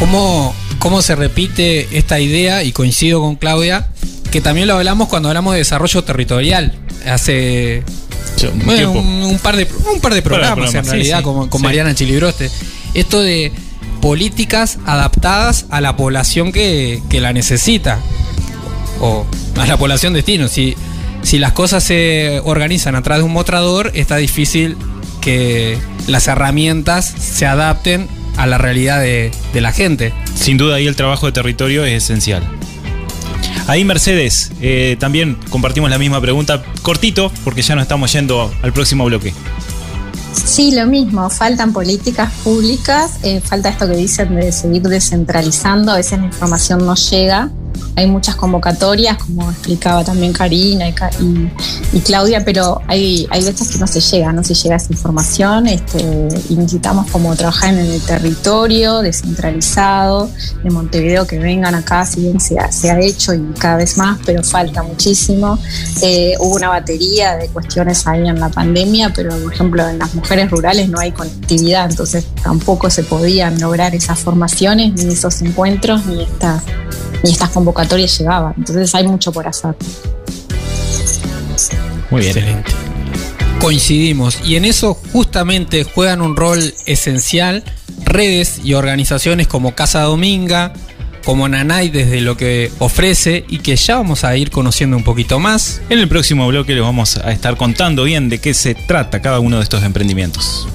¿Cómo, 0.00 0.54
¿Cómo 0.78 1.02
se 1.02 1.14
repite 1.14 1.86
esta 1.96 2.18
idea? 2.20 2.64
Y 2.64 2.72
coincido 2.72 3.20
con 3.20 3.36
Claudia, 3.36 3.88
que 4.32 4.40
también 4.40 4.66
lo 4.66 4.74
hablamos 4.74 5.08
cuando 5.08 5.28
hablamos 5.28 5.52
de 5.52 5.58
desarrollo 5.58 6.02
territorial. 6.02 6.72
Hace 7.06 7.84
Un 8.50 8.64
bueno, 8.64 8.92
tiempo. 8.92 8.98
un, 8.98 9.22
un 9.24 9.38
par 9.38 9.56
de, 9.56 9.68
un 9.92 10.00
par 10.00 10.14
de 10.14 10.22
programas, 10.22 10.54
programas, 10.54 10.86
en 10.86 10.90
realidad 10.90 11.18
sí, 11.18 11.24
con, 11.24 11.48
con 11.50 11.60
sí. 11.60 11.64
Mariana 11.66 11.94
Chilibroste. 11.94 12.50
Esto 12.94 13.20
de 13.20 13.52
políticas 14.00 14.78
adaptadas 14.86 15.66
a 15.68 15.82
la 15.82 15.96
población 15.98 16.50
que, 16.50 17.02
que 17.10 17.20
la 17.20 17.34
necesita. 17.34 17.98
O 19.02 19.26
a 19.58 19.66
la 19.66 19.76
población 19.76 20.14
destino. 20.14 20.48
Si, 20.48 20.76
si 21.22 21.38
las 21.38 21.52
cosas 21.52 21.84
se 21.84 22.40
organizan 22.44 22.94
atrás 22.96 23.18
de 23.18 23.24
un 23.24 23.34
mostrador, 23.34 23.92
está 23.94 24.16
difícil 24.16 24.78
que 25.20 25.76
las 26.06 26.26
herramientas 26.26 27.04
se 27.06 27.44
adapten 27.44 28.08
a 28.40 28.46
la 28.46 28.58
realidad 28.58 29.00
de, 29.00 29.30
de 29.52 29.60
la 29.60 29.72
gente. 29.72 30.12
Sin 30.34 30.56
duda 30.56 30.76
ahí 30.76 30.86
el 30.86 30.96
trabajo 30.96 31.26
de 31.26 31.32
territorio 31.32 31.84
es 31.84 32.04
esencial. 32.04 32.42
Ahí 33.66 33.84
Mercedes, 33.84 34.50
eh, 34.60 34.96
también 34.98 35.36
compartimos 35.48 35.90
la 35.90 35.98
misma 35.98 36.20
pregunta, 36.20 36.62
cortito, 36.82 37.30
porque 37.44 37.62
ya 37.62 37.74
nos 37.74 37.82
estamos 37.82 38.12
yendo 38.12 38.52
al 38.62 38.72
próximo 38.72 39.04
bloque. 39.04 39.32
Sí, 40.32 40.72
lo 40.72 40.86
mismo, 40.86 41.28
faltan 41.28 41.72
políticas 41.72 42.32
públicas, 42.42 43.18
eh, 43.22 43.40
falta 43.40 43.68
esto 43.68 43.86
que 43.86 43.96
dicen 43.96 44.34
de 44.34 44.50
seguir 44.52 44.82
descentralizando, 44.82 45.92
a 45.92 45.96
veces 45.96 46.18
la 46.18 46.26
información 46.26 46.84
no 46.84 46.94
llega, 46.94 47.50
hay 47.96 48.06
muchas 48.06 48.36
convocatorias, 48.36 49.18
como 49.18 49.50
explicaba 49.50 50.04
también 50.04 50.32
Karina 50.32 50.88
y, 50.88 52.00
Claudia, 52.00 52.44
pero 52.44 52.80
hay, 52.86 53.26
hay 53.30 53.44
veces 53.44 53.68
que 53.68 53.78
no 53.78 53.86
se 53.86 54.00
llega, 54.00 54.32
no 54.32 54.42
se 54.42 54.54
llega 54.54 54.76
esa 54.76 54.92
información 54.92 55.66
este, 55.66 56.00
y 56.48 56.54
necesitamos 56.54 57.10
como 57.10 57.34
trabajar 57.36 57.74
en 57.74 57.80
el 57.80 58.00
territorio 58.00 59.00
descentralizado 59.00 60.30
de 60.62 60.70
Montevideo, 60.70 61.26
que 61.26 61.38
vengan 61.38 61.74
acá, 61.74 62.06
si 62.06 62.22
bien 62.22 62.40
se 62.40 62.58
ha, 62.58 62.72
se 62.72 62.90
ha 62.90 62.98
hecho 62.98 63.34
y 63.34 63.40
cada 63.58 63.76
vez 63.76 63.98
más, 63.98 64.18
pero 64.24 64.42
falta 64.42 64.82
muchísimo. 64.82 65.58
Eh, 66.02 66.34
hubo 66.40 66.56
una 66.56 66.68
batería 66.68 67.36
de 67.36 67.48
cuestiones 67.48 68.06
ahí 68.06 68.26
en 68.26 68.40
la 68.40 68.48
pandemia, 68.48 69.12
pero 69.14 69.36
por 69.36 69.52
ejemplo 69.52 69.88
en 69.88 69.98
las 69.98 70.14
mujeres 70.14 70.50
rurales 70.50 70.88
no 70.88 70.98
hay 70.98 71.12
conectividad, 71.12 71.90
entonces 71.90 72.24
tampoco 72.42 72.88
se 72.90 73.02
podían 73.02 73.60
lograr 73.60 73.94
esas 73.94 74.18
formaciones, 74.18 74.94
ni 74.94 75.12
esos 75.12 75.42
encuentros, 75.42 76.06
ni 76.06 76.22
estas, 76.22 76.62
ni 77.22 77.30
estas 77.30 77.50
convocatorias 77.60 78.18
llegaban. 78.18 78.54
Entonces 78.56 78.94
hay 78.94 79.06
mucho 79.06 79.32
por 79.32 79.46
hacer. 79.46 79.74
Muy 82.10 82.22
bien. 82.22 82.36
Excelente. 82.36 82.70
Coincidimos. 83.60 84.38
Y 84.44 84.56
en 84.56 84.64
eso 84.64 84.94
justamente 85.12 85.84
juegan 85.84 86.22
un 86.22 86.36
rol 86.36 86.74
esencial 86.86 87.62
redes 88.04 88.60
y 88.64 88.72
organizaciones 88.72 89.46
como 89.46 89.74
Casa 89.74 90.00
Dominga, 90.02 90.72
como 91.24 91.46
Nanay 91.48 91.90
desde 91.90 92.22
lo 92.22 92.36
que 92.36 92.72
ofrece 92.78 93.44
y 93.48 93.58
que 93.58 93.76
ya 93.76 93.96
vamos 93.96 94.24
a 94.24 94.34
ir 94.36 94.50
conociendo 94.50 94.96
un 94.96 95.04
poquito 95.04 95.38
más. 95.38 95.82
En 95.90 95.98
el 95.98 96.08
próximo 96.08 96.48
bloque 96.48 96.74
les 96.74 96.82
vamos 96.82 97.18
a 97.18 97.30
estar 97.30 97.56
contando 97.56 98.04
bien 98.04 98.30
de 98.30 98.40
qué 98.40 98.54
se 98.54 98.74
trata 98.74 99.20
cada 99.20 99.38
uno 99.38 99.58
de 99.58 99.64
estos 99.64 99.84
emprendimientos. 99.84 100.66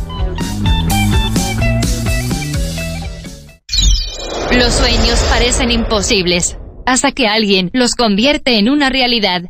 Los 4.51 4.73
sueños 4.75 5.19
parecen 5.31 5.71
imposibles 5.71 6.55
hasta 6.85 7.11
que 7.11 7.27
alguien 7.27 7.69
los 7.73 7.95
convierte 7.95 8.57
en 8.57 8.69
una 8.69 8.89
realidad. 8.89 9.43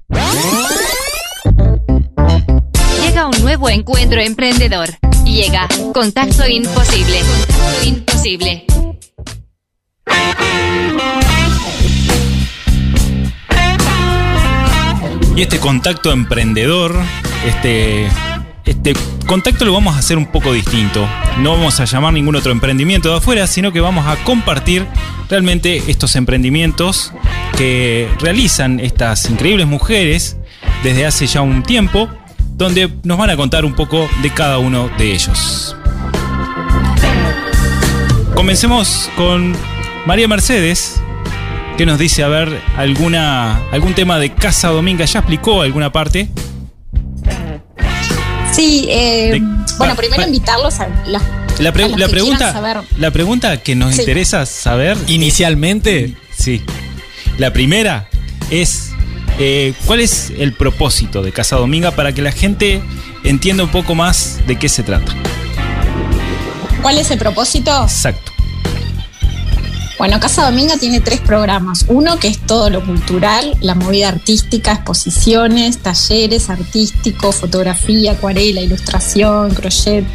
Llega 3.01 3.27
un 3.27 3.41
nuevo 3.41 3.69
encuentro 3.69 4.19
emprendedor. 4.21 4.89
Llega 5.25 5.67
Contacto 5.93 6.47
Imposible. 6.47 7.19
Imposible. 7.83 8.65
Y 15.35 15.41
este 15.41 15.59
contacto 15.59 16.13
emprendedor, 16.13 16.95
este, 17.45 18.07
este 18.65 18.93
contacto 19.27 19.63
lo 19.63 19.73
vamos 19.73 19.95
a 19.95 19.99
hacer 19.99 20.17
un 20.17 20.25
poco 20.25 20.51
distinto. 20.51 21.07
No 21.39 21.51
vamos 21.51 21.79
a 21.79 21.85
llamar 21.85 22.13
ningún 22.13 22.35
otro 22.35 22.51
emprendimiento 22.51 23.09
de 23.09 23.17
afuera, 23.17 23.47
sino 23.47 23.71
que 23.71 23.79
vamos 23.79 24.07
a 24.07 24.15
compartir 24.23 24.85
realmente 25.29 25.83
estos 25.87 26.15
emprendimientos 26.15 27.11
que 27.57 28.09
realizan 28.19 28.79
estas 28.79 29.29
increíbles 29.29 29.67
mujeres 29.67 30.37
desde 30.83 31.05
hace 31.05 31.27
ya 31.27 31.41
un 31.41 31.63
tiempo, 31.63 32.09
donde 32.55 32.91
nos 33.03 33.17
van 33.17 33.29
a 33.29 33.37
contar 33.37 33.65
un 33.65 33.75
poco 33.75 34.09
de 34.21 34.29
cada 34.31 34.57
uno 34.57 34.89
de 34.97 35.13
ellos. 35.13 35.75
Comencemos 38.33 39.09
con 39.15 39.55
María 40.05 40.27
Mercedes, 40.27 41.01
que 41.77 41.85
nos 41.85 41.99
dice, 41.99 42.23
a 42.23 42.27
ver, 42.27 42.61
alguna, 42.77 43.59
algún 43.71 43.93
tema 43.93 44.17
de 44.17 44.33
Casa 44.33 44.69
Dominga, 44.69 45.05
¿ya 45.05 45.19
explicó 45.19 45.61
alguna 45.61 45.91
parte? 45.91 46.29
Sí, 48.55 48.85
eh, 48.89 49.31
De- 49.33 49.39
bueno, 49.77 49.93
pa- 49.93 49.95
primero 49.95 50.21
pa- 50.21 50.27
invitarlos 50.27 50.79
a 50.79 50.87
La, 51.59 51.71
pre- 51.73 51.89
la 51.89 52.07
pregunta, 52.07 52.53
saber. 52.53 52.77
la 52.97 53.11
pregunta 53.11 53.57
que 53.57 53.75
nos 53.75 53.95
Sí. 53.95 54.01
interesa 54.01 54.45
saber, 54.45 54.97
Inicialmente, 55.07 56.13
sí, 56.37 56.61
la 57.37 57.51
primera 57.51 58.07
es, 58.49 58.91
eh, 59.39 59.73
¿cuál 59.85 59.99
es 59.99 60.31
el 60.37 60.53
propósito 60.53 61.21
de 61.21 61.31
Casa 61.31 61.57
Dominga 61.57 61.91
para 61.91 62.13
que 62.13 62.21
la 62.21 62.31
gente 62.31 62.81
entienda 63.23 63.63
un 63.63 63.71
poco 63.71 63.93
más 63.95 64.39
de 64.47 64.57
qué 64.57 64.69
se 64.69 64.83
trata? 64.83 65.13
¿Cuál 66.81 66.97
es 66.97 67.09
el 67.11 67.17
propósito? 67.17 67.83
Exacto. 67.83 68.31
Bueno, 69.97 70.19
Casa 70.19 70.43
Dominga 70.43 70.77
tiene 70.77 70.99
tres 70.99 71.21
programas. 71.21 71.85
Uno 71.87 72.19
que 72.19 72.27
es 72.27 72.39
todo 72.39 72.69
lo 72.69 72.85
cultural, 72.85 73.55
la 73.61 73.75
movida 73.75 74.09
artística, 74.09 74.73
exposiciones, 74.73 75.77
talleres 75.77 76.49
artísticos, 76.49 77.37
fotografía, 77.37 78.11
acuarela, 78.11 78.59
ilustración, 78.59 79.53
crochet. 79.53 80.05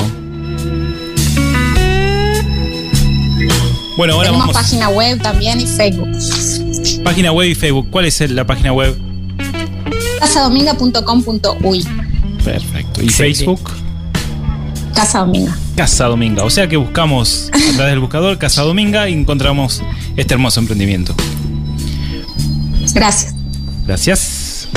Bueno, 3.98 4.14
ahora 4.16 4.28
Tenemos 4.30 4.48
vamos. 4.48 4.62
página 4.62 4.90
web 4.90 5.22
también 5.22 5.62
y 5.62 5.66
Facebook. 5.66 6.10
Página 7.04 7.32
web 7.32 7.50
y 7.50 7.56
Facebook. 7.56 7.88
¿Cuál 7.90 8.06
es 8.06 8.20
la 8.32 8.46
página 8.46 8.74
web? 8.74 8.96
casadominga.com.uy. 10.20 11.86
Perfecto. 12.44 13.02
¿Y 13.02 13.06
Excelente. 13.06 13.40
Facebook? 13.46 13.72
Casa 14.94 15.20
Dominga. 15.20 15.58
Casa 15.76 16.06
Dominga. 16.06 16.44
O 16.44 16.50
sea 16.50 16.68
que 16.68 16.78
buscamos 16.78 17.50
a 17.54 17.58
través 17.76 17.92
del 17.92 18.00
buscador 18.00 18.38
Casa 18.38 18.64
Dominga 18.64 19.10
y 19.10 19.14
encontramos 19.14 19.82
este 20.16 20.34
hermoso 20.34 20.60
emprendimiento. 20.60 21.14
Gracias. 22.94 23.34
Gracias. 23.86 24.68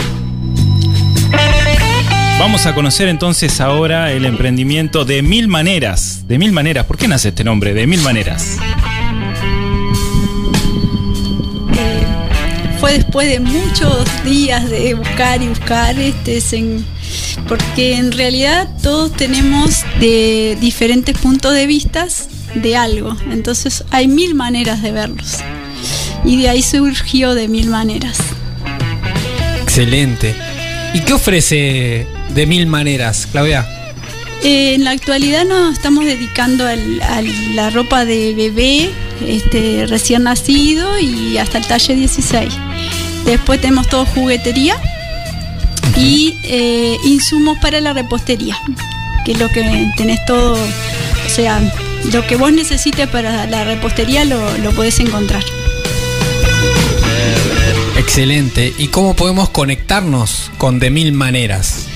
Vamos 2.38 2.66
a 2.66 2.74
conocer 2.74 3.08
entonces 3.08 3.60
ahora 3.60 4.12
el 4.12 4.24
emprendimiento 4.24 5.04
de 5.04 5.22
Mil 5.22 5.48
Maneras. 5.48 6.26
De 6.28 6.38
Mil 6.38 6.52
Maneras. 6.52 6.84
¿Por 6.86 6.96
qué 6.96 7.08
nace 7.08 7.28
este 7.30 7.42
nombre? 7.44 7.74
De 7.74 7.86
Mil 7.86 8.00
Maneras. 8.02 8.58
Fue 12.88 12.96
después 12.96 13.28
de 13.28 13.40
muchos 13.40 14.06
días 14.24 14.70
de 14.70 14.94
buscar 14.94 15.42
y 15.42 15.48
buscar, 15.48 15.98
este, 15.98 16.40
se- 16.40 16.78
porque 17.46 17.94
en 17.96 18.12
realidad 18.12 18.66
todos 18.82 19.12
tenemos 19.12 19.80
de 20.00 20.56
diferentes 20.58 21.16
puntos 21.18 21.52
de 21.52 21.66
vista 21.66 22.06
de 22.54 22.76
algo, 22.76 23.14
entonces 23.30 23.84
hay 23.90 24.08
mil 24.08 24.34
maneras 24.34 24.80
de 24.80 24.92
verlos. 24.92 25.36
Y 26.24 26.40
de 26.40 26.48
ahí 26.48 26.62
surgió 26.62 27.34
de 27.34 27.46
mil 27.48 27.68
maneras. 27.68 28.16
excelente. 29.62 30.34
¿Y 30.94 31.00
qué 31.00 31.12
ofrece 31.12 32.06
de 32.34 32.46
mil 32.46 32.66
maneras, 32.66 33.28
Claudia? 33.30 33.66
Eh, 34.42 34.74
en 34.74 34.84
la 34.84 34.90
actualidad 34.92 35.44
nos 35.44 35.74
estamos 35.74 36.04
dedicando 36.06 36.66
al- 36.66 37.02
a 37.02 37.20
la 37.54 37.68
ropa 37.70 38.04
de 38.06 38.32
bebé 38.34 38.90
este, 39.26 39.86
recién 39.86 40.24
nacido 40.24 40.98
y 40.98 41.38
hasta 41.38 41.58
el 41.58 41.66
talle 41.66 41.94
16. 41.94 42.52
Después 43.24 43.60
tenemos 43.60 43.88
todo 43.88 44.06
juguetería 44.06 44.76
y 45.96 46.36
eh, 46.44 46.96
insumos 47.04 47.58
para 47.58 47.80
la 47.80 47.92
repostería, 47.92 48.58
que 49.24 49.32
es 49.32 49.38
lo 49.38 49.48
que 49.48 49.90
tenés 49.96 50.24
todo, 50.26 50.54
o 50.54 51.28
sea, 51.28 51.60
lo 52.12 52.26
que 52.26 52.36
vos 52.36 52.52
necesites 52.52 53.08
para 53.08 53.46
la 53.46 53.64
repostería 53.64 54.24
lo, 54.24 54.56
lo 54.58 54.72
podés 54.72 55.00
encontrar. 55.00 55.42
Excelente. 57.98 58.72
¿Y 58.78 58.88
cómo 58.88 59.14
podemos 59.14 59.50
conectarnos 59.50 60.50
con 60.56 60.78
de 60.78 60.90
mil 60.90 61.12
maneras? 61.12 61.86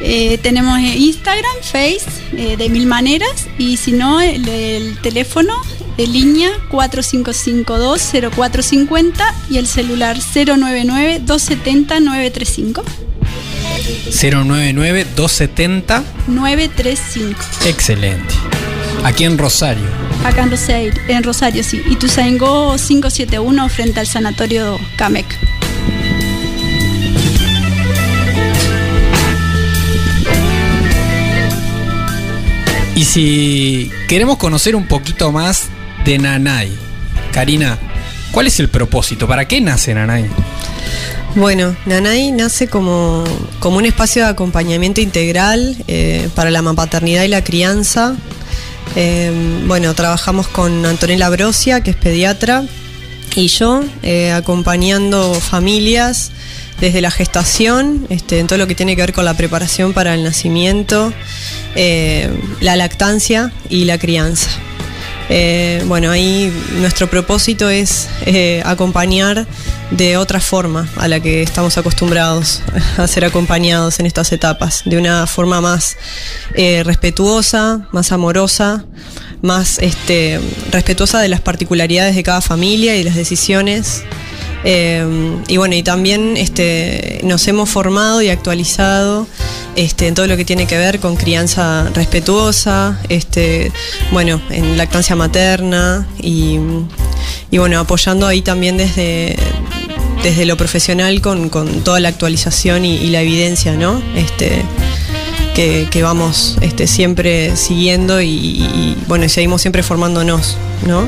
Eh, 0.00 0.38
tenemos 0.38 0.78
Instagram, 0.78 1.56
Face, 1.62 2.02
eh, 2.36 2.56
de 2.56 2.68
mil 2.68 2.86
maneras, 2.86 3.48
y 3.58 3.76
si 3.76 3.92
no, 3.92 4.20
el, 4.20 4.48
el 4.48 4.98
teléfono 4.98 5.54
de 5.96 6.06
línea 6.06 6.50
4552-0450 6.70 9.34
y 9.50 9.58
el 9.58 9.66
celular 9.66 10.16
099-270-935. 10.18 12.82
099-270. 14.10 16.02
935. 16.26 17.40
Excelente. 17.66 18.34
Aquí 19.04 19.24
en 19.24 19.38
Rosario. 19.38 19.84
Acá 20.24 20.42
en 20.42 20.50
Rosario, 20.50 20.92
en 21.08 21.22
Rosario 21.22 21.64
sí. 21.64 21.80
Ituzaingó 21.88 22.76
571 22.76 23.68
frente 23.68 24.00
al 24.00 24.06
sanatorio 24.06 24.78
Camec. 24.96 25.26
Y 32.94 33.04
si 33.04 33.90
queremos 34.08 34.36
conocer 34.36 34.76
un 34.76 34.86
poquito 34.86 35.32
más 35.32 35.70
de 36.04 36.18
Nanay, 36.18 36.72
Karina, 37.32 37.78
¿cuál 38.32 38.46
es 38.46 38.58
el 38.60 38.68
propósito? 38.68 39.26
¿Para 39.26 39.46
qué 39.46 39.60
nace 39.60 39.94
Nanay? 39.94 40.26
Bueno, 41.34 41.76
Nanay 41.86 42.32
nace 42.32 42.66
como, 42.66 43.24
como 43.60 43.76
un 43.76 43.86
espacio 43.86 44.24
de 44.24 44.30
acompañamiento 44.30 45.00
integral 45.00 45.76
eh, 45.86 46.28
para 46.34 46.50
la 46.50 46.62
paternidad 46.72 47.22
y 47.22 47.28
la 47.28 47.44
crianza. 47.44 48.16
Eh, 48.96 49.30
bueno, 49.66 49.94
trabajamos 49.94 50.48
con 50.48 50.84
Antonella 50.84 51.28
Brosia, 51.28 51.82
que 51.82 51.90
es 51.90 51.96
pediatra, 51.96 52.64
y 53.36 53.46
yo, 53.46 53.84
eh, 54.02 54.32
acompañando 54.32 55.34
familias 55.34 56.32
desde 56.80 57.00
la 57.00 57.12
gestación, 57.12 58.06
este, 58.08 58.40
en 58.40 58.48
todo 58.48 58.58
lo 58.58 58.66
que 58.66 58.74
tiene 58.74 58.96
que 58.96 59.02
ver 59.02 59.12
con 59.12 59.24
la 59.24 59.34
preparación 59.34 59.92
para 59.92 60.14
el 60.14 60.24
nacimiento, 60.24 61.12
la 62.60 62.74
lactancia 62.74 63.52
y 63.68 63.84
la 63.84 63.98
crianza. 63.98 64.50
Eh, 65.32 65.84
bueno, 65.86 66.10
ahí 66.10 66.52
nuestro 66.80 67.08
propósito 67.08 67.70
es 67.70 68.08
eh, 68.26 68.62
acompañar 68.66 69.46
de 69.92 70.16
otra 70.16 70.40
forma 70.40 70.88
a 70.96 71.06
la 71.06 71.20
que 71.20 71.42
estamos 71.42 71.78
acostumbrados 71.78 72.62
a 72.96 73.06
ser 73.06 73.24
acompañados 73.24 74.00
en 74.00 74.06
estas 74.06 74.32
etapas, 74.32 74.82
de 74.84 74.98
una 74.98 75.28
forma 75.28 75.60
más 75.60 75.96
eh, 76.54 76.82
respetuosa, 76.82 77.88
más 77.92 78.10
amorosa, 78.10 78.84
más 79.40 79.78
este, 79.78 80.40
respetuosa 80.72 81.20
de 81.20 81.28
las 81.28 81.40
particularidades 81.40 82.16
de 82.16 82.24
cada 82.24 82.40
familia 82.40 82.96
y 82.96 83.04
las 83.04 83.14
decisiones. 83.14 84.02
Eh, 84.64 85.40
y 85.48 85.56
bueno, 85.56 85.74
y 85.74 85.82
también 85.82 86.36
este, 86.36 87.20
nos 87.24 87.46
hemos 87.48 87.70
formado 87.70 88.20
y 88.20 88.28
actualizado 88.28 89.26
este, 89.76 90.06
en 90.08 90.14
todo 90.14 90.26
lo 90.26 90.36
que 90.36 90.44
tiene 90.44 90.66
que 90.66 90.76
ver 90.76 91.00
con 91.00 91.16
crianza 91.16 91.88
respetuosa, 91.94 93.00
este, 93.08 93.72
bueno, 94.12 94.40
en 94.50 94.76
lactancia 94.76 95.16
materna 95.16 96.06
y, 96.20 96.58
y 97.50 97.58
bueno, 97.58 97.78
apoyando 97.78 98.26
ahí 98.26 98.42
también 98.42 98.76
desde, 98.76 99.36
desde 100.22 100.44
lo 100.44 100.56
profesional 100.56 101.20
con, 101.20 101.48
con 101.48 101.82
toda 101.82 102.00
la 102.00 102.08
actualización 102.08 102.84
y, 102.84 103.08
la 103.10 103.22
evidencia, 103.22 103.72
¿no? 103.74 104.02
Este, 104.14 104.62
que, 105.54 106.02
vamos 106.02 106.56
este, 106.62 106.86
siempre 106.86 107.54
siguiendo 107.54 108.22
y, 108.22 108.28
y, 108.28 108.96
bueno, 109.06 109.26
y 109.26 109.28
seguimos 109.28 109.60
siempre 109.60 109.82
formándonos, 109.82 110.56
¿no? 110.86 111.06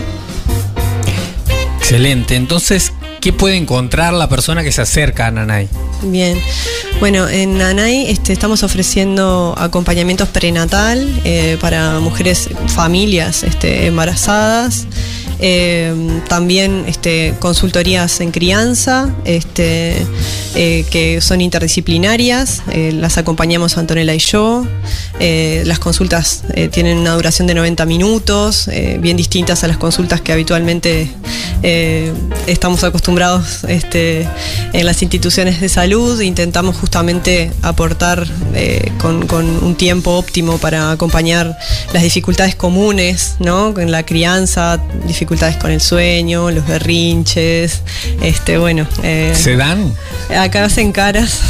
Excelente. 1.78 2.36
Entonces, 2.36 2.92
¿qué 3.22 3.32
puede 3.32 3.56
encontrar 3.56 4.12
la 4.12 4.28
persona 4.28 4.64
que 4.64 4.72
se 4.72 4.82
acerca 4.82 5.28
a 5.28 5.30
Nanay? 5.30 5.68
Bien. 6.02 6.36
Bueno, 6.98 7.28
en 7.28 7.56
Nanay 7.56 8.06
este, 8.10 8.32
estamos 8.32 8.64
ofreciendo 8.64 9.54
acompañamientos 9.56 10.28
prenatal 10.28 11.08
eh, 11.24 11.56
para 11.60 12.00
mujeres, 12.00 12.50
familias 12.66 13.44
este, 13.44 13.86
embarazadas. 13.86 14.86
Eh, 15.44 15.92
también 16.28 16.84
este, 16.86 17.34
consultorías 17.40 18.20
en 18.20 18.30
crianza 18.30 19.12
este, 19.24 20.06
eh, 20.54 20.86
que 20.88 21.20
son 21.20 21.40
interdisciplinarias, 21.40 22.62
eh, 22.70 22.92
las 22.92 23.18
acompañamos 23.18 23.76
Antonella 23.76 24.14
y 24.14 24.20
yo. 24.20 24.64
Las 25.64 25.78
consultas 25.78 26.42
tienen 26.72 26.98
una 26.98 27.14
duración 27.14 27.46
de 27.46 27.54
90 27.54 27.86
minutos, 27.86 28.68
bien 28.98 29.16
distintas 29.16 29.62
a 29.62 29.68
las 29.68 29.76
consultas 29.76 30.20
que 30.20 30.32
habitualmente 30.32 31.08
estamos 32.48 32.82
acostumbrados 32.82 33.62
este, 33.68 34.28
en 34.72 34.84
las 34.84 35.00
instituciones 35.00 35.60
de 35.60 35.68
salud. 35.68 36.20
Intentamos 36.20 36.76
justamente 36.76 37.52
aportar 37.62 38.26
con, 38.98 39.30
un 39.62 39.76
tiempo 39.76 40.10
óptimo 40.16 40.58
para 40.58 40.90
acompañar 40.90 41.56
las 41.92 42.02
dificultades 42.02 42.56
comunes. 42.56 43.36
En 43.38 43.92
la 43.92 44.04
crianza, 44.04 44.80
dificultades 45.06 45.31
con 45.60 45.70
el 45.70 45.80
sueño, 45.80 46.50
los 46.50 46.66
berrinches, 46.66 47.80
este, 48.20 48.58
bueno. 48.58 48.86
eh, 49.02 49.32
¿Se 49.34 49.56
dan? 49.56 49.92
Acá 50.36 50.64
hacen 50.66 50.92
caras. 50.92 51.40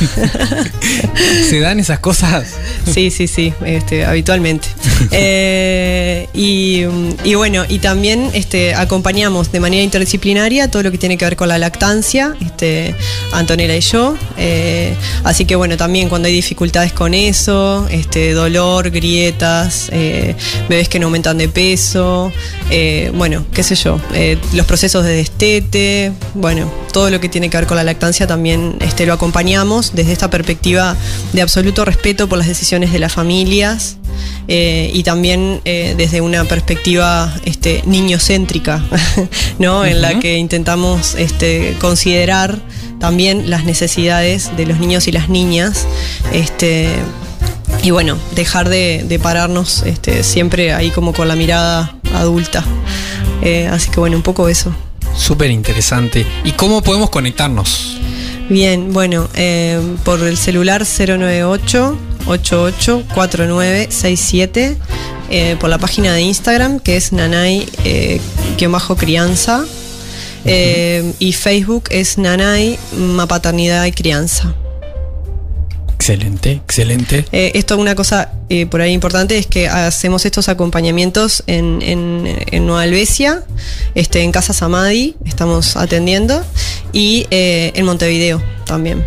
¿Se 1.50 1.58
dan 1.60 1.80
esas 1.80 1.98
cosas? 1.98 2.46
Sí, 2.92 3.10
sí, 3.10 3.26
sí, 3.26 3.52
este, 3.64 4.04
habitualmente. 4.04 4.68
Eh, 5.10 6.28
y, 6.32 6.84
y 7.24 7.34
bueno, 7.34 7.64
y 7.68 7.80
también 7.80 8.30
este, 8.34 8.74
acompañamos 8.74 9.50
de 9.50 9.58
manera 9.58 9.82
interdisciplinaria 9.82 10.70
todo 10.70 10.82
lo 10.84 10.90
que 10.92 10.96
tiene 10.96 11.18
que 11.18 11.24
ver 11.24 11.36
con 11.36 11.48
la 11.48 11.58
lactancia, 11.58 12.34
este, 12.40 12.94
Antonella 13.32 13.76
y 13.76 13.80
yo. 13.80 14.16
Eh, 14.38 14.94
así 15.24 15.44
que 15.44 15.56
bueno, 15.56 15.76
también 15.76 16.08
cuando 16.08 16.28
hay 16.28 16.34
dificultades 16.34 16.92
con 16.92 17.14
eso, 17.14 17.86
este, 17.90 18.32
dolor, 18.32 18.90
grietas, 18.90 19.88
eh, 19.92 20.36
bebés 20.68 20.88
que 20.88 20.98
no 21.00 21.06
aumentan 21.06 21.36
de 21.36 21.48
peso, 21.48 22.32
bueno, 23.14 23.44
qué 23.62 23.76
sé 23.76 23.76
yo, 23.76 24.00
eh, 24.12 24.38
los 24.54 24.66
procesos 24.66 25.04
de 25.04 25.14
destete, 25.14 26.10
bueno, 26.34 26.68
todo 26.92 27.10
lo 27.10 27.20
que 27.20 27.28
tiene 27.28 27.48
que 27.48 27.58
ver 27.58 27.68
con 27.68 27.76
la 27.76 27.84
lactancia 27.84 28.26
también 28.26 28.74
este, 28.80 29.06
lo 29.06 29.12
acompañamos 29.12 29.92
desde 29.94 30.10
esta 30.10 30.30
perspectiva 30.30 30.96
de 31.32 31.42
absoluto 31.42 31.84
respeto 31.84 32.28
por 32.28 32.38
las 32.38 32.48
decisiones 32.48 32.92
de 32.92 32.98
las 32.98 33.12
familias 33.12 33.98
eh, 34.48 34.90
y 34.92 35.04
también 35.04 35.60
eh, 35.64 35.94
desde 35.96 36.20
una 36.20 36.42
perspectiva 36.42 37.32
este, 37.44 37.84
niñocéntrica, 37.86 38.82
¿no? 39.60 39.84
En 39.84 40.02
la 40.02 40.18
que 40.18 40.38
intentamos 40.38 41.14
este, 41.14 41.76
considerar 41.78 42.58
también 42.98 43.48
las 43.48 43.64
necesidades 43.64 44.56
de 44.56 44.66
los 44.66 44.80
niños 44.80 45.06
y 45.06 45.12
las 45.12 45.28
niñas. 45.28 45.86
Este, 46.32 46.88
y 47.84 47.92
bueno, 47.92 48.18
dejar 48.34 48.68
de, 48.68 49.04
de 49.08 49.20
pararnos 49.20 49.84
este, 49.84 50.24
siempre 50.24 50.74
ahí 50.74 50.90
como 50.90 51.12
con 51.12 51.28
la 51.28 51.36
mirada 51.36 52.01
adulta. 52.14 52.64
Eh, 53.42 53.68
así 53.68 53.90
que 53.90 54.00
bueno, 54.00 54.16
un 54.16 54.22
poco 54.22 54.48
eso. 54.48 54.74
Súper 55.16 55.50
interesante. 55.50 56.26
¿Y 56.44 56.52
cómo 56.52 56.82
podemos 56.82 57.10
conectarnos? 57.10 57.98
Bien, 58.48 58.92
bueno, 58.92 59.28
eh, 59.34 59.80
por 60.04 60.20
el 60.20 60.36
celular 60.36 60.84
098 60.84 61.98
884967 62.26 64.76
eh, 65.30 65.56
por 65.58 65.70
la 65.70 65.78
página 65.78 66.12
de 66.12 66.20
Instagram 66.22 66.78
que 66.78 66.96
es 66.96 67.12
nanay 67.12 67.68
eh, 67.84 68.20
guion 68.58 68.70
bajo 68.72 68.96
crianza 68.96 69.64
eh, 70.44 71.14
y 71.18 71.32
Facebook 71.32 71.84
es 71.90 72.18
nanay 72.18 72.78
paternidad 73.28 73.86
y 73.86 73.92
crianza. 73.92 74.54
Excelente, 76.02 76.50
excelente. 76.50 77.24
Eh, 77.30 77.52
esto 77.54 77.78
una 77.78 77.94
cosa 77.94 78.32
eh, 78.48 78.66
por 78.66 78.80
ahí 78.80 78.92
importante 78.92 79.38
es 79.38 79.46
que 79.46 79.68
hacemos 79.68 80.26
estos 80.26 80.48
acompañamientos 80.48 81.44
en, 81.46 81.80
en, 81.80 82.24
en 82.50 82.66
Nueva 82.66 82.82
Albesia, 82.82 83.44
este, 83.94 84.22
en 84.22 84.32
Casa 84.32 84.52
Samadi, 84.52 85.14
estamos 85.24 85.76
atendiendo, 85.76 86.44
y 86.92 87.28
eh, 87.30 87.70
en 87.76 87.86
Montevideo 87.86 88.42
también. 88.66 89.06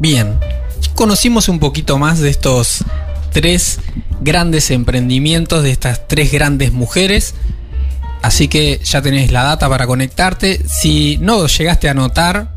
Bien, 0.00 0.36
conocimos 0.96 1.48
un 1.48 1.60
poquito 1.60 1.96
más 1.98 2.18
de 2.18 2.30
estos 2.30 2.82
tres 3.30 3.78
grandes 4.20 4.72
emprendimientos, 4.72 5.62
de 5.62 5.70
estas 5.70 6.08
tres 6.08 6.32
grandes 6.32 6.72
mujeres. 6.72 7.36
Así 8.20 8.48
que 8.48 8.80
ya 8.82 9.00
tenés 9.00 9.30
la 9.30 9.44
data 9.44 9.68
para 9.68 9.86
conectarte. 9.86 10.60
Si 10.66 11.18
no 11.18 11.46
llegaste 11.46 11.86
a 11.86 11.92
anotar, 11.92 12.53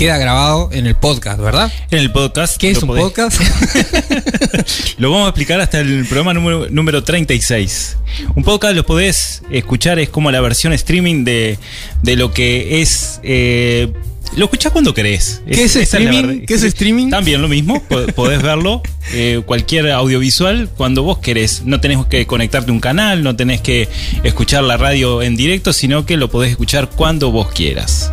queda 0.00 0.16
grabado 0.16 0.70
en 0.72 0.86
el 0.86 0.94
podcast, 0.94 1.38
¿verdad? 1.38 1.70
En 1.90 1.98
el 1.98 2.10
podcast. 2.10 2.56
¿Qué 2.56 2.70
es 2.70 2.82
un 2.82 2.88
podés- 2.88 3.02
podcast? 3.02 3.38
Lo 4.98 5.10
vamos 5.10 5.26
a 5.26 5.28
explicar 5.28 5.60
hasta 5.60 5.78
el 5.80 6.06
programa 6.06 6.32
número, 6.32 6.70
número 6.70 7.04
36. 7.04 7.98
Un 8.34 8.42
podcast 8.42 8.74
lo 8.74 8.86
podés 8.86 9.42
escuchar, 9.50 9.98
es 9.98 10.08
como 10.08 10.30
la 10.30 10.40
versión 10.40 10.72
streaming 10.72 11.24
de, 11.24 11.58
de 12.02 12.16
lo 12.16 12.32
que 12.32 12.80
es... 12.80 13.20
eh, 13.22 13.92
lo 14.36 14.44
escuchás 14.46 14.72
cuando 14.72 14.94
querés. 14.94 15.42
¿Qué 15.46 15.64
es 15.64 15.76
streaming? 15.76 16.46
¿Qué 16.46 16.54
es 16.54 16.62
streaming? 16.62 17.10
También 17.10 17.42
lo 17.42 17.48
mismo, 17.48 17.82
po- 17.82 18.06
podés 18.14 18.40
verlo, 18.40 18.80
eh, 19.12 19.42
cualquier 19.44 19.90
audiovisual, 19.90 20.70
cuando 20.78 21.02
vos 21.02 21.18
querés. 21.18 21.64
No 21.66 21.78
tenés 21.78 21.98
que 22.06 22.26
conectarte 22.26 22.70
a 22.70 22.72
un 22.72 22.80
canal, 22.80 23.22
no 23.22 23.36
tenés 23.36 23.60
que 23.60 23.86
escuchar 24.24 24.62
la 24.64 24.78
radio 24.78 25.20
en 25.20 25.36
directo, 25.36 25.74
sino 25.74 26.06
que 26.06 26.16
lo 26.16 26.30
podés 26.30 26.52
escuchar 26.52 26.88
cuando 26.88 27.30
vos 27.32 27.48
quieras. 27.52 28.10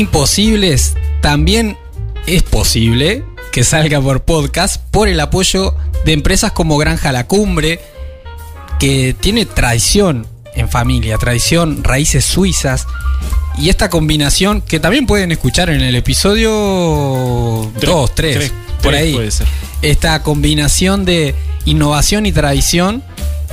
Imposibles 0.00 0.94
también 1.20 1.76
es 2.26 2.42
posible 2.42 3.22
que 3.52 3.64
salga 3.64 4.00
por 4.00 4.22
podcast 4.22 4.80
por 4.90 5.08
el 5.08 5.20
apoyo 5.20 5.76
de 6.06 6.14
empresas 6.14 6.52
como 6.52 6.78
Granja 6.78 7.12
La 7.12 7.26
Cumbre, 7.26 7.80
que 8.78 9.14
tiene 9.20 9.44
tradición 9.44 10.26
en 10.54 10.70
familia, 10.70 11.18
tradición, 11.18 11.84
raíces 11.84 12.24
suizas, 12.24 12.86
Y 13.58 13.68
esta 13.68 13.90
combinación, 13.90 14.62
que 14.62 14.80
también 14.80 15.04
pueden 15.06 15.32
escuchar 15.32 15.68
en 15.68 15.82
el 15.82 15.94
episodio 15.94 17.70
2, 17.78 18.14
3, 18.14 18.52
por 18.82 18.94
ahí. 18.94 19.12
Puede 19.12 19.30
ser. 19.30 19.46
Esta 19.82 20.22
combinación 20.22 21.04
de 21.04 21.34
innovación 21.66 22.24
y 22.24 22.32
tradición 22.32 23.04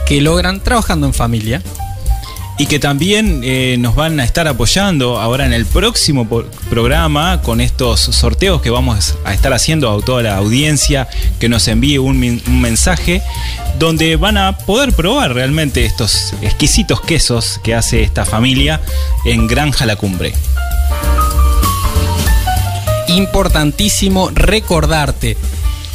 que 0.05 0.21
logran 0.21 0.63
trabajando 0.63 1.07
en 1.07 1.13
familia. 1.13 1.61
Y 2.59 2.65
que 2.65 2.79
también 2.79 3.41
eh, 3.43 3.75
nos 3.79 3.95
van 3.95 4.19
a 4.19 4.23
estar 4.23 4.47
apoyando 4.47 5.19
ahora 5.19 5.45
en 5.45 5.53
el 5.53 5.65
próximo 5.65 6.27
programa 6.69 7.41
con 7.43 7.61
estos 7.61 7.99
sorteos 7.99 8.61
que 8.61 8.71
vamos 8.71 9.15
a 9.25 9.33
estar 9.33 9.53
haciendo 9.53 9.91
a 9.91 10.01
toda 10.03 10.23
la 10.23 10.37
audiencia 10.37 11.07
que 11.39 11.49
nos 11.49 11.67
envíe 11.67 11.99
un 11.99 12.41
mensaje 12.47 13.21
donde 13.77 14.15
van 14.15 14.37
a 14.37 14.57
poder 14.57 14.93
probar 14.93 15.33
realmente 15.33 15.85
estos 15.85 16.33
exquisitos 16.41 16.99
quesos 17.01 17.59
que 17.63 17.75
hace 17.75 18.01
esta 18.01 18.25
familia 18.25 18.81
en 19.25 19.47
Granja 19.47 19.85
La 19.85 19.95
Cumbre. 19.95 20.33
Importantísimo 23.07 24.29
recordarte. 24.33 25.37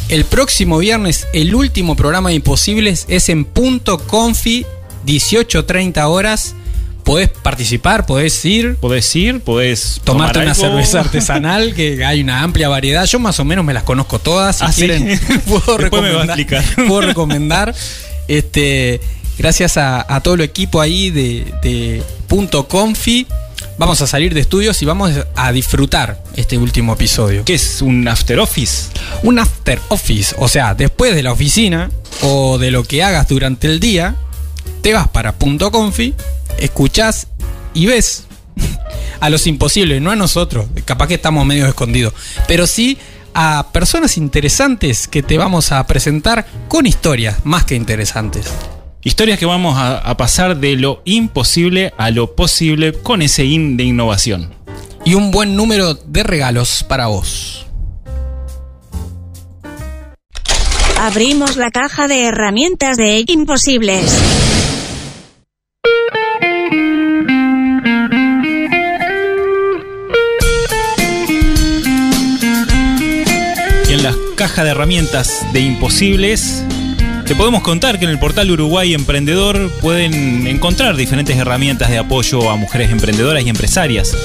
El 0.08 0.24
próximo 0.24 0.78
viernes, 0.78 1.26
el 1.32 1.54
último 1.54 1.96
programa 1.96 2.30
de 2.30 2.36
Imposibles 2.36 3.06
es 3.08 3.28
en 3.28 3.44
punto 3.44 3.98
confi, 3.98 4.66
18.30 5.06 6.04
horas. 6.08 6.54
Podés 7.04 7.30
participar, 7.30 8.06
podés 8.06 8.44
ir, 8.44 8.76
Podés 8.76 9.16
ir, 9.16 9.40
podés 9.40 10.00
tomarte 10.04 10.34
tomar 10.34 10.46
una 10.46 10.52
algo. 10.52 10.62
cerveza 10.68 11.00
artesanal, 11.06 11.74
que 11.74 12.04
hay 12.04 12.20
una 12.20 12.42
amplia 12.42 12.68
variedad. 12.68 13.04
Yo 13.06 13.18
más 13.18 13.40
o 13.40 13.44
menos 13.44 13.64
me 13.64 13.74
las 13.74 13.82
conozco 13.82 14.20
todas. 14.20 14.58
Si 14.58 14.64
Ah, 14.64 14.72
¿sí? 14.72 14.86
quieren, 14.86 15.20
puedo 15.46 15.78
me 15.78 15.84
recomendar. 15.84 16.24
explicar. 16.40 16.64
puedo 16.86 17.00
recomendar. 17.00 17.74
Este, 18.28 19.00
gracias 19.36 19.76
a, 19.78 20.06
a 20.14 20.20
todo 20.20 20.34
el 20.34 20.42
equipo 20.42 20.80
ahí 20.80 21.10
de, 21.10 21.52
de 21.62 22.02
Punto 22.28 22.68
Confi. 22.68 23.26
Vamos 23.78 24.00
a 24.00 24.06
salir 24.06 24.32
de 24.32 24.40
estudios 24.40 24.80
y 24.82 24.84
vamos 24.84 25.10
a 25.34 25.50
disfrutar 25.50 26.22
este 26.36 26.56
último 26.56 26.92
episodio. 26.92 27.44
¿Qué 27.44 27.54
es 27.54 27.82
un 27.82 28.06
after 28.06 28.38
office? 28.38 28.90
Un 29.24 29.40
after 29.40 29.80
office, 29.88 30.36
o 30.38 30.46
sea, 30.46 30.74
después 30.74 31.16
de 31.16 31.22
la 31.24 31.32
oficina 31.32 31.90
o 32.20 32.58
de 32.58 32.70
lo 32.70 32.84
que 32.84 33.02
hagas 33.02 33.26
durante 33.26 33.66
el 33.66 33.80
día, 33.80 34.14
te 34.82 34.92
vas 34.92 35.08
para 35.08 35.32
Punto 35.32 35.70
Confi, 35.70 36.14
escuchás 36.58 37.28
y 37.72 37.86
ves 37.86 38.26
a 39.20 39.30
los 39.30 39.46
imposibles, 39.46 40.02
no 40.02 40.10
a 40.10 40.16
nosotros, 40.16 40.66
capaz 40.84 41.06
que 41.06 41.14
estamos 41.14 41.46
medio 41.46 41.66
escondidos, 41.66 42.12
pero 42.48 42.66
sí 42.66 42.98
a 43.32 43.68
personas 43.72 44.18
interesantes 44.18 45.06
que 45.06 45.22
te 45.22 45.38
vamos 45.38 45.72
a 45.72 45.86
presentar 45.86 46.46
con 46.68 46.86
historias 46.86 47.38
más 47.44 47.64
que 47.64 47.76
interesantes. 47.76 48.52
Historias 49.04 49.38
que 49.38 49.46
vamos 49.46 49.78
a, 49.78 49.98
a 49.98 50.16
pasar 50.16 50.58
de 50.58 50.76
lo 50.76 51.00
imposible 51.04 51.94
a 51.96 52.10
lo 52.10 52.36
posible 52.36 52.92
con 52.92 53.22
ese 53.22 53.44
in 53.44 53.76
de 53.76 53.84
innovación. 53.84 54.54
Y 55.04 55.14
un 55.14 55.30
buen 55.30 55.56
número 55.56 55.94
de 55.94 56.22
regalos 56.22 56.84
para 56.86 57.06
vos. 57.06 57.66
Abrimos 61.00 61.56
la 61.56 61.72
caja 61.72 62.06
de 62.06 62.26
herramientas 62.26 62.96
de 62.96 63.24
Imposibles. 63.26 64.41
Caja 74.36 74.64
de 74.64 74.70
herramientas 74.70 75.46
de 75.52 75.60
imposibles, 75.60 76.64
te 77.26 77.34
podemos 77.34 77.62
contar 77.62 77.98
que 77.98 78.04
en 78.04 78.10
el 78.10 78.18
portal 78.18 78.50
Uruguay 78.50 78.94
Emprendedor 78.94 79.70
pueden 79.80 80.46
encontrar 80.46 80.96
diferentes 80.96 81.36
herramientas 81.36 81.90
de 81.90 81.98
apoyo 81.98 82.50
a 82.50 82.56
mujeres 82.56 82.90
emprendedoras 82.90 83.44
y 83.44 83.48
empresarias. 83.48 84.16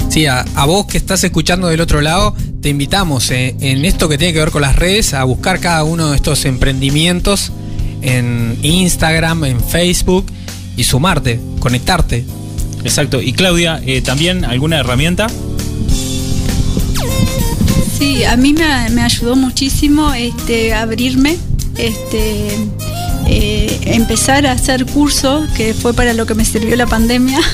Sí, 0.09 0.26
a, 0.26 0.40
a 0.55 0.64
vos 0.64 0.86
que 0.86 0.96
estás 0.99 1.22
escuchando 1.24 1.68
del 1.68 1.80
otro 1.80 2.01
lado, 2.01 2.34
te 2.62 2.70
invitamos 2.70 3.30
eh, 3.30 3.55
en 3.61 3.84
esto 3.84 4.09
que 4.09 4.16
tiene 4.18 4.32
que 4.32 4.40
ver 4.40 4.51
con 4.51 4.62
las 4.62 4.74
redes 4.74 5.12
a 5.14 5.22
buscar 5.24 5.61
cada 5.61 5.84
uno 5.84 6.11
de 6.11 6.16
estos 6.16 6.44
emprendimientos 6.46 7.53
en 8.01 8.59
Instagram, 8.62 9.44
en 9.44 9.61
Facebook 9.62 10.26
y 10.76 10.84
sumarte, 10.84 11.38
conectarte. 11.61 12.24
Exacto. 12.84 13.20
Y 13.20 13.32
Claudia, 13.32 13.82
eh, 13.84 14.01
¿también 14.01 14.44
alguna 14.44 14.78
herramienta? 14.78 15.26
Sí, 17.99 18.24
a 18.24 18.36
mí 18.36 18.53
me, 18.53 18.90
me 18.90 19.03
ayudó 19.03 19.34
muchísimo 19.34 20.12
este, 20.14 20.72
abrirme, 20.72 21.36
este, 21.76 22.49
eh, 23.26 23.80
empezar 23.86 24.46
a 24.46 24.53
hacer 24.53 24.86
cursos, 24.86 25.49
que 25.57 25.74
fue 25.74 25.92
para 25.94 26.12
lo 26.14 26.24
que 26.24 26.34
me 26.34 26.44
sirvió 26.44 26.76
la 26.76 26.86
pandemia. 26.86 27.40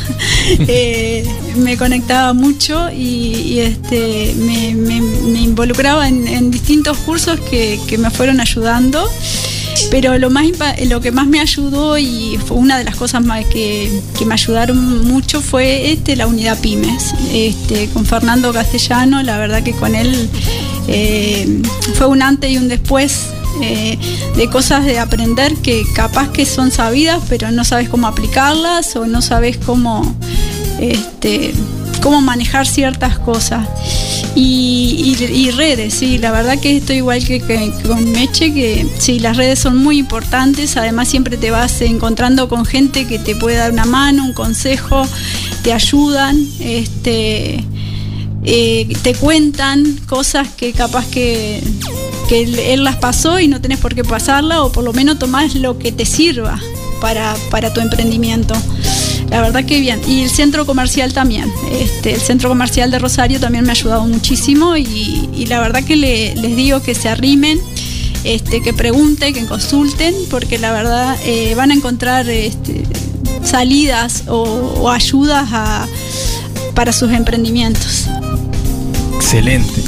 Eh, 0.68 1.24
me 1.56 1.78
conectaba 1.78 2.34
mucho 2.34 2.90
y, 2.90 3.34
y, 3.34 3.60
este, 3.60 4.34
me, 4.36 4.74
me- 4.74 5.00
me 5.00 5.40
involucraba 5.40 6.06
en, 6.06 6.28
en 6.28 6.50
distintos 6.50 6.98
cursos 6.98 7.40
que, 7.48 7.80
que 7.86 7.96
me 7.96 8.10
fueron 8.10 8.40
ayudando. 8.42 9.08
Pero 9.90 10.18
lo, 10.18 10.30
más, 10.30 10.46
lo 10.88 11.00
que 11.00 11.12
más 11.12 11.26
me 11.26 11.40
ayudó 11.40 11.98
y 11.98 12.38
fue 12.46 12.56
una 12.56 12.78
de 12.78 12.84
las 12.84 12.96
cosas 12.96 13.22
que, 13.50 13.90
que 14.18 14.24
me 14.24 14.34
ayudaron 14.34 15.06
mucho 15.06 15.40
fue 15.40 15.92
este, 15.92 16.16
la 16.16 16.26
unidad 16.26 16.58
Pymes. 16.60 17.14
Este, 17.32 17.88
con 17.88 18.04
Fernando 18.06 18.52
Castellano, 18.52 19.22
la 19.22 19.38
verdad 19.38 19.62
que 19.62 19.72
con 19.72 19.94
él 19.94 20.28
eh, 20.88 21.62
fue 21.94 22.06
un 22.06 22.22
antes 22.22 22.50
y 22.50 22.56
un 22.56 22.68
después 22.68 23.28
eh, 23.62 23.98
de 24.36 24.50
cosas 24.50 24.84
de 24.84 24.98
aprender 24.98 25.54
que 25.56 25.84
capaz 25.94 26.30
que 26.30 26.44
son 26.44 26.70
sabidas, 26.70 27.20
pero 27.28 27.50
no 27.50 27.64
sabes 27.64 27.88
cómo 27.88 28.06
aplicarlas 28.06 28.96
o 28.96 29.06
no 29.06 29.22
sabes 29.22 29.58
cómo, 29.58 30.16
este, 30.80 31.54
cómo 32.04 32.20
manejar 32.20 32.66
ciertas 32.66 33.18
cosas. 33.18 33.66
Y, 34.36 35.16
y- 35.18 35.24
y 35.24 35.50
redes, 35.52 35.94
sí, 35.94 36.18
la 36.18 36.30
verdad 36.30 36.58
que 36.60 36.76
estoy 36.76 36.96
igual 36.96 37.24
que, 37.24 37.40
con 37.86 38.12
Meche, 38.12 38.52
que 38.52 38.86
sí, 38.98 39.18
las 39.20 39.38
redes 39.38 39.58
son 39.58 39.78
muy 39.78 39.98
importantes, 39.98 40.76
además 40.76 41.08
siempre 41.08 41.38
te 41.38 41.50
vas 41.50 41.80
encontrando 41.80 42.48
con 42.48 42.66
gente 42.66 43.06
que 43.06 43.18
te 43.18 43.34
puede 43.34 43.56
dar 43.56 43.72
una 43.72 43.86
mano, 43.86 44.22
un 44.24 44.34
consejo, 44.34 45.06
te 45.62 45.72
ayudan, 45.72 46.46
este, 46.60 47.64
eh, 48.44 48.92
te 49.02 49.14
cuentan 49.14 49.98
cosas 50.06 50.48
que 50.48 50.72
capaz 50.72 51.06
que 51.06 51.62
que 52.28 52.42
él, 52.42 52.58
él 52.58 52.84
las 52.84 52.96
pasó 52.96 53.38
y 53.38 53.48
no 53.48 53.60
tenés 53.60 53.78
por 53.78 53.94
qué 53.94 54.02
pasarla, 54.02 54.62
o 54.62 54.72
por 54.72 54.82
lo 54.82 54.92
menos 54.94 55.18
tomás 55.18 55.54
lo 55.54 55.78
que 55.78 55.92
te 55.92 56.06
sirva 56.06 56.58
para, 57.00 57.34
para 57.50 57.72
tu 57.74 57.80
emprendimiento. 57.82 58.54
La 59.34 59.40
verdad 59.42 59.64
que 59.64 59.80
bien. 59.80 60.00
Y 60.06 60.22
el 60.22 60.30
centro 60.30 60.64
comercial 60.64 61.12
también. 61.12 61.52
Este, 61.72 62.12
el 62.14 62.20
centro 62.20 62.48
comercial 62.48 62.92
de 62.92 63.00
Rosario 63.00 63.40
también 63.40 63.64
me 63.64 63.70
ha 63.70 63.72
ayudado 63.72 64.06
muchísimo 64.06 64.76
y, 64.76 65.28
y 65.34 65.46
la 65.46 65.58
verdad 65.58 65.82
que 65.82 65.96
le- 65.96 66.36
les 66.36 66.54
digo 66.54 66.80
que 66.80 66.94
se 66.94 67.08
arrimen, 67.08 67.58
este, 68.22 68.62
que 68.62 68.72
pregunten, 68.72 69.34
que 69.34 69.44
consulten, 69.46 70.14
porque 70.30 70.56
la 70.58 70.70
verdad 70.70 71.16
eh, 71.24 71.52
van 71.56 71.72
a 71.72 71.74
encontrar 71.74 72.28
este, 72.28 72.84
salidas 73.42 74.22
o, 74.28 74.42
o 74.80 74.88
ayudas 74.88 75.48
a- 75.50 75.88
para 76.76 76.92
sus 76.92 77.10
emprendimientos. 77.10 78.06
Excelente. 79.16 79.82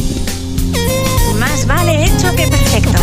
Más 1.39 1.67
vale 1.69 2.05
hecho 2.07 2.35
que 2.35 2.49
perfecto. 2.49 2.99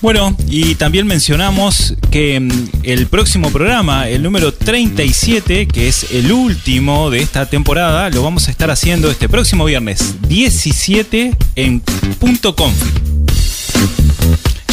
Bueno, 0.00 0.36
y 0.46 0.76
también 0.76 1.08
mencionamos 1.08 1.94
que 2.12 2.38
mm, 2.38 2.50
el 2.84 3.08
próximo 3.08 3.50
programa, 3.50 4.08
el 4.08 4.22
número 4.22 4.54
37, 4.54 5.66
que 5.66 5.88
es 5.88 6.12
el 6.12 6.30
último 6.30 7.10
de 7.10 7.20
esta 7.20 7.46
temporada, 7.46 8.08
lo 8.10 8.22
vamos 8.22 8.46
a 8.46 8.52
estar 8.52 8.70
haciendo 8.70 9.10
este 9.10 9.28
próximo 9.28 9.64
viernes 9.64 10.14
17 10.28 11.36
en 11.56 11.80
punto 12.20 12.54
confi. 12.54 12.86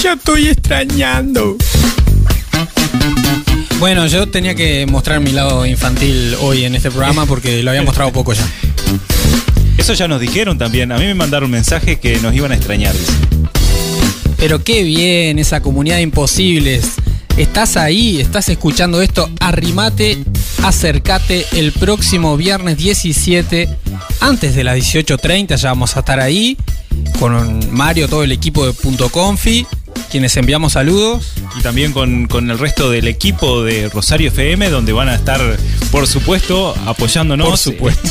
Ya 0.03 0.13
estoy 0.13 0.47
extrañando. 0.49 1.57
Bueno, 3.80 4.05
yo 4.05 4.28
tenía 4.28 4.53
que 4.53 4.86
mostrar 4.86 5.21
mi 5.21 5.32
lado 5.32 5.65
infantil 5.65 6.36
hoy 6.41 6.65
en 6.65 6.76
este 6.76 6.91
programa 6.91 7.26
porque 7.26 7.63
lo 7.63 7.71
había 7.71 7.82
mostrado 7.82 8.11
poco 8.13 8.34
ya. 8.34 8.47
Eso 9.80 9.93
ya 9.93 10.07
nos 10.07 10.21
dijeron 10.21 10.59
también. 10.59 10.91
A 10.91 10.99
mí 10.99 11.05
me 11.05 11.15
mandaron 11.15 11.45
un 11.45 11.51
mensaje 11.51 11.99
que 11.99 12.19
nos 12.19 12.36
iban 12.36 12.51
a 12.51 12.55
extrañar. 12.55 12.93
dice. 12.93 13.34
Pero 14.38 14.63
qué 14.63 14.83
bien, 14.83 15.39
esa 15.39 15.61
comunidad 15.61 15.97
de 15.97 16.03
imposibles. 16.03 16.93
Estás 17.38 17.75
ahí, 17.75 18.21
estás 18.21 18.47
escuchando 18.47 19.01
esto, 19.01 19.29
arrimate, 19.41 20.17
acércate 20.63 21.45
el 21.51 21.73
próximo 21.73 22.38
viernes 22.38 22.77
17, 22.77 23.67
antes 24.21 24.55
de 24.55 24.63
las 24.63 24.77
18.30, 24.77 25.57
ya 25.57 25.69
vamos 25.69 25.97
a 25.97 25.99
estar 25.99 26.21
ahí, 26.21 26.57
con 27.19 27.75
Mario, 27.75 28.07
todo 28.07 28.23
el 28.23 28.31
equipo 28.31 28.65
de 28.65 28.71
Punto 28.71 29.09
Confi, 29.09 29.67
quienes 30.09 30.38
enviamos 30.38 30.73
saludos. 30.73 31.33
Y 31.59 31.61
también 31.61 31.91
con, 31.91 32.27
con 32.27 32.49
el 32.49 32.57
resto 32.57 32.89
del 32.89 33.07
equipo 33.07 33.63
de 33.63 33.89
Rosario 33.89 34.29
FM, 34.29 34.69
donde 34.69 34.93
van 34.93 35.09
a 35.09 35.15
estar, 35.15 35.41
por 35.91 36.07
supuesto, 36.07 36.73
apoyándonos. 36.86 37.49
Por 37.49 37.57
supuesto. 37.57 38.09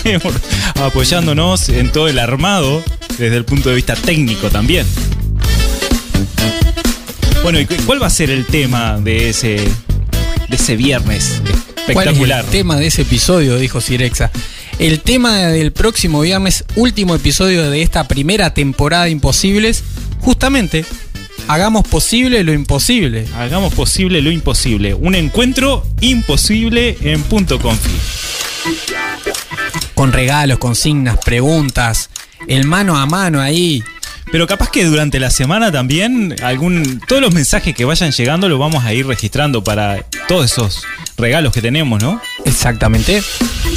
apoyándonos 0.83 1.71
en 1.71 1.91
todo 1.93 2.09
el 2.09 2.19
armado, 2.19 2.83
desde 3.19 3.37
el 3.37 3.47
punto 3.47 3.71
de 3.71 3.77
vista 3.77 3.95
técnico 3.95 4.51
también. 4.51 4.87
Bueno, 7.43 7.61
¿y 7.61 7.67
cu- 7.67 7.75
cuál 7.87 8.03
va 8.03 8.07
a 8.07 8.11
ser 8.11 8.31
el 8.31 8.47
tema 8.47 8.99
de 8.99 9.29
ese, 9.31 9.57
de 10.49 10.57
ese 10.57 10.77
viernes 10.77 11.41
¿Cuál 11.45 11.49
es 11.49 11.89
espectacular? 11.89 12.45
el 12.45 12.51
tema 12.51 12.77
de 12.77 12.87
ese 12.87 13.03
episodio? 13.03 13.57
Dijo 13.59 13.81
Sirexa. 13.81 14.31
El 14.79 15.01
tema 15.01 15.37
del 15.39 15.73
próximo 15.73 16.21
viernes, 16.23 16.65
último 16.75 17.15
episodio 17.15 17.71
de 17.71 17.83
esta 17.83 18.09
primera 18.09 18.55
temporada 18.55 19.05
de 19.05 19.11
Imposibles, 19.11 19.85
justamente, 20.21 20.85
hagamos 21.47 21.87
posible 21.87 22.43
lo 22.43 22.53
imposible. 22.53 23.27
Hagamos 23.37 23.73
posible 23.75 24.21
lo 24.23 24.31
imposible. 24.33 24.95
Un 24.95 25.15
encuentro 25.15 25.87
imposible 26.01 26.97
en 27.03 27.23
punto 27.23 27.61
confi. 27.61 27.91
Con 29.95 30.13
regalos, 30.13 30.59
consignas, 30.59 31.19
preguntas, 31.19 32.11
el 32.49 32.65
mano 32.67 32.97
a 32.97 33.07
mano 33.07 33.41
ahí. 33.41 33.83
Pero 34.33 34.47
capaz 34.47 34.71
que 34.71 34.85
durante 34.85 35.21
la 35.21 35.31
semana 35.31 35.71
también 35.71 36.35
algún 36.43 37.01
todos 37.07 37.23
los 37.23 37.33
mensajes 37.33 37.75
que 37.75 37.85
vayan 37.85 38.11
llegando 38.11 38.49
los 38.49 38.59
vamos 38.59 38.85
a 38.85 38.93
ir 38.93 39.07
registrando 39.07 39.63
para 39.63 40.03
todos 40.27 40.51
esos 40.51 40.83
regalos 41.17 41.53
que 41.53 41.63
tenemos, 41.63 42.03
¿no? 42.03 42.21
Exactamente. 42.45 43.23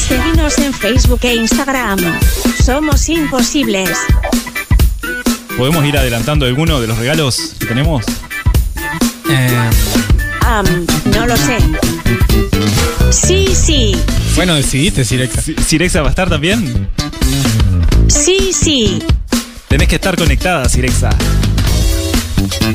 Seguinos 0.07 0.57
en 0.57 0.73
Facebook 0.73 1.19
e 1.23 1.35
Instagram. 1.35 1.99
Somos 2.63 3.07
imposibles. 3.09 3.89
Podemos 5.57 5.85
ir 5.85 5.97
adelantando 5.97 6.45
alguno 6.45 6.79
de 6.81 6.87
los 6.87 6.97
regalos 6.97 7.53
que 7.59 7.65
tenemos. 7.67 8.03
Eh, 9.29 9.69
Am, 10.41 10.65
no 11.13 11.25
lo 11.27 11.35
sé. 11.37 11.57
Sí, 13.11 13.49
sí. 13.53 13.95
bueno, 14.35 14.55
decidiste, 14.55 15.03
Sirexa. 15.03 15.41
Si- 15.41 15.55
Sirexa 15.55 16.01
va 16.01 16.07
a 16.07 16.09
estar 16.11 16.29
también. 16.29 16.89
Sí, 18.07 18.51
sí. 18.53 19.03
Tenés 19.67 19.87
que 19.87 19.95
estar 19.95 20.15
conectada, 20.15 20.67
Sirexa. 20.69 21.09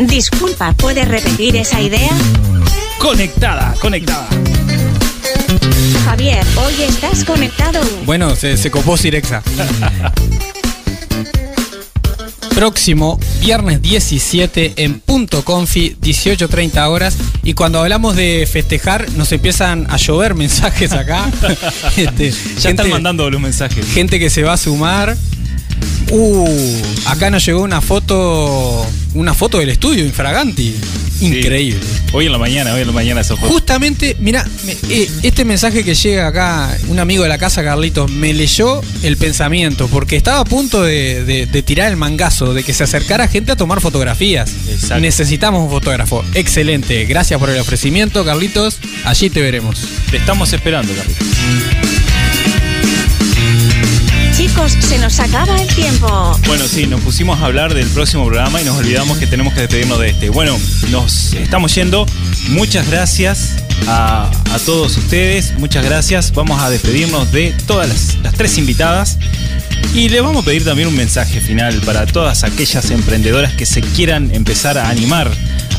Disculpa, 0.07 0.73
¿puedes 0.75 1.09
repetir 1.09 1.57
esa 1.57 1.81
idea? 1.81 2.11
Conectada, 2.99 3.75
conectada. 3.81 4.29
Javier, 6.05 6.45
hoy 6.57 6.83
estás 6.87 7.25
conectado. 7.25 7.81
Bueno, 8.05 8.37
se, 8.37 8.57
se 8.57 8.71
copó 8.71 8.97
Sirexa. 8.97 9.43
Próximo 12.55 13.19
viernes 13.41 13.81
17 13.81 14.75
en 14.77 15.01
Punto 15.01 15.43
Confi, 15.45 15.97
18.30 16.01 16.87
horas. 16.89 17.17
Y 17.43 17.55
cuando 17.55 17.81
hablamos 17.81 18.15
de 18.15 18.47
festejar, 18.51 19.11
nos 19.13 19.33
empiezan 19.33 19.87
a 19.91 19.97
llover 19.97 20.35
mensajes 20.37 20.93
acá. 20.93 21.25
Este, 21.97 22.33
Ya 22.61 22.71
están 22.71 22.91
mandando 22.91 23.31
los 23.31 23.41
mensajes. 23.41 23.87
gente 23.87 24.19
que 24.19 24.29
se 24.29 24.43
va 24.43 24.53
a 24.53 24.57
sumar. 24.59 25.17
Uh, 26.11 26.83
acá 27.07 27.31
nos 27.31 27.45
llegó 27.45 27.63
una 27.63 27.81
foto, 27.81 28.87
una 29.15 29.35
foto 29.35 29.59
del 29.59 29.71
estudio 29.71 30.05
Infraganti. 30.05 30.75
Increíble. 31.21 31.81
Hoy 32.13 32.27
en 32.27 32.33
la 32.33 32.39
mañana, 32.39 32.75
hoy 32.75 32.81
en 32.81 32.89
la 32.89 32.93
mañana 32.93 33.21
eso 33.21 33.37
fue. 33.37 33.49
Justamente, 33.49 34.17
mira, 34.19 34.45
este 35.23 35.45
mensaje 35.45 35.85
que 35.85 35.95
llega 35.95 36.27
acá, 36.27 36.77
un 36.89 36.99
amigo 36.99 37.23
de 37.23 37.29
la 37.29 37.39
casa, 37.39 37.63
Carlitos, 37.63 38.11
me 38.11 38.35
leyó 38.35 38.81
el 39.05 39.17
pensamiento, 39.17 39.87
porque 39.87 40.17
estaba 40.17 40.41
a 40.41 40.45
punto 40.45 40.83
de, 40.83 41.25
de- 41.25 41.47
de 41.47 41.63
tirar 41.63 41.91
el 41.91 41.97
mangazo, 41.97 42.55
de 42.55 42.65
que 42.65 42.75
se 42.75 42.83
acercara 42.85 43.29
gente 43.29 43.53
a 43.53 43.57
tomar 43.57 43.81
fotografías. 43.81 44.51
Exacto. 44.69 44.99
Necesitamos 45.01 45.63
un 45.63 45.71
fotógrafo. 45.71 46.25
Excelente. 46.35 47.05
Gracias 47.07 47.39
por 47.39 47.51
el 47.51 47.61
ofrecimiento, 47.61 48.25
Carlitos. 48.25 48.79
Allí 49.05 49.31
te 49.31 49.41
veremos. 49.41 49.79
Te 50.11 50.17
estamos 50.17 50.53
esperando, 50.53 50.93
Carlitos. 50.93 51.27
Chicos, 54.43 54.73
se 54.73 54.99
nos 54.99 55.21
acaba 55.21 55.63
el 55.63 55.69
tiempo. 55.69 56.37
Bueno, 56.49 56.67
sí, 56.67 56.89
nos 56.89 57.01
pusimos 57.03 57.41
a 57.41 57.47
hablar 57.47 57.75
del 57.75 57.87
próximo 57.87 58.27
programa 58.27 58.61
y 58.61 58.65
nos 58.65 58.77
olvidamos 58.77 59.17
que 59.19 59.29
tenemos 59.29 59.55
que 59.55 59.61
despedirnos 59.61 60.01
de 60.01 60.09
este. 60.09 60.31
Bueno, 60.31 60.59
nos 60.91 61.33
estamos 61.35 61.73
yendo. 61.77 62.07
Muchas 62.49 62.91
gracias 62.91 63.59
a, 63.87 64.29
todos 64.67 64.97
ustedes. 64.97 65.57
Muchas 65.59 65.85
gracias. 65.85 66.33
Vamos 66.33 66.61
a 66.61 66.71
despedirnos 66.71 67.31
de 67.31 67.55
todas 67.69 67.89
las, 67.89 68.17
las 68.25 68.35
tres 68.35 68.59
invitadas. 68.59 69.17
Y 69.95 70.09
le 70.09 70.21
vamos 70.21 70.43
a 70.43 70.45
pedir 70.45 70.65
también 70.65 70.89
un 70.89 70.97
mensaje 70.97 71.41
final 71.41 71.77
para 71.83 72.05
todas 72.07 72.43
aquellas 72.43 72.91
emprendedoras 72.91 73.53
que 73.53 73.65
se 73.65 73.81
quieran 73.81 74.35
empezar 74.35 74.77
a 74.77 74.89
animar, 74.89 75.31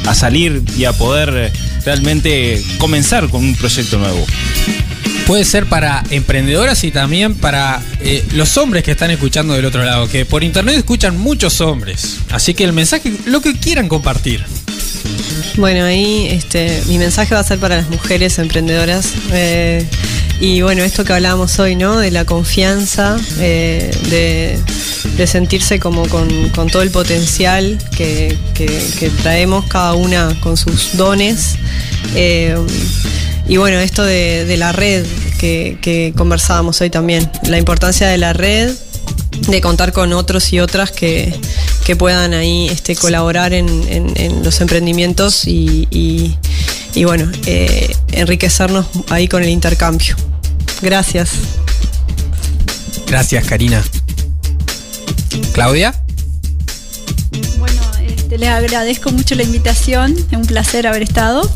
a 0.08 0.16
salir 0.16 0.64
y 0.78 0.86
a 0.86 0.94
poder 0.94 1.52
realmente 1.84 2.64
comenzar 2.78 3.28
con 3.28 3.44
un 3.44 3.56
proyecto 3.56 3.98
nuevo. 3.98 4.26
Puede 5.28 5.46
ser 5.46 5.68
para 5.68 6.04
emprendedoras 6.10 6.84
y 6.84 6.92
también 6.92 7.36
para 7.36 7.82
eh, 8.02 8.26
los 8.34 8.58
hombres 8.58 8.84
que 8.84 8.92
están 8.92 9.10
escuchando 9.12 9.54
del 9.54 9.66
otro 9.66 9.84
lado, 9.84 10.10
que 10.10 10.26
por 10.26 10.44
internet 10.44 10.76
escuchan 10.76 11.18
muchos 11.18 11.62
hombres. 11.62 12.18
Así 12.30 12.54
que 12.54 12.64
el 12.64 12.74
mensaje, 12.74 13.14
lo 13.26 13.42
que 13.42 13.58
quieran 13.58 13.88
compartir. 13.88 14.44
Bueno, 15.56 15.86
ahí 15.86 16.28
este, 16.30 16.82
mi 16.88 16.98
mensaje 16.98 17.36
va 17.36 17.42
a 17.42 17.44
ser 17.44 17.60
para 17.60 17.78
las 17.78 17.90
mujeres 17.90 18.38
emprendedoras. 18.40 19.14
eh, 19.32 19.86
y 20.40 20.62
bueno, 20.62 20.84
esto 20.84 21.06
que 21.06 21.14
hablábamos 21.14 21.58
hoy, 21.60 21.76
¿no? 21.76 21.98
De 22.00 22.12
la 22.12 22.26
confianza, 22.26 23.18
eh, 23.40 23.92
de, 24.10 25.28
sentirse 25.28 25.80
como 25.80 26.06
con, 26.10 26.28
todo 26.70 26.82
el 26.82 26.92
potencial 26.92 27.78
que, 27.96 28.38
traemos 29.22 29.66
cada 29.68 29.94
una 29.94 30.38
con 30.42 30.58
sus 30.58 30.98
dones. 30.98 31.56
Y 33.48 33.58
bueno, 33.58 33.80
esto 33.80 34.04
de, 34.04 34.46
de 34.46 34.58
la 34.58 34.72
red 34.72 35.06
que, 35.38 35.78
que 35.82 36.14
conversábamos 36.18 36.80
hoy 36.82 36.90
también, 36.90 37.30
la 37.48 37.58
importancia 37.58 38.08
de 38.08 38.18
la 38.18 38.34
red, 38.34 38.72
de 39.48 39.62
contar 39.62 39.92
con 39.92 40.14
otros 40.14 40.54
y 40.54 40.60
otras 40.60 40.92
que, 40.92 41.34
que 41.86 41.96
puedan 41.96 42.34
ahí 42.34 42.68
este, 42.70 42.96
colaborar 42.96 43.54
en, 43.54 43.68
en- 43.90 44.14
en 44.16 44.44
los 44.44 44.62
emprendimientos 44.62 45.46
y, 45.48 45.88
y- 45.92 46.38
y 46.96 47.04
bueno, 47.06 47.30
eh, 47.48 47.96
enriquecernos 48.12 48.86
ahí 49.10 49.28
con 49.28 49.42
el 49.44 49.50
intercambio. 49.50 50.16
Gracias. 50.82 51.32
Gracias, 53.08 53.46
Karina. 53.46 53.84
Claudia. 55.54 55.94
Bueno, 57.58 57.82
este, 58.08 58.38
les 58.38 58.50
agradezco 58.50 59.12
mucho 59.12 59.36
la 59.36 59.44
invitación, 59.44 60.14
es 60.16 60.38
un 60.38 60.46
placer 60.46 60.86
haber 60.88 61.02
estado. 61.04 61.50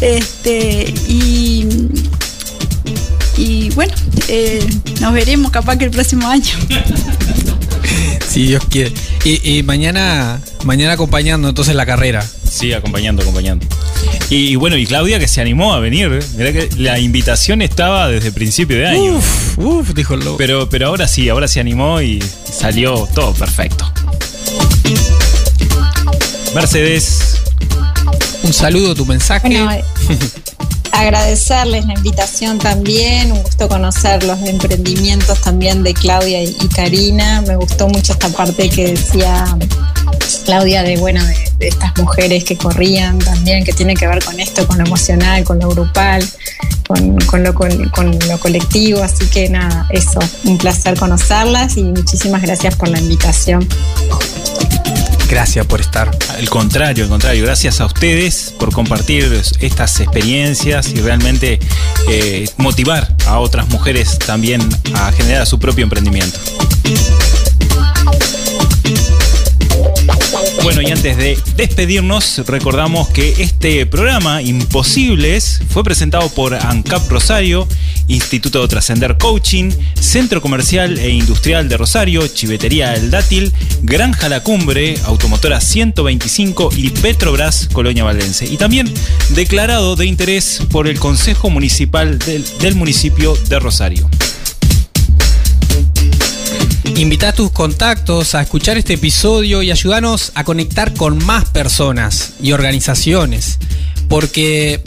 Este, 0.00 0.92
y, 1.08 1.66
y 3.36 3.70
bueno, 3.70 3.94
eh, 4.28 4.66
nos 5.00 5.12
veremos 5.12 5.50
capaz 5.50 5.76
que 5.76 5.84
el 5.86 5.90
próximo 5.90 6.28
año. 6.28 6.52
Si 8.28 8.46
Dios 8.48 8.62
quiere. 8.68 8.92
Y, 9.24 9.58
y 9.58 9.62
mañana, 9.62 10.40
mañana 10.64 10.92
acompañando 10.92 11.48
entonces 11.48 11.74
la 11.74 11.86
carrera. 11.86 12.26
Sí, 12.46 12.74
acompañando, 12.74 13.22
acompañando. 13.22 13.64
Y, 14.28 14.48
y 14.48 14.56
bueno, 14.56 14.76
y 14.76 14.86
Claudia 14.86 15.18
que 15.18 15.26
se 15.26 15.40
animó 15.40 15.72
a 15.72 15.80
venir. 15.80 16.10
¿eh? 16.12 16.26
Mirá 16.36 16.52
que 16.52 16.68
la 16.76 16.98
invitación 16.98 17.62
estaba 17.62 18.08
desde 18.08 18.32
principio 18.32 18.76
de 18.76 18.88
año. 18.88 19.16
Uf, 19.16 19.58
uf, 19.58 19.94
dijo 19.94 20.14
el 20.14 20.20
lobo. 20.20 20.36
Pero, 20.36 20.68
pero 20.68 20.88
ahora 20.88 21.08
sí, 21.08 21.30
ahora 21.30 21.48
se 21.48 21.60
animó 21.60 22.02
y 22.02 22.22
salió 22.52 23.08
todo 23.14 23.32
perfecto. 23.32 23.90
Mercedes, 26.54 27.25
Un 28.46 28.52
saludo, 28.52 28.94
tu 28.94 29.04
mensaje. 29.04 29.48
Eh, 29.52 29.84
agradecerles 30.92 31.84
la 31.84 31.94
invitación 31.94 32.58
también, 32.58 33.32
un 33.32 33.42
gusto 33.42 33.68
conocer 33.68 34.22
los 34.22 34.40
emprendimientos 34.42 35.40
también 35.40 35.82
de 35.82 35.92
Claudia 35.92 36.44
y, 36.44 36.54
Karina. 36.68 37.42
Me 37.42 37.56
gustó 37.56 37.88
mucho 37.88 38.12
esta 38.12 38.28
parte 38.28 38.70
que 38.70 38.92
decía 38.92 39.44
Claudia 40.44 40.84
de 40.84 40.96
bueno 40.96 41.24
de, 41.58 41.66
estas 41.66 41.98
mujeres 41.98 42.44
que 42.44 42.56
corrían 42.56 43.18
también, 43.18 43.64
que 43.64 43.72
tiene 43.72 43.94
que 43.94 44.06
ver 44.06 44.24
con 44.24 44.38
esto, 44.38 44.64
con 44.68 44.78
lo 44.78 44.84
emocional, 44.84 45.42
con 45.42 45.58
lo 45.58 45.68
grupal, 45.68 46.24
con 46.86 47.38
lo 48.28 48.38
colectivo. 48.38 49.02
Así 49.02 49.26
que 49.26 49.48
nada, 49.48 49.88
eso, 49.90 50.20
un 50.44 50.56
placer 50.56 50.96
conocerlas 50.96 51.76
y 51.76 51.82
muchísimas 51.82 52.42
gracias 52.42 52.76
por 52.76 52.88
la 52.88 53.00
invitación. 53.00 53.66
Gracias 55.28 55.66
por 55.66 55.80
estar. 55.80 56.10
al 56.36 56.48
contrario, 56.48 57.04
al 57.04 57.10
contrario, 57.10 57.44
gracias 57.44 57.80
a 57.80 57.86
ustedes 57.86 58.54
por 58.58 58.72
compartir 58.72 59.24
estas 59.60 60.00
experiencias 60.00 60.88
y 60.90 61.00
realmente 61.00 61.58
eh, 62.08 62.48
motivar 62.58 63.14
a 63.26 63.40
otras 63.40 63.68
mujeres 63.68 64.18
también 64.18 64.60
a 64.94 65.10
generar 65.12 65.46
su 65.46 65.58
propio 65.58 65.82
emprendimiento. 65.82 66.38
Bueno, 70.66 70.82
y 70.82 70.90
antes 70.90 71.16
de 71.16 71.38
despedirnos, 71.54 72.42
recordamos 72.44 73.08
que 73.10 73.40
este 73.40 73.86
programa, 73.86 74.42
Imposibles, 74.42 75.60
fue 75.68 75.84
presentado 75.84 76.28
por 76.30 76.54
ANCAP 76.56 77.08
Rosario, 77.08 77.68
Instituto 78.08 78.62
de 78.62 78.66
Trascender 78.66 79.16
Coaching, 79.16 79.70
Centro 79.94 80.42
Comercial 80.42 80.98
e 80.98 81.10
Industrial 81.10 81.68
de 81.68 81.76
Rosario, 81.76 82.26
Chivetería 82.26 82.94
El 82.94 83.12
Dátil, 83.12 83.52
Granja 83.82 84.28
La 84.28 84.42
Cumbre, 84.42 84.98
Automotora 85.04 85.60
125 85.60 86.70
y 86.76 86.90
Petrobras 86.90 87.68
Colonia 87.72 88.02
Valdense. 88.02 88.46
Y 88.46 88.56
también 88.56 88.92
declarado 89.36 89.94
de 89.94 90.06
interés 90.06 90.62
por 90.72 90.88
el 90.88 90.98
Consejo 90.98 91.48
Municipal 91.48 92.18
del, 92.18 92.44
del 92.58 92.74
municipio 92.74 93.36
de 93.48 93.60
Rosario. 93.60 94.10
Invita 96.96 97.28
a 97.28 97.32
tus 97.34 97.50
contactos 97.50 98.34
a 98.34 98.40
escuchar 98.40 98.78
este 98.78 98.94
episodio 98.94 99.62
y 99.62 99.70
ayúdanos 99.70 100.32
a 100.34 100.44
conectar 100.44 100.94
con 100.94 101.22
más 101.26 101.44
personas 101.44 102.32
y 102.40 102.52
organizaciones. 102.52 103.58
Porque 104.08 104.80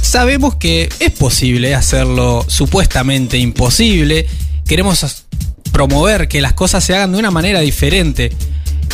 sabemos 0.00 0.54
que 0.54 0.88
es 1.00 1.10
posible 1.10 1.74
hacerlo 1.74 2.44
supuestamente 2.46 3.38
imposible. 3.38 4.28
Queremos 4.64 5.24
promover 5.72 6.28
que 6.28 6.40
las 6.40 6.52
cosas 6.52 6.84
se 6.84 6.94
hagan 6.94 7.10
de 7.10 7.18
una 7.18 7.32
manera 7.32 7.58
diferente. 7.58 8.30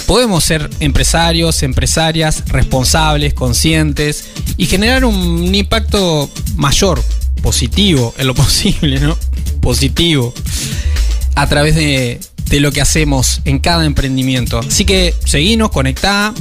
Podemos 0.06 0.42
ser 0.42 0.70
empresarios, 0.80 1.62
empresarias 1.62 2.42
responsables, 2.46 3.34
conscientes 3.34 4.30
y 4.56 4.64
generar 4.64 5.04
un 5.04 5.54
impacto 5.54 6.30
mayor, 6.56 7.04
positivo, 7.42 8.14
en 8.16 8.28
lo 8.28 8.34
posible, 8.34 8.98
¿no? 8.98 9.18
Positivo. 9.60 10.32
A 11.34 11.46
través 11.48 11.74
de, 11.74 12.18
de 12.52 12.60
lo 12.60 12.70
que 12.70 12.82
hacemos 12.82 13.40
en 13.46 13.58
cada 13.58 13.86
emprendimiento. 13.86 14.58
Así 14.58 14.84
que 14.84 15.14
seguinos, 15.24 15.70
conectá. 15.70 16.34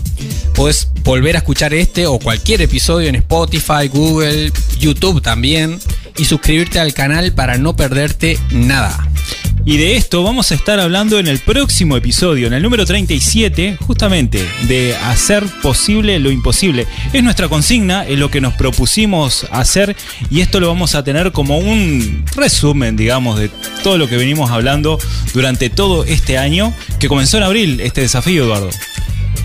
Podés 0.53 0.89
volver 1.05 1.35
a 1.35 1.39
escuchar 1.39 1.73
este 1.73 2.05
o 2.05 2.19
cualquier 2.19 2.61
episodio 2.61 3.07
en 3.07 3.15
Spotify, 3.15 3.87
Google, 3.87 4.51
YouTube 4.77 5.21
también. 5.21 5.79
Y 6.17 6.25
suscribirte 6.25 6.81
al 6.81 6.93
canal 6.93 7.31
para 7.31 7.57
no 7.57 7.77
perderte 7.77 8.37
nada. 8.51 9.07
Y 9.63 9.77
de 9.77 9.95
esto 9.95 10.23
vamos 10.23 10.51
a 10.51 10.55
estar 10.55 10.79
hablando 10.79 11.19
en 11.19 11.27
el 11.27 11.37
próximo 11.37 11.95
episodio, 11.95 12.47
en 12.47 12.53
el 12.53 12.63
número 12.63 12.83
37, 12.83 13.77
justamente 13.79 14.43
de 14.67 14.95
hacer 14.95 15.43
posible 15.61 16.17
lo 16.17 16.31
imposible. 16.31 16.87
Es 17.13 17.23
nuestra 17.23 17.47
consigna, 17.47 18.03
es 18.07 18.17
lo 18.17 18.31
que 18.31 18.41
nos 18.41 18.55
propusimos 18.55 19.45
hacer 19.51 19.95
y 20.31 20.41
esto 20.41 20.59
lo 20.59 20.67
vamos 20.67 20.95
a 20.95 21.03
tener 21.03 21.31
como 21.31 21.59
un 21.59 22.25
resumen, 22.35 22.95
digamos, 22.95 23.37
de 23.37 23.51
todo 23.83 23.99
lo 23.99 24.07
que 24.09 24.17
venimos 24.17 24.49
hablando 24.49 24.97
durante 25.33 25.69
todo 25.69 26.05
este 26.05 26.39
año, 26.39 26.73
que 26.99 27.07
comenzó 27.07 27.37
en 27.37 27.43
abril 27.43 27.81
este 27.81 28.01
desafío, 28.01 28.45
Eduardo. 28.45 28.71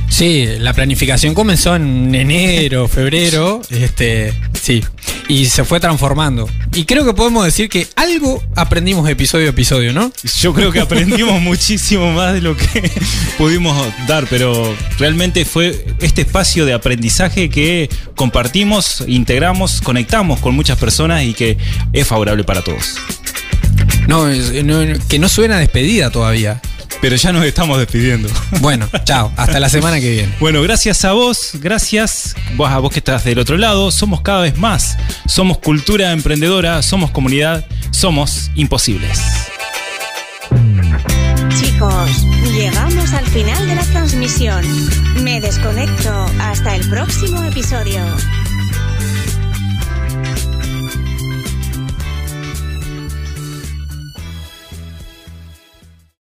Sí, 0.08 0.46
la 0.58 0.72
planificación 0.72 1.34
comenzó 1.34 1.76
en 1.76 2.14
enero, 2.14 2.88
febrero, 2.88 3.60
este, 3.70 4.32
sí, 4.60 4.82
y 5.28 5.46
se 5.46 5.64
fue 5.64 5.80
transformando. 5.80 6.48
Y 6.74 6.84
creo 6.84 7.04
que 7.04 7.12
podemos 7.12 7.44
decir 7.44 7.68
que 7.68 7.86
algo 7.96 8.42
aprendimos 8.54 9.08
episodio 9.08 9.46
a 9.46 9.50
episodio, 9.50 9.92
¿no? 9.92 10.12
Yo 10.40 10.54
creo 10.54 10.72
que 10.72 10.80
aprendimos 10.80 11.40
muchísimo 11.42 12.12
más 12.12 12.34
de 12.34 12.40
lo 12.40 12.56
que 12.56 12.90
pudimos 13.38 13.76
dar, 14.06 14.26
pero 14.28 14.74
realmente 14.98 15.44
fue 15.44 15.86
este 16.00 16.22
espacio 16.22 16.64
de 16.64 16.72
aprendizaje 16.72 17.50
que 17.50 17.90
compartimos, 18.14 19.04
integramos, 19.06 19.80
conectamos 19.80 20.40
con 20.40 20.54
muchas 20.54 20.78
personas 20.78 21.24
y 21.24 21.34
que 21.34 21.58
es 21.92 22.06
favorable 22.06 22.44
para 22.44 22.62
todos. 22.62 22.96
No, 24.08 24.28
no, 24.28 24.98
que 25.08 25.18
no 25.18 25.28
suena 25.28 25.58
despedida 25.58 26.10
todavía. 26.10 26.62
Pero 27.00 27.16
ya 27.16 27.32
nos 27.32 27.44
estamos 27.44 27.78
despidiendo. 27.78 28.28
Bueno, 28.60 28.88
chao, 29.04 29.30
hasta 29.36 29.60
la 29.60 29.68
semana 29.68 30.00
que 30.00 30.10
viene. 30.10 30.34
Bueno, 30.40 30.62
gracias 30.62 31.04
a 31.04 31.12
vos, 31.12 31.50
gracias 31.54 32.34
vos, 32.56 32.70
a 32.70 32.78
vos 32.78 32.90
que 32.90 32.98
estás 32.98 33.24
del 33.24 33.38
otro 33.38 33.56
lado. 33.56 33.90
Somos 33.90 34.22
cada 34.22 34.42
vez 34.42 34.56
más. 34.56 34.96
Somos 35.26 35.58
cultura 35.58 36.12
emprendedora, 36.12 36.82
somos 36.82 37.10
comunidad, 37.10 37.64
somos 37.90 38.50
imposibles. 38.54 39.20
Chicos, 41.58 42.24
llegamos 42.54 43.12
al 43.12 43.26
final 43.26 43.66
de 43.66 43.74
la 43.74 43.84
transmisión. 43.84 44.64
Me 45.22 45.40
desconecto 45.40 46.26
hasta 46.40 46.74
el 46.74 46.88
próximo 46.88 47.42
episodio. 47.44 48.02